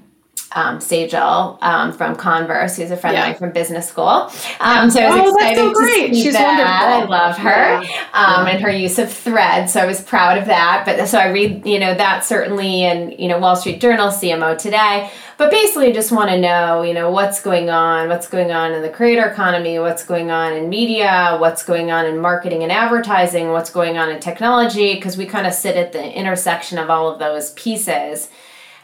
um, 0.52 0.78
Sejal 0.78 1.58
um, 1.62 1.92
from 1.92 2.16
Converse, 2.16 2.76
who's 2.76 2.90
a 2.90 2.96
friend 2.96 3.14
yeah. 3.14 3.22
of 3.22 3.28
mine 3.28 3.38
from 3.38 3.52
business 3.52 3.88
school. 3.88 4.30
Um, 4.60 4.90
so 4.90 5.00
I 5.00 5.20
was 5.20 5.32
oh, 5.32 5.36
excited 5.36 5.56
so 5.56 5.72
to 5.72 5.86
see 5.86 6.22
She's 6.22 6.32
that. 6.32 6.98
Wonderful. 6.98 7.14
I 7.14 7.18
love 7.18 7.38
her 7.38 7.82
yeah. 7.82 8.06
Um, 8.12 8.46
yeah. 8.46 8.52
and 8.52 8.62
her 8.62 8.70
use 8.70 8.98
of 8.98 9.12
thread. 9.12 9.70
So 9.70 9.80
I 9.80 9.86
was 9.86 10.00
proud 10.00 10.38
of 10.38 10.46
that. 10.46 10.82
But 10.84 11.06
so 11.08 11.18
I 11.18 11.30
read, 11.30 11.64
you 11.66 11.78
know, 11.78 11.94
that 11.94 12.24
certainly 12.24 12.84
in 12.84 13.12
you 13.12 13.28
know 13.28 13.38
Wall 13.38 13.56
Street 13.56 13.80
Journal, 13.80 14.08
CMO 14.08 14.58
Today. 14.58 15.10
But 15.38 15.50
basically, 15.50 15.92
just 15.92 16.12
want 16.12 16.28
to 16.28 16.38
know, 16.38 16.82
you 16.82 16.92
know, 16.92 17.10
what's 17.10 17.40
going 17.40 17.70
on, 17.70 18.10
what's 18.10 18.28
going 18.28 18.50
on 18.50 18.72
in 18.72 18.82
the 18.82 18.90
creator 18.90 19.26
economy, 19.26 19.78
what's 19.78 20.04
going 20.04 20.30
on 20.30 20.52
in 20.52 20.68
media, 20.68 21.38
what's 21.40 21.64
going 21.64 21.90
on 21.90 22.04
in 22.04 22.18
marketing 22.18 22.62
and 22.62 22.70
advertising, 22.70 23.48
what's 23.48 23.70
going 23.70 23.96
on 23.96 24.10
in 24.10 24.20
technology, 24.20 24.94
because 24.96 25.16
we 25.16 25.24
kind 25.24 25.46
of 25.46 25.54
sit 25.54 25.76
at 25.76 25.92
the 25.92 26.12
intersection 26.12 26.76
of 26.76 26.90
all 26.90 27.08
of 27.08 27.18
those 27.18 27.52
pieces. 27.52 28.28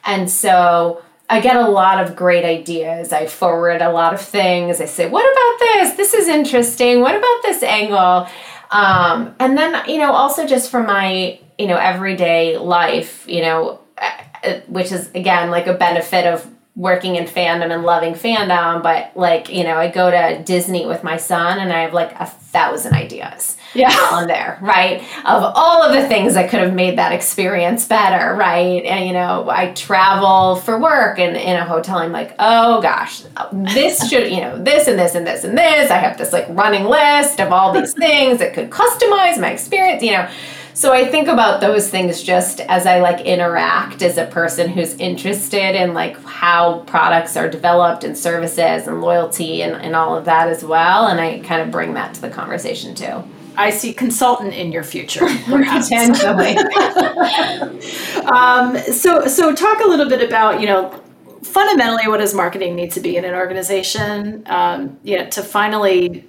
And 0.06 0.30
so 0.30 1.02
I 1.28 1.40
get 1.40 1.56
a 1.56 1.68
lot 1.68 2.04
of 2.04 2.14
great 2.14 2.44
ideas. 2.44 3.12
I 3.12 3.26
forward 3.26 3.82
a 3.82 3.90
lot 3.90 4.14
of 4.14 4.20
things. 4.20 4.80
I 4.80 4.86
say, 4.86 5.08
what 5.08 5.24
about 5.24 5.58
this? 5.58 5.96
This 5.96 6.14
is 6.14 6.28
interesting. 6.28 7.00
What 7.00 7.16
about 7.16 7.42
this 7.42 7.62
angle? 7.62 8.28
Um, 8.70 9.34
and 9.38 9.56
then, 9.58 9.88
you 9.88 9.98
know, 9.98 10.12
also 10.12 10.46
just 10.46 10.70
from 10.70 10.86
my, 10.86 11.40
you 11.58 11.66
know, 11.66 11.76
everyday 11.76 12.58
life, 12.58 13.24
you 13.28 13.42
know, 13.42 13.80
uh, 13.98 14.60
which 14.68 14.92
is 14.92 15.10
again 15.14 15.50
like 15.50 15.66
a 15.66 15.74
benefit 15.74 16.26
of 16.26 16.48
working 16.76 17.16
in 17.16 17.24
fandom 17.24 17.72
and 17.72 17.84
loving 17.84 18.12
fandom, 18.12 18.82
but 18.82 19.16
like, 19.16 19.48
you 19.48 19.64
know, 19.64 19.76
I 19.76 19.90
go 19.90 20.10
to 20.10 20.42
Disney 20.44 20.84
with 20.84 21.02
my 21.02 21.16
son 21.16 21.58
and 21.58 21.72
I 21.72 21.80
have 21.80 21.94
like 21.94 22.12
a 22.20 22.26
thousand 22.26 22.92
ideas 22.92 23.56
yeah. 23.76 24.08
on 24.12 24.26
there, 24.26 24.58
right? 24.60 25.02
Of 25.24 25.52
all 25.54 25.82
of 25.82 25.92
the 25.94 26.06
things 26.08 26.34
that 26.34 26.50
could 26.50 26.60
have 26.60 26.74
made 26.74 26.98
that 26.98 27.12
experience 27.12 27.86
better, 27.86 28.34
right? 28.34 28.84
And, 28.84 29.06
you 29.06 29.12
know, 29.12 29.48
I 29.48 29.72
travel 29.72 30.56
for 30.56 30.78
work 30.78 31.18
and 31.18 31.36
in 31.36 31.56
a 31.56 31.64
hotel, 31.64 31.98
I'm 31.98 32.12
like, 32.12 32.34
oh 32.38 32.80
gosh, 32.80 33.22
this 33.52 34.08
should, 34.08 34.30
you 34.30 34.40
know, 34.40 34.62
this 34.62 34.88
and 34.88 34.98
this 34.98 35.14
and 35.14 35.26
this 35.26 35.44
and 35.44 35.56
this. 35.56 35.90
I 35.90 35.96
have 35.98 36.18
this 36.18 36.32
like 36.32 36.46
running 36.50 36.84
list 36.84 37.40
of 37.40 37.52
all 37.52 37.72
these 37.72 37.94
things 37.94 38.38
that 38.38 38.54
could 38.54 38.70
customize 38.70 39.40
my 39.40 39.52
experience, 39.52 40.02
you 40.02 40.12
know. 40.12 40.28
So 40.76 40.92
I 40.92 41.06
think 41.06 41.26
about 41.26 41.62
those 41.62 41.88
things 41.88 42.22
just 42.22 42.60
as 42.60 42.84
I 42.84 43.00
like 43.00 43.24
interact 43.24 44.02
as 44.02 44.18
a 44.18 44.26
person 44.26 44.68
who's 44.68 44.92
interested 44.96 45.74
in 45.74 45.94
like 45.94 46.22
how 46.22 46.80
products 46.80 47.34
are 47.34 47.48
developed 47.48 48.04
and 48.04 48.14
services 48.14 48.86
and 48.86 49.00
loyalty 49.00 49.62
and, 49.62 49.74
and 49.74 49.96
all 49.96 50.14
of 50.14 50.26
that 50.26 50.50
as 50.50 50.62
well. 50.62 51.06
And 51.06 51.18
I 51.18 51.38
kind 51.38 51.62
of 51.62 51.70
bring 51.70 51.94
that 51.94 52.12
to 52.16 52.20
the 52.20 52.28
conversation 52.28 52.94
too. 52.94 53.24
I 53.56 53.70
see 53.70 53.92
consultant 53.92 54.54
in 54.54 54.72
your 54.72 54.84
future, 54.84 55.26
potentially. 55.46 56.56
um, 58.26 58.76
so, 58.92 59.26
so 59.26 59.54
talk 59.54 59.80
a 59.80 59.88
little 59.88 60.08
bit 60.08 60.26
about 60.26 60.60
you 60.60 60.66
know 60.66 61.02
fundamentally 61.42 62.08
what 62.08 62.18
does 62.18 62.34
marketing 62.34 62.74
need 62.74 62.92
to 62.92 63.00
be 63.00 63.16
in 63.16 63.24
an 63.24 63.34
organization, 63.34 64.42
um, 64.46 64.98
you 65.02 65.16
know, 65.16 65.28
to 65.30 65.42
finally 65.42 66.28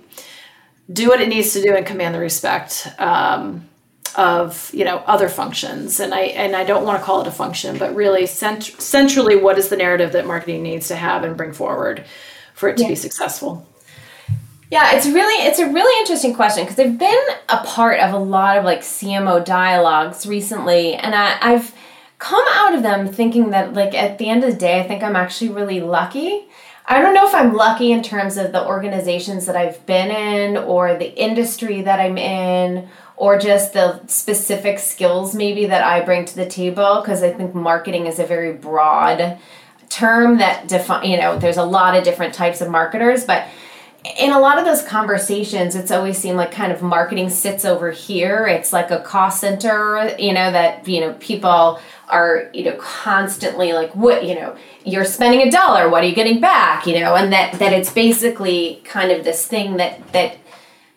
do 0.91 1.09
what 1.09 1.19
it 1.19 1.28
needs 1.28 1.53
to 1.53 1.61
do 1.61 1.75
and 1.75 1.86
command 1.86 2.15
the 2.15 2.19
respect 2.19 2.88
um, 2.99 3.67
of 4.15 4.71
you 4.73 4.86
know 4.86 4.97
other 5.05 5.30
functions 5.30 5.99
and 5.99 6.13
i 6.13 6.21
and 6.21 6.55
i 6.55 6.63
don't 6.63 6.86
want 6.86 6.97
to 6.97 7.03
call 7.03 7.21
it 7.21 7.28
a 7.28 7.32
function 7.32 7.78
but 7.78 7.93
really 7.93 8.25
cent- 8.25 8.63
centrally 8.63 9.36
what 9.36 9.57
is 9.57 9.69
the 9.69 9.75
narrative 9.75 10.13
that 10.13 10.25
marketing 10.25 10.63
needs 10.63 10.88
to 10.88 10.95
have 10.95 11.23
and 11.23 11.38
bring 11.38 11.51
forward 11.53 12.03
for 12.53 12.69
it 12.69 12.78
to 12.78 12.84
yeah. 12.84 12.89
be 12.89 12.95
successful 12.95 13.66
yeah 14.70 14.95
it's 14.95 15.07
really 15.07 15.45
it's 15.45 15.59
a 15.59 15.72
really 15.72 15.99
interesting 16.01 16.34
question 16.34 16.63
because 16.63 16.80
i've 16.80 16.97
been 16.97 17.24
a 17.49 17.57
part 17.63 17.99
of 17.99 18.13
a 18.13 18.18
lot 18.18 18.57
of 18.57 18.65
like 18.65 18.82
cmo 18.82 19.43
dialogues 19.43 20.26
recently 20.26 20.93
and 20.95 21.15
I, 21.15 21.38
i've 21.41 21.74
come 22.20 22.43
out 22.51 22.74
of 22.74 22.84
them 22.84 23.07
thinking 23.07 23.51
that 23.51 23.74
like 23.74 23.93
at 23.93 24.18
the 24.18 24.30
end 24.30 24.43
of 24.43 24.51
the 24.51 24.57
day 24.57 24.80
i 24.80 24.88
think 24.88 25.03
i'm 25.03 25.15
actually 25.15 25.49
really 25.49 25.82
lucky. 25.82 26.47
I 26.89 27.01
don't 27.01 27.13
know 27.13 27.28
if 27.28 27.36
I'm 27.36 27.53
lucky 27.53 27.91
in 27.91 28.01
terms 28.01 28.38
of 28.38 28.53
the 28.53 28.65
organizations 28.65 29.45
that 29.47 29.57
I've 29.57 29.86
been 29.86 30.09
in 30.09 30.55
or 30.55 30.95
the 30.95 31.13
industry 31.22 31.82
that 31.82 31.99
I'm 31.99 32.18
in 32.18 32.88
or 33.18 33.38
just 33.38 33.74
the 33.74 33.99
specific 34.07 34.80
skills 34.80 35.36
maybe 35.36 35.65
that 35.65 35.84
I 35.84 35.99
bring 36.01 36.24
to 36.24 36.36
the 36.36 36.45
table 36.45 37.01
because 37.01 37.24
I 37.24 37.34
think 37.34 37.53
marketing 37.53 38.05
is 38.05 38.20
a 38.20 38.26
very 38.26 38.53
broad 38.53 39.38
term 39.89 40.38
that 40.38 40.68
define 40.68 41.09
you 41.09 41.18
know 41.18 41.38
there's 41.38 41.57
a 41.57 41.63
lot 41.63 41.95
of 41.95 42.03
different 42.03 42.34
types 42.34 42.61
of 42.61 42.70
marketers 42.70 43.26
but 43.26 43.47
in 44.19 44.31
a 44.31 44.39
lot 44.39 44.59
of 44.59 44.65
those 44.65 44.81
conversations, 44.83 45.75
it's 45.75 45.91
always 45.91 46.17
seemed 46.17 46.37
like 46.37 46.51
kind 46.51 46.71
of 46.71 46.81
marketing 46.81 47.29
sits 47.29 47.65
over 47.65 47.91
here. 47.91 48.47
It's 48.47 48.71
like 48.73 48.91
a 48.91 48.99
cost 48.99 49.41
center, 49.41 50.15
you 50.19 50.33
know, 50.33 50.51
that, 50.51 50.87
you 50.87 50.99
know, 50.99 51.13
people 51.19 51.79
are, 52.09 52.49
you 52.53 52.63
know, 52.63 52.75
constantly 52.77 53.73
like, 53.73 53.95
what, 53.95 54.25
you 54.25 54.35
know, 54.35 54.55
you're 54.85 55.05
spending 55.05 55.47
a 55.47 55.51
dollar, 55.51 55.89
what 55.89 56.03
are 56.03 56.07
you 56.07 56.15
getting 56.15 56.39
back, 56.39 56.85
you 56.87 56.99
know, 56.99 57.15
and 57.15 57.33
that, 57.33 57.59
that 57.59 57.73
it's 57.73 57.91
basically 57.91 58.81
kind 58.83 59.11
of 59.11 59.23
this 59.23 59.47
thing 59.47 59.77
that, 59.77 60.13
that 60.13 60.37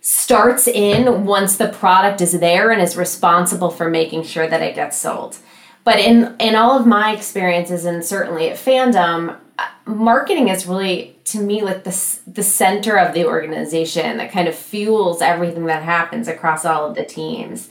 starts 0.00 0.66
in 0.66 1.24
once 1.24 1.56
the 1.56 1.68
product 1.68 2.20
is 2.20 2.38
there 2.40 2.70
and 2.70 2.80
is 2.80 2.96
responsible 2.96 3.70
for 3.70 3.90
making 3.90 4.22
sure 4.22 4.46
that 4.46 4.62
it 4.62 4.74
gets 4.74 4.96
sold. 4.96 5.38
But 5.84 5.98
in, 5.98 6.36
in 6.38 6.54
all 6.54 6.78
of 6.78 6.86
my 6.86 7.12
experiences, 7.12 7.84
and 7.84 8.04
certainly 8.04 8.50
at 8.50 8.56
Fandom, 8.56 9.38
marketing 9.86 10.48
is 10.48 10.66
really 10.66 11.16
to 11.24 11.40
me 11.40 11.62
like 11.62 11.84
the 11.84 12.18
the 12.26 12.42
center 12.42 12.98
of 12.98 13.14
the 13.14 13.26
organization 13.26 14.18
that 14.18 14.32
kind 14.32 14.48
of 14.48 14.54
fuels 14.54 15.22
everything 15.22 15.66
that 15.66 15.82
happens 15.82 16.28
across 16.28 16.64
all 16.64 16.86
of 16.86 16.94
the 16.94 17.04
teams. 17.04 17.68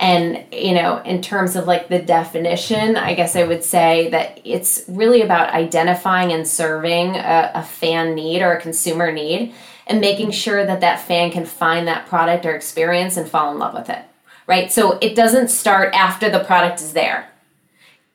And 0.00 0.44
you 0.52 0.74
know 0.74 0.98
in 0.98 1.22
terms 1.22 1.56
of 1.56 1.66
like 1.66 1.88
the 1.88 1.98
definition 1.98 2.96
i 2.96 3.14
guess 3.14 3.34
i 3.34 3.42
would 3.42 3.64
say 3.64 4.08
that 4.10 4.40
it's 4.44 4.84
really 4.86 5.22
about 5.22 5.52
identifying 5.52 6.30
and 6.30 6.46
serving 6.46 7.16
a, 7.16 7.50
a 7.56 7.64
fan 7.64 8.14
need 8.14 8.40
or 8.40 8.52
a 8.52 8.60
consumer 8.60 9.10
need 9.10 9.54
and 9.88 10.00
making 10.00 10.30
sure 10.30 10.64
that 10.64 10.82
that 10.82 11.00
fan 11.00 11.32
can 11.32 11.44
find 11.44 11.88
that 11.88 12.06
product 12.06 12.46
or 12.46 12.54
experience 12.54 13.16
and 13.16 13.28
fall 13.28 13.50
in 13.50 13.58
love 13.58 13.74
with 13.74 13.90
it 13.90 14.04
right? 14.48 14.72
So 14.72 14.98
it 15.00 15.14
doesn't 15.14 15.48
start 15.48 15.94
after 15.94 16.28
the 16.28 16.40
product 16.40 16.80
is 16.80 16.94
there. 16.94 17.30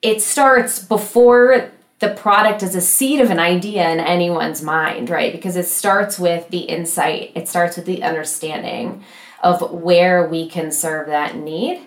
It 0.01 0.21
starts 0.21 0.83
before 0.83 1.71
the 1.99 2.09
product 2.09 2.63
is 2.63 2.75
a 2.75 2.81
seed 2.81 3.21
of 3.21 3.29
an 3.29 3.39
idea 3.39 3.89
in 3.89 3.99
anyone's 3.99 4.61
mind, 4.61 5.09
right? 5.09 5.31
Because 5.31 5.55
it 5.55 5.67
starts 5.67 6.19
with 6.19 6.49
the 6.49 6.59
insight, 6.59 7.31
it 7.35 7.47
starts 7.47 7.77
with 7.77 7.85
the 7.85 8.03
understanding 8.03 9.03
of 9.41 9.71
where 9.71 10.27
we 10.27 10.47
can 10.49 10.71
serve 10.71 11.07
that 11.07 11.35
need 11.35 11.81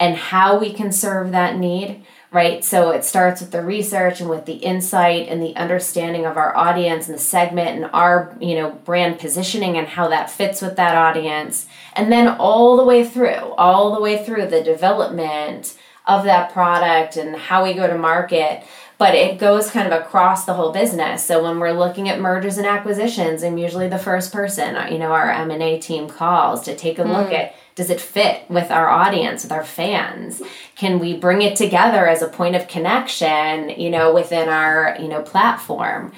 and 0.00 0.16
how 0.16 0.58
we 0.58 0.72
can 0.72 0.90
serve 0.90 1.30
that 1.30 1.56
need, 1.56 2.04
right? 2.32 2.64
So 2.64 2.90
it 2.90 3.04
starts 3.04 3.40
with 3.40 3.50
the 3.50 3.62
research 3.62 4.20
and 4.20 4.30
with 4.30 4.46
the 4.46 4.54
insight 4.54 5.28
and 5.28 5.42
the 5.42 5.54
understanding 5.54 6.26
of 6.26 6.36
our 6.36 6.56
audience 6.56 7.06
and 7.06 7.16
the 7.16 7.22
segment 7.22 7.76
and 7.76 7.90
our, 7.92 8.36
you 8.40 8.54
know, 8.54 8.70
brand 8.70 9.18
positioning 9.18 9.76
and 9.76 9.86
how 9.86 10.08
that 10.08 10.30
fits 10.30 10.62
with 10.62 10.76
that 10.76 10.96
audience. 10.96 11.66
And 11.92 12.10
then 12.10 12.26
all 12.26 12.76
the 12.76 12.84
way 12.84 13.04
through, 13.04 13.52
all 13.56 13.94
the 13.94 14.00
way 14.00 14.24
through 14.24 14.46
the 14.46 14.62
development 14.62 15.76
of 16.06 16.24
that 16.24 16.52
product 16.52 17.16
and 17.16 17.36
how 17.36 17.62
we 17.62 17.74
go 17.74 17.86
to 17.86 17.96
market 17.96 18.64
but 19.02 19.16
it 19.16 19.36
goes 19.36 19.68
kind 19.68 19.92
of 19.92 20.00
across 20.00 20.44
the 20.44 20.54
whole 20.54 20.70
business. 20.70 21.24
So 21.24 21.42
when 21.42 21.58
we're 21.58 21.72
looking 21.72 22.08
at 22.08 22.20
mergers 22.20 22.56
and 22.56 22.64
acquisitions, 22.64 23.42
I'm 23.42 23.58
usually 23.58 23.88
the 23.88 23.98
first 23.98 24.32
person, 24.32 24.76
you 24.92 24.98
know, 25.00 25.10
our 25.10 25.28
M&A 25.28 25.80
team 25.80 26.08
calls 26.08 26.62
to 26.66 26.76
take 26.76 27.00
a 27.00 27.02
look 27.02 27.30
mm. 27.30 27.34
at 27.34 27.56
does 27.74 27.90
it 27.90 28.00
fit 28.00 28.48
with 28.48 28.70
our 28.70 28.88
audience, 28.88 29.42
with 29.42 29.50
our 29.50 29.64
fans? 29.64 30.40
Can 30.76 31.00
we 31.00 31.16
bring 31.16 31.42
it 31.42 31.56
together 31.56 32.06
as 32.06 32.22
a 32.22 32.28
point 32.28 32.54
of 32.54 32.68
connection, 32.68 33.70
you 33.70 33.90
know, 33.90 34.14
within 34.14 34.48
our, 34.48 34.96
you 35.00 35.08
know, 35.08 35.20
platform? 35.22 36.12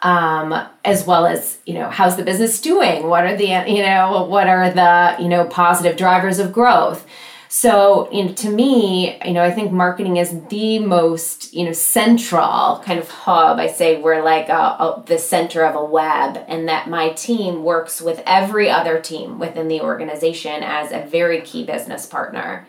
Um, 0.00 0.66
as 0.82 1.06
well 1.06 1.26
as 1.26 1.58
you 1.66 1.74
know 1.74 1.90
how's 1.90 2.16
the 2.16 2.22
business 2.22 2.58
doing 2.58 3.06
what 3.06 3.26
are 3.26 3.36
the 3.36 3.48
you 3.70 3.82
know 3.82 4.24
what 4.24 4.46
are 4.46 4.70
the 4.70 5.22
you 5.22 5.28
know 5.28 5.44
positive 5.44 5.98
drivers 5.98 6.38
of 6.38 6.54
growth 6.54 7.06
so, 7.52 8.08
you 8.12 8.26
know, 8.26 8.32
to 8.32 8.48
me, 8.48 9.18
you 9.24 9.32
know, 9.32 9.42
I 9.42 9.50
think 9.50 9.72
marketing 9.72 10.18
is 10.18 10.40
the 10.50 10.78
most, 10.78 11.52
you 11.52 11.64
know, 11.64 11.72
central 11.72 12.80
kind 12.84 13.00
of 13.00 13.10
hub. 13.10 13.58
I 13.58 13.66
say 13.66 14.00
we're 14.00 14.22
like 14.22 14.48
a, 14.48 14.52
a, 14.52 15.02
the 15.04 15.18
center 15.18 15.64
of 15.64 15.74
a 15.74 15.84
web, 15.84 16.44
and 16.46 16.68
that 16.68 16.88
my 16.88 17.08
team 17.08 17.64
works 17.64 18.00
with 18.00 18.22
every 18.24 18.70
other 18.70 19.00
team 19.00 19.40
within 19.40 19.66
the 19.66 19.80
organization 19.80 20.62
as 20.62 20.92
a 20.92 21.04
very 21.04 21.40
key 21.40 21.64
business 21.64 22.06
partner. 22.06 22.68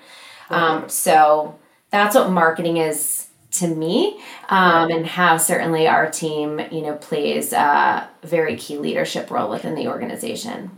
Um, 0.50 0.90
so 0.90 1.60
that's 1.92 2.16
what 2.16 2.32
marketing 2.32 2.78
is 2.78 3.28
to 3.52 3.68
me, 3.68 4.20
um, 4.50 4.90
and 4.90 5.06
how 5.06 5.38
certainly 5.38 5.88
our 5.88 6.10
team, 6.10 6.60
you 6.72 6.82
know, 6.82 6.96
plays 6.96 7.54
a 7.54 8.10
very 8.24 8.56
key 8.56 8.80
leadership 8.80 9.30
role 9.30 9.52
within 9.52 9.76
the 9.76 9.90
organization. 9.90 10.72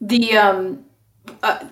The 0.00 0.36
um, 0.36 0.84
uh, 1.42 1.64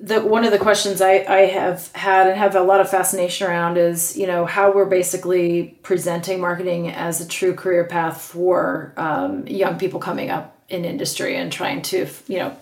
the 0.00 0.20
one 0.20 0.44
of 0.44 0.50
the 0.50 0.58
questions 0.58 1.00
I, 1.00 1.24
I 1.28 1.46
have 1.46 1.92
had 1.92 2.26
and 2.26 2.36
have 2.36 2.56
a 2.56 2.62
lot 2.62 2.80
of 2.80 2.90
fascination 2.90 3.46
around 3.46 3.76
is 3.76 4.16
you 4.16 4.26
know 4.26 4.44
how 4.44 4.72
we're 4.72 4.84
basically 4.86 5.78
presenting 5.82 6.40
marketing 6.40 6.88
as 6.88 7.20
a 7.20 7.28
true 7.28 7.54
career 7.54 7.84
path 7.84 8.20
for 8.20 8.92
um, 8.96 9.46
young 9.46 9.78
people 9.78 10.00
coming 10.00 10.30
up 10.30 10.56
in 10.68 10.84
industry 10.84 11.36
and 11.36 11.52
trying 11.52 11.82
to 11.82 12.08
you 12.26 12.38
know 12.38 12.56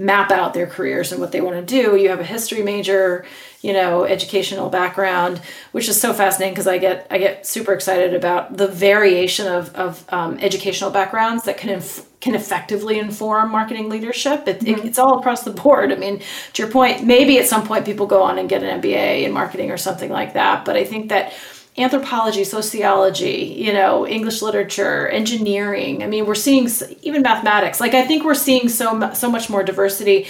map 0.00 0.30
out 0.30 0.54
their 0.54 0.66
careers 0.66 1.12
and 1.12 1.20
what 1.20 1.30
they 1.30 1.42
want 1.42 1.56
to 1.56 1.62
do. 1.62 1.94
You 1.94 2.08
have 2.08 2.20
a 2.20 2.24
history 2.24 2.62
major, 2.62 3.26
you 3.60 3.74
know, 3.74 4.04
educational 4.04 4.70
background, 4.70 5.42
which 5.72 5.90
is 5.90 6.00
so 6.00 6.14
fascinating 6.14 6.54
because 6.54 6.66
I 6.66 6.78
get 6.78 7.06
I 7.10 7.18
get 7.18 7.46
super 7.46 7.74
excited 7.74 8.14
about 8.14 8.56
the 8.56 8.66
variation 8.66 9.46
of 9.46 9.74
of 9.74 10.06
um, 10.08 10.38
educational 10.38 10.90
backgrounds 10.90 11.44
that 11.44 11.58
can 11.58 11.68
inf- 11.68 12.06
can 12.20 12.34
effectively 12.34 12.98
inform 12.98 13.50
marketing 13.50 13.90
leadership. 13.90 14.48
It, 14.48 14.60
mm-hmm. 14.60 14.80
it, 14.80 14.84
it's 14.86 14.98
all 14.98 15.18
across 15.18 15.42
the 15.42 15.50
board. 15.50 15.92
I 15.92 15.96
mean, 15.96 16.22
to 16.54 16.62
your 16.62 16.72
point, 16.72 17.04
maybe 17.04 17.38
at 17.38 17.46
some 17.46 17.66
point 17.66 17.84
people 17.84 18.06
go 18.06 18.22
on 18.22 18.38
and 18.38 18.48
get 18.48 18.62
an 18.62 18.80
MBA 18.80 19.24
in 19.24 19.32
marketing 19.32 19.70
or 19.70 19.76
something 19.76 20.10
like 20.10 20.32
that, 20.32 20.64
but 20.64 20.76
I 20.76 20.84
think 20.84 21.10
that 21.10 21.34
anthropology, 21.82 22.44
sociology, 22.44 23.54
you 23.56 23.72
know, 23.72 24.06
English 24.06 24.42
literature, 24.42 25.08
engineering. 25.08 26.02
I 26.02 26.06
mean, 26.06 26.26
we're 26.26 26.34
seeing 26.34 26.68
even 27.02 27.22
mathematics. 27.22 27.80
Like 27.80 27.94
I 27.94 28.06
think 28.06 28.24
we're 28.24 28.34
seeing 28.34 28.68
so 28.68 29.12
so 29.14 29.30
much 29.30 29.50
more 29.50 29.62
diversity 29.62 30.26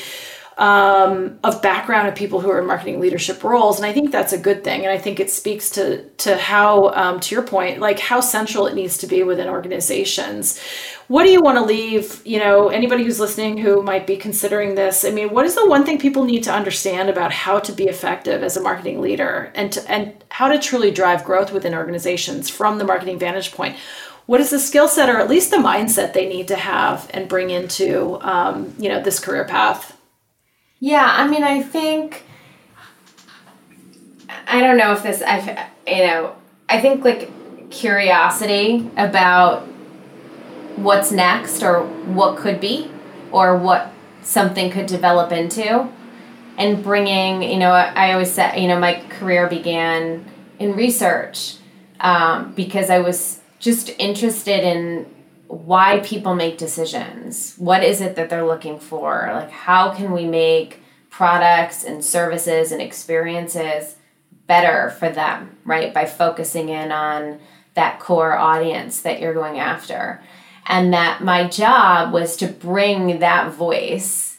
um, 0.58 1.38
of 1.42 1.62
background 1.62 2.08
of 2.08 2.14
people 2.14 2.40
who 2.40 2.50
are 2.50 2.60
in 2.60 2.66
marketing 2.66 3.00
leadership 3.00 3.42
roles, 3.42 3.78
and 3.78 3.86
I 3.86 3.92
think 3.92 4.12
that's 4.12 4.32
a 4.32 4.38
good 4.38 4.62
thing. 4.62 4.82
And 4.82 4.90
I 4.90 4.98
think 4.98 5.18
it 5.18 5.30
speaks 5.30 5.70
to 5.70 6.04
to 6.04 6.36
how, 6.36 6.90
um, 6.90 7.20
to 7.20 7.34
your 7.34 7.42
point, 7.42 7.80
like 7.80 7.98
how 7.98 8.20
central 8.20 8.66
it 8.66 8.74
needs 8.74 8.98
to 8.98 9.06
be 9.06 9.22
within 9.22 9.48
organizations. 9.48 10.60
What 11.08 11.24
do 11.24 11.30
you 11.30 11.40
want 11.40 11.58
to 11.58 11.64
leave? 11.64 12.20
You 12.26 12.40
know, 12.40 12.68
anybody 12.68 13.04
who's 13.04 13.18
listening 13.18 13.56
who 13.56 13.82
might 13.82 14.06
be 14.06 14.16
considering 14.16 14.74
this. 14.74 15.04
I 15.04 15.10
mean, 15.10 15.30
what 15.30 15.46
is 15.46 15.54
the 15.54 15.68
one 15.68 15.84
thing 15.84 15.98
people 15.98 16.24
need 16.24 16.42
to 16.44 16.52
understand 16.52 17.08
about 17.08 17.32
how 17.32 17.58
to 17.60 17.72
be 17.72 17.84
effective 17.84 18.42
as 18.42 18.56
a 18.56 18.62
marketing 18.62 19.00
leader, 19.00 19.50
and 19.54 19.72
to, 19.72 19.90
and 19.90 20.12
how 20.28 20.48
to 20.48 20.58
truly 20.58 20.90
drive 20.90 21.24
growth 21.24 21.52
within 21.52 21.74
organizations 21.74 22.50
from 22.50 22.78
the 22.78 22.84
marketing 22.84 23.18
vantage 23.18 23.52
point? 23.52 23.76
what 24.26 24.40
is 24.40 24.50
the 24.50 24.60
skill 24.60 24.86
set 24.86 25.08
or 25.08 25.18
at 25.18 25.28
least 25.28 25.50
the 25.50 25.56
mindset 25.56 26.12
they 26.12 26.28
need 26.28 26.46
to 26.46 26.54
have 26.54 27.10
and 27.12 27.28
bring 27.28 27.50
into 27.50 28.16
um, 28.20 28.72
you 28.78 28.88
know 28.88 29.02
this 29.02 29.18
career 29.18 29.44
path 29.44 29.96
yeah, 30.80 31.06
I 31.06 31.28
mean, 31.28 31.44
I 31.44 31.62
think 31.62 32.24
I 34.46 34.60
don't 34.60 34.76
know 34.76 34.92
if 34.92 35.02
this 35.02 35.22
I 35.22 35.68
you 35.86 36.06
know, 36.06 36.34
I 36.68 36.80
think 36.80 37.04
like 37.04 37.30
curiosity 37.70 38.90
about 38.96 39.66
what's 40.76 41.12
next 41.12 41.62
or 41.62 41.84
what 41.84 42.38
could 42.38 42.60
be 42.60 42.90
or 43.30 43.56
what 43.56 43.92
something 44.22 44.70
could 44.70 44.86
develop 44.86 45.32
into 45.32 45.88
and 46.56 46.82
bringing, 46.82 47.42
you 47.42 47.58
know, 47.58 47.70
I 47.70 48.12
always 48.12 48.32
said, 48.32 48.56
you 48.58 48.68
know, 48.68 48.78
my 48.78 49.02
career 49.08 49.46
began 49.46 50.24
in 50.58 50.74
research 50.74 51.56
um, 52.00 52.52
because 52.54 52.90
I 52.90 52.98
was 52.98 53.40
just 53.58 53.90
interested 53.98 54.64
in 54.64 55.06
why 55.50 55.98
people 56.04 56.36
make 56.36 56.58
decisions. 56.58 57.56
What 57.56 57.82
is 57.82 58.00
it 58.00 58.14
that 58.14 58.30
they're 58.30 58.46
looking 58.46 58.78
for? 58.78 59.28
Like, 59.32 59.50
how 59.50 59.92
can 59.92 60.12
we 60.12 60.24
make 60.24 60.80
products 61.10 61.82
and 61.82 62.04
services 62.04 62.70
and 62.70 62.80
experiences 62.80 63.96
better 64.46 64.90
for 64.90 65.10
them, 65.10 65.56
right? 65.64 65.92
By 65.92 66.06
focusing 66.06 66.68
in 66.68 66.92
on 66.92 67.40
that 67.74 67.98
core 67.98 68.36
audience 68.36 69.00
that 69.02 69.20
you're 69.20 69.34
going 69.34 69.58
after. 69.58 70.22
And 70.66 70.94
that 70.94 71.22
my 71.22 71.48
job 71.48 72.12
was 72.12 72.36
to 72.36 72.46
bring 72.46 73.18
that 73.18 73.52
voice 73.52 74.38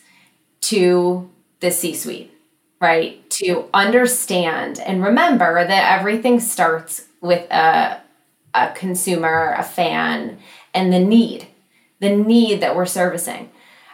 to 0.61 1.29
the 1.59 1.71
C 1.71 1.93
suite, 1.93 2.31
right? 2.79 3.29
To 3.31 3.65
understand 3.73 4.79
and 4.79 5.03
remember 5.03 5.67
that 5.67 5.99
everything 5.99 6.39
starts 6.39 7.05
with 7.19 7.49
a, 7.51 8.01
a 8.53 8.71
consumer, 8.73 9.55
a 9.57 9.63
fan, 9.63 10.39
and 10.73 10.91
the 10.91 10.99
need, 10.99 11.47
the 11.99 12.15
need 12.15 12.61
that 12.61 12.75
we're 12.75 12.85
servicing. 12.85 13.49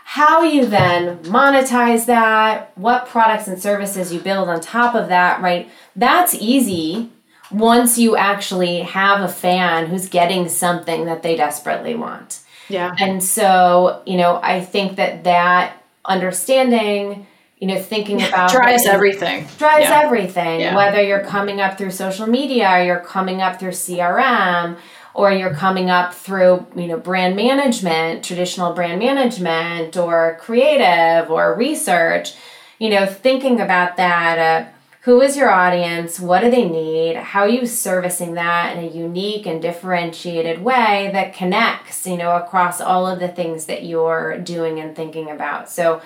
How 0.05 0.43
you 0.43 0.65
then 0.65 1.17
monetize 1.23 2.05
that, 2.05 2.71
what 2.77 3.07
products 3.07 3.47
and 3.47 3.61
services 3.61 4.13
you 4.13 4.19
build 4.19 4.47
on 4.47 4.61
top 4.61 4.95
of 4.95 5.09
that, 5.09 5.41
right? 5.41 5.69
That's 5.95 6.33
easy 6.33 7.11
once 7.51 7.97
you 7.97 8.15
actually 8.15 8.81
have 8.81 9.21
a 9.21 9.27
fan 9.27 9.87
who's 9.87 10.07
getting 10.07 10.47
something 10.49 11.05
that 11.05 11.23
they 11.23 11.35
desperately 11.35 11.95
want. 11.95 12.39
Yeah. 12.69 12.93
And 12.97 13.23
so, 13.23 14.01
you 14.05 14.17
know, 14.17 14.39
I 14.41 14.61
think 14.61 14.97
that 14.97 15.23
that 15.23 15.81
understanding, 16.05 17.27
you 17.59 17.67
know, 17.67 17.81
thinking 17.81 18.21
about 18.27 18.51
drives 18.51 18.85
everything. 18.85 19.47
Drives 19.57 19.89
yeah. 19.89 20.01
everything. 20.03 20.61
Yeah. 20.61 20.75
Whether 20.75 21.01
you're 21.01 21.23
coming 21.23 21.61
up 21.61 21.77
through 21.77 21.91
social 21.91 22.27
media 22.27 22.69
or 22.69 22.83
you're 22.83 22.99
coming 22.99 23.41
up 23.41 23.59
through 23.59 23.71
CRM 23.71 24.77
or 25.17 25.31
you're 25.31 25.53
coming 25.53 25.89
up 25.89 26.13
through 26.13 26.65
you 26.75 26.87
know 26.87 26.97
brand 26.97 27.35
management 27.35 28.23
traditional 28.23 28.73
brand 28.73 28.99
management 28.99 29.97
or 29.97 30.37
creative 30.39 31.29
or 31.29 31.55
research 31.55 32.35
you 32.79 32.89
know 32.89 33.05
thinking 33.05 33.59
about 33.59 33.97
that 33.97 34.37
uh, 34.37 34.69
who 35.07 35.21
is 35.21 35.37
your 35.37 35.49
audience? 35.49 36.19
What 36.19 36.41
do 36.41 36.51
they 36.51 36.67
need? 36.67 37.15
How 37.15 37.43
are 37.43 37.47
you 37.47 37.65
servicing 37.65 38.33
that 38.33 38.75
in 38.75 38.83
a 38.83 38.89
unique 38.89 39.45
and 39.45 39.61
differentiated 39.61 40.61
way 40.61 41.09
that 41.13 41.33
connects 41.33 42.05
you 42.05 42.17
know 42.17 42.35
across 42.35 42.81
all 42.81 43.07
of 43.07 43.21
the 43.21 43.29
things 43.29 43.67
that 43.67 43.85
you're 43.85 44.37
doing 44.37 44.81
and 44.81 44.93
thinking 44.93 45.31
about? 45.31 45.69
So 45.69 46.01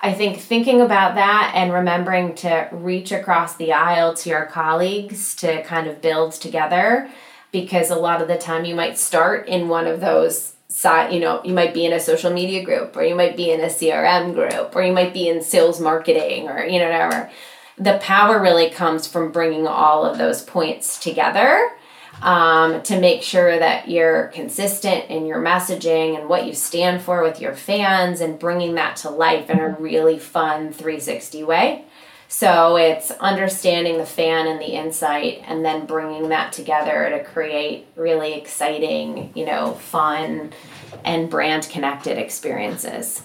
I 0.00 0.14
think 0.14 0.38
thinking 0.38 0.80
about 0.80 1.16
that 1.16 1.52
and 1.54 1.70
remembering 1.70 2.34
to 2.36 2.70
reach 2.72 3.12
across 3.12 3.56
the 3.56 3.74
aisle 3.74 4.14
to 4.14 4.30
your 4.30 4.46
colleagues 4.46 5.34
to 5.36 5.62
kind 5.64 5.86
of 5.86 6.00
build 6.00 6.32
together 6.32 7.10
because 7.62 7.90
a 7.90 7.96
lot 7.96 8.20
of 8.20 8.28
the 8.28 8.36
time 8.36 8.66
you 8.66 8.74
might 8.74 8.98
start 8.98 9.48
in 9.48 9.66
one 9.66 9.86
of 9.86 9.98
those 9.98 10.52
side 10.68 11.10
you 11.10 11.18
know 11.18 11.40
you 11.42 11.54
might 11.54 11.72
be 11.72 11.86
in 11.86 11.92
a 11.94 11.98
social 11.98 12.30
media 12.30 12.62
group 12.62 12.94
or 12.94 13.02
you 13.02 13.14
might 13.14 13.34
be 13.34 13.50
in 13.50 13.60
a 13.60 13.66
crm 13.66 14.34
group 14.34 14.76
or 14.76 14.82
you 14.82 14.92
might 14.92 15.14
be 15.14 15.26
in 15.26 15.40
sales 15.40 15.80
marketing 15.80 16.48
or 16.48 16.62
you 16.64 16.78
know 16.78 16.84
whatever. 16.84 17.30
The 17.78 17.98
power 18.02 18.40
really 18.40 18.70
comes 18.70 19.06
from 19.06 19.32
bringing 19.32 19.66
all 19.66 20.04
of 20.04 20.18
those 20.18 20.42
points 20.42 20.98
together 20.98 21.70
um, 22.22 22.82
to 22.82 22.98
make 22.98 23.22
sure 23.22 23.58
that 23.58 23.88
you're 23.88 24.28
consistent 24.28 25.10
in 25.10 25.26
your 25.26 25.42
messaging 25.42 26.18
and 26.18 26.28
what 26.28 26.46
you 26.46 26.54
stand 26.54 27.02
for 27.02 27.22
with 27.22 27.40
your 27.40 27.54
fans 27.54 28.20
and 28.20 28.38
bringing 28.38 28.74
that 28.74 28.96
to 28.96 29.10
life 29.10 29.48
in 29.48 29.58
a 29.58 29.76
really 29.78 30.18
fun 30.18 30.72
360 30.72 31.44
way 31.44 31.85
so 32.28 32.76
it's 32.76 33.10
understanding 33.12 33.98
the 33.98 34.06
fan 34.06 34.46
and 34.46 34.60
the 34.60 34.74
insight 34.74 35.42
and 35.46 35.64
then 35.64 35.86
bringing 35.86 36.28
that 36.30 36.52
together 36.52 37.08
to 37.10 37.24
create 37.24 37.86
really 37.94 38.34
exciting, 38.34 39.30
you 39.34 39.44
know, 39.44 39.74
fun 39.74 40.52
and 41.04 41.30
brand 41.30 41.68
connected 41.70 42.18
experiences. 42.18 43.22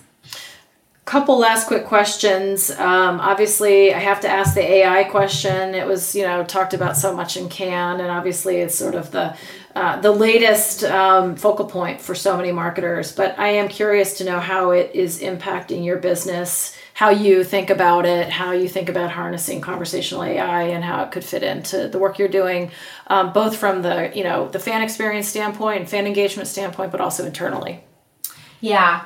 Couple 1.04 1.40
last 1.40 1.68
quick 1.68 1.86
questions. 1.86 2.70
Um, 2.72 3.20
obviously, 3.20 3.94
I 3.94 4.00
have 4.00 4.22
to 4.22 4.30
ask 4.30 4.54
the 4.54 4.62
AI 4.62 5.04
question. 5.06 5.74
It 5.74 5.86
was, 5.88 6.16
you 6.16 6.24
know, 6.24 6.44
talked 6.44 6.74
about 6.74 6.96
so 6.96 7.14
much 7.14 7.36
in 7.36 7.50
Cannes, 7.50 8.00
and 8.00 8.10
obviously, 8.10 8.58
it's 8.58 8.76
sort 8.76 8.96
of 8.96 9.12
the 9.12 9.36
uh, 9.76 10.00
the 10.00 10.12
latest 10.12 10.84
um, 10.84 11.36
focal 11.36 11.66
point 11.66 12.00
for 12.00 12.14
so 12.14 12.38
many 12.38 12.52
marketers. 12.52 13.12
But 13.12 13.38
I 13.40 13.48
am 13.48 13.68
curious 13.68 14.20
to 14.20 14.24
know 14.24 14.40
how 14.40 14.72
it 14.72 14.92
is 14.94 15.22
impacting 15.22 15.84
your 15.84 15.98
business 15.98 16.78
how 17.02 17.10
you 17.10 17.44
think 17.44 17.72
about 17.72 18.06
it, 18.06 18.30
how 18.30 18.52
you 18.52 18.70
think 18.70 18.88
about 18.88 19.10
harnessing 19.10 19.60
conversational 19.60 20.24
AI, 20.24 20.66
and 20.66 20.84
how 20.84 21.04
it 21.04 21.12
could 21.12 21.24
fit 21.24 21.42
into 21.42 21.88
the 21.88 21.98
work 21.98 22.20
you're 22.20 22.28
doing, 22.28 22.70
um, 23.08 23.34
both 23.34 23.56
from 23.58 23.82
the 23.82 24.12
you 24.14 24.24
know 24.24 24.48
the 24.50 24.60
fan 24.60 24.84
experience 24.84 25.28
standpoint 25.28 25.80
and 25.80 25.90
fan 25.90 26.06
engagement 26.06 26.48
standpoint, 26.48 26.92
but 26.92 27.02
also 27.02 27.26
internally. 27.26 27.84
Yeah. 28.60 29.06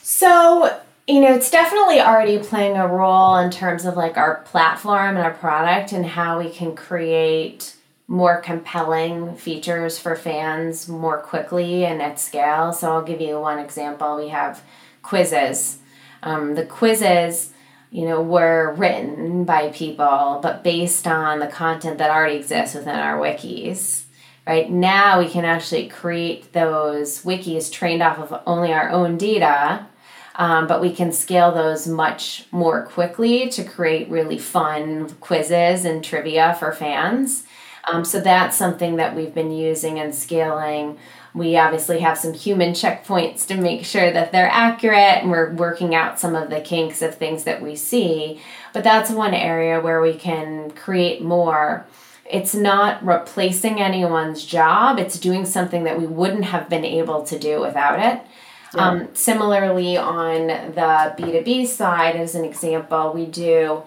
So 0.00 0.80
you 1.06 1.20
know, 1.20 1.34
it's 1.34 1.50
definitely 1.50 2.00
already 2.00 2.38
playing 2.38 2.78
a 2.78 2.88
role 2.88 3.36
in 3.36 3.50
terms 3.50 3.84
of 3.84 3.98
like 3.98 4.16
our 4.16 4.36
platform 4.46 5.18
and 5.18 5.26
our 5.26 5.34
product 5.34 5.92
and 5.92 6.06
how 6.06 6.38
we 6.38 6.48
can 6.48 6.74
create 6.74 7.76
more 8.08 8.40
compelling 8.40 9.36
features 9.36 9.98
for 9.98 10.16
fans 10.16 10.88
more 10.88 11.18
quickly 11.18 11.84
and 11.84 12.00
at 12.00 12.18
scale. 12.18 12.72
So 12.72 12.90
I'll 12.90 13.04
give 13.04 13.20
you 13.20 13.38
one 13.38 13.58
example. 13.58 14.16
We 14.16 14.28
have 14.28 14.62
quizzes 15.02 15.80
um, 16.24 16.54
the 16.54 16.66
quizzes, 16.66 17.52
you 17.90 18.06
know, 18.06 18.20
were 18.20 18.74
written 18.76 19.44
by 19.44 19.68
people, 19.68 20.40
but 20.42 20.64
based 20.64 21.06
on 21.06 21.38
the 21.38 21.46
content 21.46 21.98
that 21.98 22.10
already 22.10 22.36
exists 22.36 22.74
within 22.74 22.96
our 22.96 23.16
wikis. 23.18 24.04
Right 24.46 24.68
now, 24.70 25.20
we 25.20 25.28
can 25.28 25.44
actually 25.44 25.88
create 25.88 26.52
those 26.52 27.22
wikis 27.22 27.70
trained 27.70 28.02
off 28.02 28.18
of 28.18 28.42
only 28.46 28.72
our 28.72 28.90
own 28.90 29.16
data, 29.16 29.86
um, 30.34 30.66
but 30.66 30.80
we 30.80 30.92
can 30.92 31.12
scale 31.12 31.52
those 31.52 31.86
much 31.86 32.46
more 32.50 32.84
quickly 32.84 33.48
to 33.50 33.62
create 33.62 34.10
really 34.10 34.38
fun 34.38 35.08
quizzes 35.20 35.84
and 35.84 36.02
trivia 36.02 36.56
for 36.58 36.72
fans. 36.72 37.44
Um, 37.90 38.04
so 38.04 38.20
that's 38.20 38.56
something 38.56 38.96
that 38.96 39.14
we've 39.14 39.34
been 39.34 39.50
using 39.50 39.98
and 39.98 40.14
scaling 40.14 40.98
we 41.34 41.56
obviously 41.56 41.98
have 41.98 42.16
some 42.16 42.32
human 42.32 42.72
checkpoints 42.72 43.44
to 43.48 43.56
make 43.56 43.84
sure 43.84 44.12
that 44.12 44.30
they're 44.30 44.48
accurate 44.48 45.22
and 45.22 45.30
we're 45.30 45.52
working 45.52 45.94
out 45.94 46.20
some 46.20 46.36
of 46.36 46.48
the 46.48 46.60
kinks 46.60 47.02
of 47.02 47.16
things 47.16 47.42
that 47.42 47.60
we 47.60 47.74
see. 47.74 48.40
But 48.72 48.84
that's 48.84 49.10
one 49.10 49.34
area 49.34 49.80
where 49.80 50.00
we 50.00 50.14
can 50.14 50.70
create 50.70 51.22
more. 51.22 51.86
It's 52.24 52.54
not 52.54 53.04
replacing 53.04 53.80
anyone's 53.80 54.44
job, 54.44 54.98
it's 54.98 55.18
doing 55.18 55.44
something 55.44 55.84
that 55.84 55.98
we 55.98 56.06
wouldn't 56.06 56.44
have 56.44 56.70
been 56.70 56.84
able 56.84 57.24
to 57.24 57.38
do 57.38 57.60
without 57.60 57.98
it. 57.98 58.24
Yeah. 58.72 58.88
Um, 58.88 59.08
similarly, 59.12 59.96
on 59.96 60.46
the 60.46 61.14
B2B 61.18 61.66
side, 61.66 62.16
as 62.16 62.34
an 62.34 62.44
example, 62.44 63.12
we 63.12 63.26
do 63.26 63.82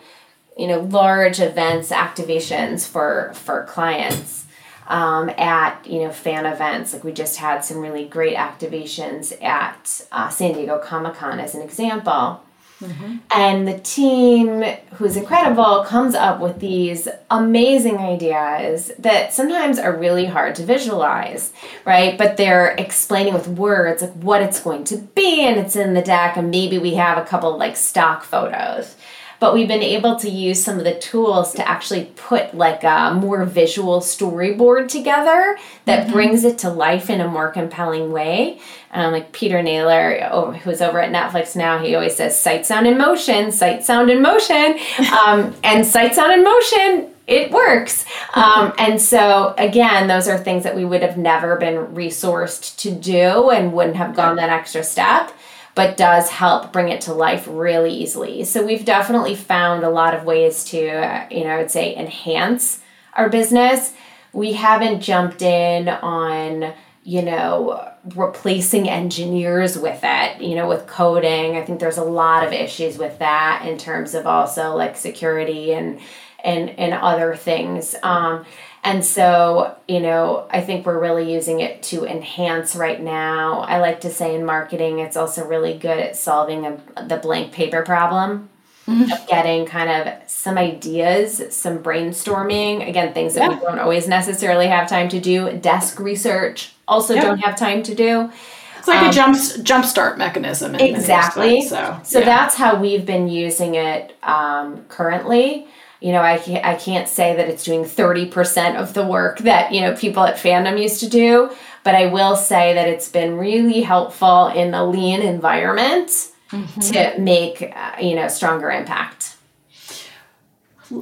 you 0.58 0.68
know 0.68 0.80
large 0.82 1.40
events 1.40 1.92
activations 1.92 2.88
for 2.88 3.32
for 3.36 3.64
clients 3.66 4.46
um, 4.88 5.30
at 5.38 5.86
you 5.86 6.00
know 6.00 6.12
fan 6.12 6.46
events. 6.46 6.94
Like 6.94 7.04
we 7.04 7.12
just 7.12 7.38
had 7.38 7.64
some 7.64 7.80
really 7.80 8.06
great 8.06 8.36
activations 8.36 9.42
at 9.44 10.02
uh, 10.12 10.30
San 10.30 10.54
Diego 10.54 10.80
Comic 10.80 11.16
Con 11.16 11.40
as 11.40 11.56
an 11.56 11.62
example. 11.62 12.44
Mm-hmm. 12.82 13.16
And 13.32 13.68
the 13.68 13.80
team, 13.80 14.62
who's 14.94 15.18
incredible, 15.18 15.84
comes 15.84 16.14
up 16.14 16.40
with 16.40 16.60
these 16.60 17.08
amazing 17.32 17.98
ideas 17.98 18.92
that 19.00 19.34
sometimes 19.34 19.80
are 19.80 19.98
really 19.98 20.26
hard 20.26 20.54
to 20.56 20.64
visualize, 20.64 21.54
right? 21.86 22.16
But 22.20 22.38
they're 22.38 22.76
explaining 22.78 23.34
with 23.34 23.48
words 23.48 24.04
like 24.04 24.14
what 24.14 24.44
it's 24.44 24.60
going 24.60 24.84
to 24.86 24.98
be, 24.98 25.44
and 25.44 25.60
it's 25.60 25.76
in 25.76 25.96
the 25.96 26.04
deck, 26.04 26.38
and 26.38 26.52
maybe 26.52 26.78
we 26.78 26.94
have 26.94 27.18
a 27.18 27.26
couple 27.26 27.58
like 27.58 27.76
stock 27.76 28.24
photos 28.24 28.96
but 29.40 29.54
we've 29.54 29.68
been 29.68 29.84
able 29.84 30.16
to 30.18 30.30
use 30.30 30.64
some 30.64 30.78
of 30.78 30.84
the 30.84 30.96
tools 30.96 31.54
to 31.54 31.68
actually 31.68 32.06
put 32.16 32.56
like 32.56 32.84
a 32.84 33.14
more 33.14 33.46
visual 33.46 34.00
storyboard 34.00 34.88
together 34.88 35.58
that 35.86 36.04
mm-hmm. 36.04 36.14
brings 36.14 36.44
it 36.44 36.58
to 36.60 36.70
life 36.70 37.10
in 37.10 37.22
a 37.22 37.28
more 37.28 37.50
compelling 37.50 38.12
way. 38.12 38.60
Um, 38.92 39.12
like 39.12 39.32
Peter 39.32 39.62
Naylor, 39.62 40.54
who's 40.64 40.82
over 40.82 41.00
at 41.00 41.12
Netflix 41.12 41.56
now, 41.56 41.78
he 41.78 41.94
always 41.94 42.16
says 42.16 42.40
sight, 42.40 42.66
sound, 42.66 42.88
and 42.88 42.98
motion, 42.98 43.52
sight, 43.52 43.84
sound, 43.84 44.10
and 44.10 44.22
motion. 44.22 44.80
Um, 45.18 45.56
and 45.64 45.86
sight, 45.86 46.16
sound, 46.16 46.32
and 46.32 46.44
motion 46.44 47.12
it 47.28 47.52
works. 47.52 48.06
Um, 48.34 48.74
and 48.78 49.02
so, 49.02 49.54
again, 49.58 50.08
those 50.08 50.28
are 50.28 50.38
things 50.38 50.64
that 50.64 50.76
we 50.76 50.86
would 50.86 51.02
have 51.02 51.18
never 51.18 51.58
been 51.58 51.88
resourced 51.88 52.78
to 52.78 52.92
do 52.92 53.50
and 53.50 53.74
wouldn't 53.74 53.98
have 53.98 54.16
gone 54.16 54.38
that 54.38 54.50
extra 54.50 54.84
step 54.84 55.32
but 55.78 55.96
does 55.96 56.32
help 56.32 56.74
bring 56.74 56.90
it 56.90 57.02
to 57.02 57.14
life 57.14 57.48
really 57.48 57.94
easily. 57.94 58.44
So 58.46 58.66
we've 58.66 58.84
definitely 58.84 59.36
found 59.36 59.84
a 59.84 59.92
lot 59.92 60.16
of 60.16 60.24
ways 60.24 60.64
to, 60.72 60.88
uh, 60.90 61.28
you 61.30 61.44
know, 61.44 61.52
I 61.52 61.58
would 61.58 61.70
say 61.70 61.96
enhance 61.96 62.82
our 63.14 63.30
business. 63.30 63.94
We 64.34 64.54
haven't 64.54 65.02
jumped 65.02 65.44
in 65.44 65.88
on, 65.88 66.74
you 67.04 67.22
know, 67.22 67.92
replacing 68.16 68.90
engineers 68.90 69.78
with 69.78 70.00
it, 70.02 70.42
you 70.42 70.56
know, 70.56 70.68
with 70.68 70.88
coding. 70.88 71.58
I 71.58 71.64
think 71.64 71.80
there's 71.80 72.00
a 72.00 72.04
lot 72.04 72.44
of 72.44 72.54
issues 72.54 72.98
with 72.98 73.20
that 73.20 73.64
in 73.68 73.78
terms 73.78 74.16
of 74.16 74.26
also 74.26 74.76
like 74.76 74.98
security 74.98 75.74
and 75.74 76.00
and 76.44 76.72
and 76.72 76.96
other 76.96 77.36
things. 77.36 77.94
Um, 78.02 78.46
and 78.88 79.04
so, 79.04 79.76
you 79.86 80.00
know, 80.00 80.48
I 80.50 80.62
think 80.62 80.86
we're 80.86 80.98
really 80.98 81.34
using 81.34 81.60
it 81.60 81.84
to 81.84 82.06
enhance 82.06 82.74
right 82.74 83.02
now. 83.02 83.60
I 83.60 83.80
like 83.80 84.00
to 84.02 84.10
say 84.10 84.34
in 84.34 84.46
marketing, 84.46 85.00
it's 85.00 85.18
also 85.18 85.46
really 85.46 85.78
good 85.78 86.00
at 86.00 86.16
solving 86.16 86.66
a, 86.66 86.80
the 87.06 87.18
blank 87.18 87.52
paper 87.52 87.82
problem. 87.82 88.50
Mm-hmm. 88.88 89.12
Of 89.12 89.28
getting 89.28 89.66
kind 89.66 89.90
of 89.90 90.30
some 90.30 90.58
ideas, 90.58 91.54
some 91.54 91.80
brainstorming, 91.80 92.88
again, 92.88 93.14
things 93.14 93.34
that 93.34 93.52
yeah. 93.52 93.60
we 93.60 93.66
don't 93.66 93.80
always 93.80 94.08
necessarily 94.08 94.68
have 94.68 94.88
time 94.88 95.10
to 95.10 95.20
do. 95.20 95.58
Desk 95.58 96.00
research 96.00 96.72
also 96.88 97.14
yeah. 97.14 97.24
don't 97.24 97.40
have 97.40 97.58
time 97.58 97.84
to 97.84 97.94
do. 97.94 98.32
It's 98.80 98.88
like 98.88 99.02
um, 99.02 99.10
a 99.10 99.12
jump 99.12 99.38
jump 99.64 99.84
start 99.84 100.18
mechanism. 100.18 100.74
exactly. 100.76 101.64
so 101.64 102.00
so 102.06 102.20
yeah. 102.20 102.26
that's 102.26 102.56
how 102.56 102.80
we've 102.80 103.06
been 103.06 103.28
using 103.28 103.76
it 103.76 104.16
um, 104.24 104.86
currently 104.86 105.68
you 106.02 106.12
know, 106.12 106.22
I 106.22 106.38
can't, 106.38 106.66
I 106.66 106.76
can't 106.76 107.10
say 107.10 107.36
that 107.36 107.50
it's 107.50 107.64
doing 107.64 107.84
30% 107.84 108.76
of 108.76 108.94
the 108.94 109.06
work 109.06 109.40
that, 109.40 109.72
you 109.74 109.82
know, 109.82 109.96
people 109.96 110.24
at 110.24 110.36
fandom 110.36 110.82
used 110.82 111.00
to 111.00 111.10
do, 111.10 111.52
but 111.84 111.96
I 111.96 112.08
will 112.08 112.36
say 112.36 112.74
that 112.74 112.88
it's 112.88 113.10
been 113.10 113.38
really 113.38 113.82
helpful 113.82 114.48
in 114.48 114.74
a 114.74 114.86
lean 114.86 115.22
environment 115.22 116.10
mm-hmm. 116.52 116.80
to 116.80 117.20
make, 117.20 117.62
uh, 117.76 117.96
you 118.00 118.16
know, 118.16 118.28
stronger 118.28 118.70
impact. 118.70 119.38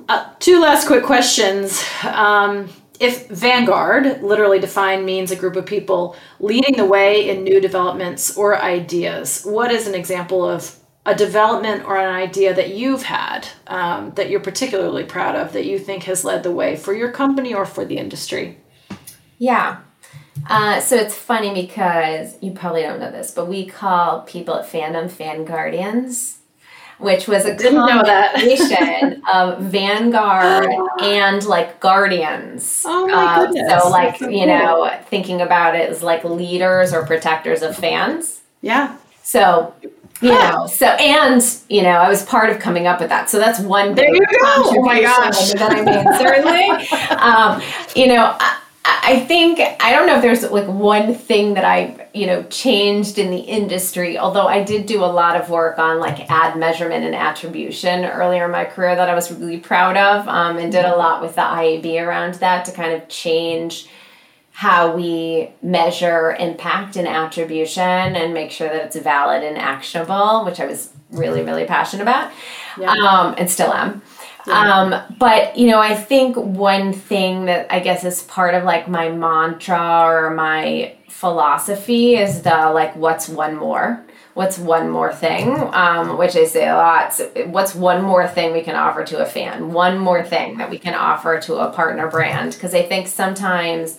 Uh, 0.10 0.30
two 0.40 0.60
last 0.60 0.88
quick 0.88 1.04
questions. 1.04 1.84
Um, 2.04 2.70
if 3.00 3.28
vanguard, 3.28 4.24
literally 4.24 4.60
defined, 4.60 5.06
means 5.06 5.32
a 5.32 5.36
group 5.36 5.56
of 5.56 5.66
people 5.66 6.16
leading 6.40 6.78
the 6.78 6.86
way 6.86 7.30
in 7.30 7.44
new 7.44 7.60
developments 7.60 8.38
or 8.38 8.58
ideas, 8.58 9.44
what 9.44 9.72
is 9.72 9.88
an 9.88 9.94
example 9.94 10.48
of 10.48 10.80
a 11.06 11.16
development 11.16 11.86
or 11.86 11.98
an 11.98 12.14
idea 12.14 12.54
that 12.54 12.70
you've 12.76 13.04
had 13.04 13.48
um, 13.68 14.12
that 14.16 14.30
you're 14.30 14.40
particularly 14.40 15.04
proud 15.04 15.36
of 15.36 15.54
that 15.54 15.66
you 15.66 15.78
think 15.80 16.04
has 16.04 16.26
led 16.26 16.44
the 16.44 16.52
way 16.52 16.76
for 16.76 16.94
your 16.94 17.12
company 17.12 17.54
or 17.54 17.66
for 17.66 17.86
the 17.86 17.98
industry? 17.98 18.58
Yeah. 19.38 19.82
Uh, 20.50 20.80
so 20.82 20.96
it's 20.98 21.16
funny 21.16 21.54
because 21.54 22.36
you 22.42 22.52
probably 22.52 22.82
don't 22.84 23.00
know 23.00 23.12
this, 23.12 23.32
but 23.32 23.48
we 23.48 23.66
call 23.66 24.22
people 24.24 24.56
at 24.56 24.70
fandom 24.70 25.10
fan 25.10 25.46
guardians, 25.46 26.40
which 27.00 27.28
was 27.28 27.46
a 27.46 27.56
Didn't 27.56 27.86
combination 27.88 29.22
of 29.34 29.62
Vanguard 29.62 30.90
and 30.98 31.44
like 31.46 31.80
guardians. 31.80 32.86
Oh 32.86 33.08
my 33.08 33.28
Uh, 33.28 33.34
goodness. 33.34 33.70
So 33.84 33.90
like 33.90 34.18
so 34.18 34.30
you 34.30 34.46
know, 34.46 34.92
thinking 35.10 35.42
about 35.42 35.76
it 35.76 35.90
as 35.90 36.04
like 36.04 36.24
leaders 36.24 36.94
or 36.94 37.06
protectors 37.06 37.62
of 37.62 37.78
fans. 37.78 38.42
Yeah. 38.62 38.98
So, 39.24 39.74
you 40.26 40.32
know, 40.32 40.68
so 40.68 40.88
and 40.88 41.44
you 41.70 41.82
know, 41.82 41.90
I 41.90 42.10
was 42.10 42.24
part 42.24 42.50
of 42.50 42.60
coming 42.60 42.88
up 42.88 43.00
with 43.00 43.10
that. 43.10 43.30
So 43.30 43.40
that's 43.40 43.60
one 43.60 43.96
There 43.96 44.14
you 44.14 44.26
go. 44.26 44.38
Oh 44.42 44.82
my 44.82 45.02
gosh. 45.02 45.54
that 45.54 45.72
I 45.72 45.82
made. 45.82 46.06
Certainly, 46.18 46.90
um, 47.20 47.62
you 47.96 48.08
know, 48.08 48.36
I, 48.40 48.60
I 48.86 49.20
think 49.20 49.60
I 49.60 49.92
don't 49.92 50.08
know 50.08 50.16
if 50.16 50.22
there's 50.22 50.44
like 50.52 50.68
one 50.68 51.14
thing 51.14 51.54
that 51.56 51.64
I 51.64 52.08
you 52.14 52.28
know 52.28 52.44
changed 52.44 53.20
in 53.20 53.30
the 53.30 53.40
industry. 53.40 54.18
Although 54.18 54.48
I 54.48 54.64
did 54.64 54.86
do 54.86 55.04
a 55.04 55.06
lot 55.06 55.40
of 55.40 55.50
work 55.50 55.80
on 55.80 56.00
like 56.00 56.30
ad 56.32 56.58
measurement 56.58 57.06
and 57.06 57.16
attribution 57.16 58.06
earlier 58.06 58.46
in 58.46 58.52
my 58.52 58.66
career 58.66 58.96
that 58.96 59.10
I 59.10 59.16
was 59.16 59.32
really 59.32 59.60
proud 59.60 59.98
of, 59.98 60.28
um, 60.28 60.58
and 60.58 60.72
did 60.72 60.86
a 60.86 60.96
lot 60.96 61.22
with 61.22 61.36
the 61.36 61.42
IAB 61.42 62.04
around 62.06 62.36
that 62.36 62.66
to 62.66 62.72
kind 62.72 62.94
of 62.94 63.08
change 63.10 63.88
how 64.56 64.96
we 64.96 65.52
measure 65.62 66.34
impact 66.40 66.96
and 66.96 67.10
attribution 67.10 67.84
and 67.84 68.34
make 68.34 68.50
sure 68.50 68.70
that 68.70 68.86
it's 68.86 68.96
valid 68.96 69.44
and 69.44 69.58
actionable, 69.58 70.46
which 70.46 70.62
I 70.62 70.66
was 70.66 70.94
really, 71.12 71.42
really 71.42 71.66
passionate 71.66 72.04
about, 72.04 72.32
um, 72.88 73.36
and 73.38 73.52
still 73.52 73.74
am. 73.74 74.02
Um, 74.50 74.96
but 75.20 75.58
you 75.58 75.68
know, 75.68 75.80
I 75.82 75.94
think 75.94 76.38
one 76.38 76.94
thing 76.94 77.46
that 77.46 77.68
I 77.70 77.82
guess 77.82 78.06
is 78.06 78.24
part 78.24 78.56
of 78.56 78.64
like 78.64 78.88
my 78.88 79.10
mantra 79.10 80.04
or 80.06 80.30
my 80.30 80.96
philosophy 81.10 82.16
is 82.16 82.44
the 82.44 82.72
like, 82.72 82.96
what's 82.96 83.28
one 83.28 83.58
more? 83.58 84.06
What's 84.36 84.58
one 84.58 84.90
more 84.90 85.12
thing? 85.12 85.50
Um, 85.74 86.18
which 86.18 86.38
I 86.38 86.46
say 86.46 86.70
a 86.70 86.76
lot. 86.76 87.14
So 87.14 87.28
what's 87.48 87.76
one 87.76 88.04
more 88.04 88.26
thing 88.26 88.54
we 88.54 88.62
can 88.62 88.76
offer 88.76 89.04
to 89.04 89.22
a 89.22 89.26
fan? 89.26 89.74
One 89.74 89.98
more 89.98 90.24
thing 90.24 90.60
that 90.60 90.70
we 90.70 90.78
can 90.78 90.94
offer 90.94 91.42
to 91.42 91.56
a 91.56 91.74
partner 91.74 92.10
brand? 92.10 92.54
Because 92.54 92.74
I 92.74 92.84
think 92.84 93.08
sometimes 93.08 93.98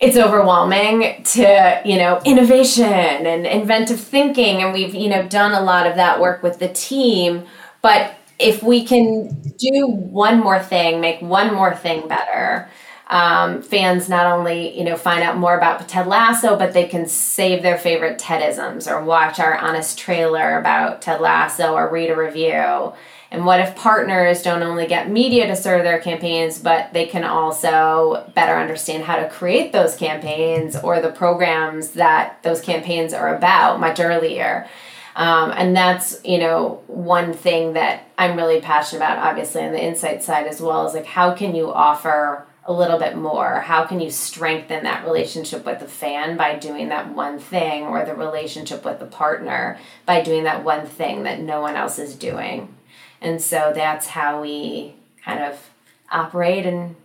it's 0.00 0.16
overwhelming 0.16 1.22
to 1.24 1.82
you 1.84 1.96
know 1.96 2.20
innovation 2.24 2.86
and 2.86 3.46
inventive 3.46 4.00
thinking 4.00 4.62
and 4.62 4.72
we've 4.72 4.94
you 4.94 5.08
know 5.08 5.26
done 5.28 5.52
a 5.52 5.60
lot 5.60 5.86
of 5.86 5.96
that 5.96 6.20
work 6.20 6.42
with 6.42 6.58
the 6.58 6.68
team. 6.68 7.44
But 7.82 8.14
if 8.38 8.62
we 8.62 8.84
can 8.84 9.28
do 9.58 9.86
one 9.86 10.38
more 10.40 10.60
thing 10.60 11.00
make 11.00 11.20
one 11.20 11.52
more 11.52 11.74
thing 11.74 12.06
better 12.08 12.68
um, 13.08 13.62
fans 13.62 14.08
not 14.08 14.26
only 14.26 14.76
you 14.78 14.84
know 14.84 14.96
find 14.96 15.22
out 15.22 15.36
more 15.36 15.56
about 15.56 15.88
ted 15.88 16.06
lasso 16.06 16.56
but 16.56 16.72
they 16.72 16.86
can 16.86 17.06
save 17.06 17.62
their 17.62 17.78
favorite 17.78 18.18
tedisms 18.18 18.90
or 18.90 19.02
watch 19.02 19.40
our 19.40 19.56
honest 19.58 19.98
trailer 19.98 20.58
about 20.58 21.02
ted 21.02 21.20
lasso 21.20 21.74
or 21.74 21.90
read 21.90 22.10
a 22.10 22.16
review 22.16 22.92
and 23.30 23.44
what 23.44 23.60
if 23.60 23.76
partners 23.76 24.42
don't 24.42 24.62
only 24.62 24.86
get 24.86 25.10
media 25.10 25.46
to 25.46 25.56
serve 25.56 25.84
their 25.84 25.98
campaigns, 25.98 26.58
but 26.58 26.92
they 26.94 27.06
can 27.06 27.24
also 27.24 28.30
better 28.34 28.54
understand 28.54 29.04
how 29.04 29.16
to 29.16 29.28
create 29.28 29.72
those 29.72 29.96
campaigns 29.96 30.76
or 30.76 31.00
the 31.00 31.12
programs 31.12 31.90
that 31.90 32.42
those 32.42 32.62
campaigns 32.62 33.12
are 33.12 33.34
about 33.34 33.80
much 33.80 34.00
earlier? 34.00 34.66
Um, 35.14 35.50
and 35.50 35.76
that's, 35.76 36.24
you 36.24 36.38
know, 36.38 36.80
one 36.86 37.34
thing 37.34 37.74
that 37.74 38.04
I'm 38.16 38.36
really 38.36 38.60
passionate 38.60 39.00
about, 39.00 39.18
obviously, 39.18 39.62
on 39.62 39.72
the 39.72 39.84
insight 39.84 40.22
side 40.22 40.46
as 40.46 40.60
well, 40.60 40.86
is 40.86 40.94
like 40.94 41.06
how 41.06 41.34
can 41.34 41.54
you 41.54 41.70
offer 41.72 42.46
a 42.64 42.72
little 42.72 42.98
bit 42.98 43.16
more? 43.16 43.60
How 43.60 43.84
can 43.84 43.98
you 43.98 44.10
strengthen 44.10 44.84
that 44.84 45.04
relationship 45.04 45.66
with 45.66 45.80
the 45.80 45.88
fan 45.88 46.36
by 46.36 46.56
doing 46.56 46.90
that 46.90 47.14
one 47.14 47.38
thing, 47.38 47.84
or 47.84 48.04
the 48.04 48.14
relationship 48.14 48.84
with 48.84 49.00
the 49.00 49.06
partner 49.06 49.78
by 50.06 50.22
doing 50.22 50.44
that 50.44 50.64
one 50.64 50.86
thing 50.86 51.24
that 51.24 51.40
no 51.40 51.60
one 51.60 51.76
else 51.76 51.98
is 51.98 52.14
doing? 52.14 52.74
And 53.20 53.40
so 53.40 53.72
that's 53.74 54.08
how 54.08 54.40
we 54.42 54.94
kind 55.24 55.42
of 55.42 55.70
operate 56.10 56.66
and 56.66 56.96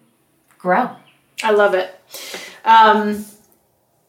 grow. 0.58 0.92
I 1.44 1.52
love 1.52 1.74
it. 1.74 1.94
Um, 2.64 3.26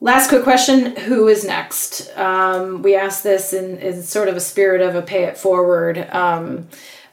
last 0.00 0.28
quick 0.28 0.44
question 0.44 0.96
Who 0.96 1.28
is 1.28 1.44
next? 1.44 2.16
Um, 2.16 2.82
we 2.82 2.94
asked 2.94 3.22
this 3.22 3.52
in, 3.52 3.78
in 3.78 4.02
sort 4.02 4.28
of 4.28 4.36
a 4.36 4.40
spirit 4.40 4.80
of 4.80 4.94
a 4.94 5.02
pay 5.02 5.24
it 5.24 5.36
forward 5.36 5.98
um, 6.12 6.68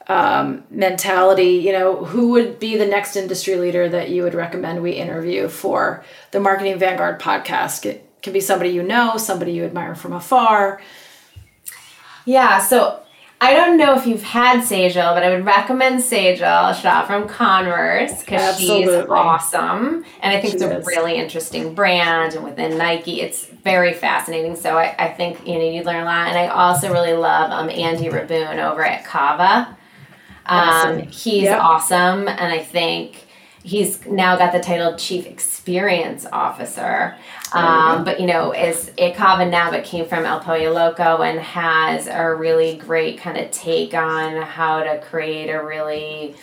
um, 0.08 0.64
mentality. 0.70 1.54
You 1.64 1.72
know, 1.72 2.06
who 2.06 2.30
would 2.30 2.60
be 2.60 2.78
the 2.78 2.86
next 2.86 3.16
industry 3.16 3.56
leader 3.56 3.90
that 3.90 4.10
you 4.10 4.24
would 4.24 4.36
recommend 4.36 4.82
we 4.82 4.92
interview 4.92 5.48
for 5.48 6.04
the 6.32 6.40
Marketing 6.40 6.78
Vanguard 6.78 7.20
podcast? 7.20 7.86
It 7.86 8.08
can 8.22 8.34
be 8.34 8.40
somebody 8.40 8.70
you 8.70 8.84
know, 8.84 9.18
somebody 9.18 9.54
you 9.54 9.64
admire 9.64 9.96
from 9.96 10.14
afar. 10.14 10.82
Yeah, 12.26 12.60
so 12.60 13.02
I 13.44 13.56
don't 13.56 13.78
know 13.78 13.98
if 13.98 14.06
you've 14.06 14.22
had 14.22 14.60
Sejal, 14.60 15.16
but 15.16 15.24
I 15.24 15.32
would 15.32 15.44
recommend 15.46 16.00
Sejal 16.02 16.80
Shah 16.80 17.08
from 17.08 17.28
Converse 17.28 18.20
because 18.20 18.60
she's 18.60 18.88
awesome. 19.10 20.06
And 20.22 20.32
I 20.38 20.40
think 20.40 20.54
it's 20.54 20.62
She 20.64 20.70
a 20.70 20.78
is. 20.78 20.86
really 20.86 21.16
interesting 21.16 21.74
brand. 21.74 22.36
And 22.36 22.44
within 22.44 22.78
Nike, 22.78 23.20
it's 23.20 23.46
very 23.48 23.94
fascinating. 23.94 24.56
So 24.56 24.78
I, 24.78 24.94
I 25.00 25.08
think 25.10 25.48
you 25.48 25.56
know 25.56 25.66
you 25.72 25.82
learn 25.84 26.04
a 26.04 26.06
lot. 26.06 26.28
And 26.28 26.38
I 26.38 26.48
also 26.50 26.92
really 26.94 27.14
love 27.14 27.50
um, 27.52 27.70
Andy 27.72 28.10
Rebhun 28.10 28.60
over 28.72 28.84
at 28.86 29.06
Cava. 29.06 29.76
Um, 30.46 30.60
Awesome. 30.60 31.00
He's 31.08 31.44
Yep. 31.44 31.60
awesome, 31.62 32.28
and 32.28 32.54
I 32.54 32.60
think 32.60 33.26
he's 33.64 34.06
now 34.06 34.38
got 34.38 34.52
the 34.52 34.60
title 34.60 34.96
Chief 34.98 35.26
Experience 35.26 36.26
Officer. 36.32 37.16
Um, 37.54 38.06
but 38.06 38.20
you 38.20 38.28
know, 38.28 38.54
is 38.54 38.92
at 38.98 39.16
Cava 39.16 39.46
now, 39.46 39.72
but 39.72 39.84
came 39.84 40.06
from 40.06 40.26
El 40.26 40.40
Pollo 40.40 40.72
Loco 40.72 41.22
and 41.22 41.40
has 41.40 42.08
a 42.08 42.34
really 42.34 42.76
great 42.76 43.18
kind 43.18 43.38
of 43.38 43.52
take 43.52 43.94
on 43.94 44.42
how 44.42 44.84
to 44.84 45.00
create 45.02 45.50
a 45.50 45.62
really 45.62 46.36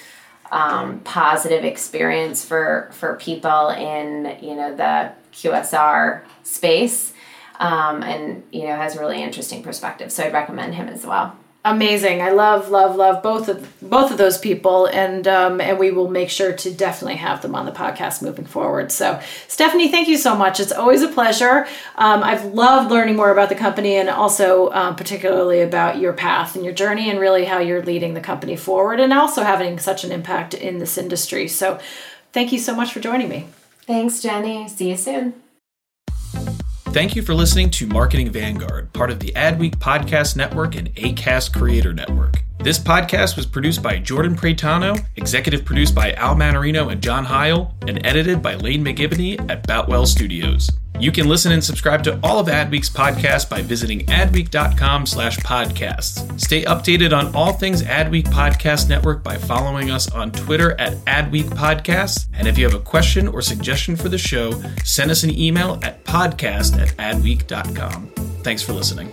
um, 0.50 1.00
positive 1.00 1.64
experience 1.64 2.44
for 2.44 2.88
for 2.92 3.16
people 3.16 3.70
in 3.70 4.38
you 4.42 4.54
know 4.54 4.74
the 4.74 5.12
QSR 5.32 6.22
space. 6.42 7.14
Um, 7.60 8.04
and 8.04 8.44
you 8.52 8.64
know 8.66 8.76
has 8.76 8.96
really 8.96 9.20
interesting 9.20 9.62
perspective, 9.62 10.12
so 10.12 10.24
I'd 10.24 10.32
recommend 10.32 10.74
him 10.74 10.88
as 10.88 11.04
well. 11.04 11.36
Amazing. 11.74 12.20
I 12.20 12.30
love, 12.30 12.70
love, 12.70 12.96
love 12.96 13.22
both 13.22 13.48
of 13.48 13.66
both 13.80 14.10
of 14.10 14.18
those 14.18 14.38
people, 14.38 14.86
and 14.86 15.26
um, 15.26 15.60
and 15.60 15.78
we 15.78 15.90
will 15.90 16.08
make 16.08 16.30
sure 16.30 16.52
to 16.52 16.72
definitely 16.72 17.16
have 17.16 17.42
them 17.42 17.54
on 17.54 17.66
the 17.66 17.72
podcast 17.72 18.22
moving 18.22 18.44
forward. 18.44 18.92
So, 18.92 19.20
Stephanie, 19.46 19.90
thank 19.90 20.08
you 20.08 20.16
so 20.16 20.34
much. 20.36 20.60
It's 20.60 20.72
always 20.72 21.02
a 21.02 21.08
pleasure. 21.08 21.66
Um, 21.96 22.22
I've 22.22 22.44
loved 22.46 22.90
learning 22.90 23.16
more 23.16 23.30
about 23.30 23.48
the 23.48 23.54
company, 23.54 23.96
and 23.96 24.08
also 24.08 24.70
um, 24.72 24.96
particularly 24.96 25.60
about 25.60 25.98
your 25.98 26.12
path 26.12 26.54
and 26.54 26.64
your 26.64 26.74
journey, 26.74 27.10
and 27.10 27.18
really 27.18 27.44
how 27.44 27.58
you're 27.58 27.82
leading 27.82 28.14
the 28.14 28.20
company 28.20 28.56
forward, 28.56 29.00
and 29.00 29.12
also 29.12 29.42
having 29.42 29.78
such 29.78 30.04
an 30.04 30.12
impact 30.12 30.54
in 30.54 30.78
this 30.78 30.98
industry. 30.98 31.48
So, 31.48 31.78
thank 32.32 32.52
you 32.52 32.58
so 32.58 32.74
much 32.74 32.92
for 32.92 33.00
joining 33.00 33.28
me. 33.28 33.48
Thanks, 33.86 34.20
Jenny. 34.20 34.68
See 34.68 34.90
you 34.90 34.96
soon. 34.96 35.47
Thank 36.90 37.14
you 37.14 37.22
for 37.22 37.34
listening 37.34 37.70
to 37.70 37.86
Marketing 37.86 38.30
Vanguard, 38.30 38.92
part 38.92 39.10
of 39.10 39.20
the 39.20 39.30
Adweek 39.32 39.76
Podcast 39.76 40.36
Network 40.36 40.74
and 40.74 40.92
ACAST 40.94 41.52
Creator 41.52 41.92
Network. 41.92 42.42
This 42.60 42.78
podcast 42.78 43.36
was 43.36 43.46
produced 43.46 43.82
by 43.82 43.98
Jordan 43.98 44.34
Pretano, 44.34 44.98
executive 45.16 45.64
produced 45.64 45.94
by 45.94 46.12
Al 46.14 46.34
Manarino 46.34 46.90
and 46.90 47.00
John 47.02 47.24
Heil, 47.24 47.74
and 47.86 48.04
edited 48.04 48.42
by 48.42 48.56
Lane 48.56 48.84
McGibney 48.84 49.38
at 49.50 49.66
Boutwell 49.66 50.06
Studios. 50.06 50.70
You 51.00 51.12
can 51.12 51.28
listen 51.28 51.52
and 51.52 51.62
subscribe 51.62 52.02
to 52.04 52.18
all 52.22 52.38
of 52.38 52.48
Adweek's 52.48 52.90
podcasts 52.90 53.48
by 53.48 53.62
visiting 53.62 54.00
adweek.com 54.06 55.06
slash 55.06 55.38
podcasts. 55.38 56.40
Stay 56.40 56.64
updated 56.64 57.16
on 57.16 57.34
all 57.34 57.52
things 57.52 57.82
Adweek 57.82 58.24
Podcast 58.24 58.88
Network 58.88 59.22
by 59.22 59.36
following 59.36 59.90
us 59.90 60.10
on 60.10 60.32
Twitter 60.32 60.72
at 60.80 60.94
Adweek 61.04 61.44
Podcasts. 61.50 62.26
And 62.34 62.48
if 62.48 62.58
you 62.58 62.64
have 62.64 62.74
a 62.74 62.82
question 62.82 63.28
or 63.28 63.42
suggestion 63.42 63.94
for 63.96 64.08
the 64.08 64.18
show, 64.18 64.60
send 64.84 65.10
us 65.10 65.22
an 65.22 65.30
email 65.30 65.78
at 65.82 66.04
podcast 66.04 66.80
at 66.80 66.88
adweek.com. 66.96 68.08
Thanks 68.42 68.62
for 68.62 68.72
listening. 68.72 69.12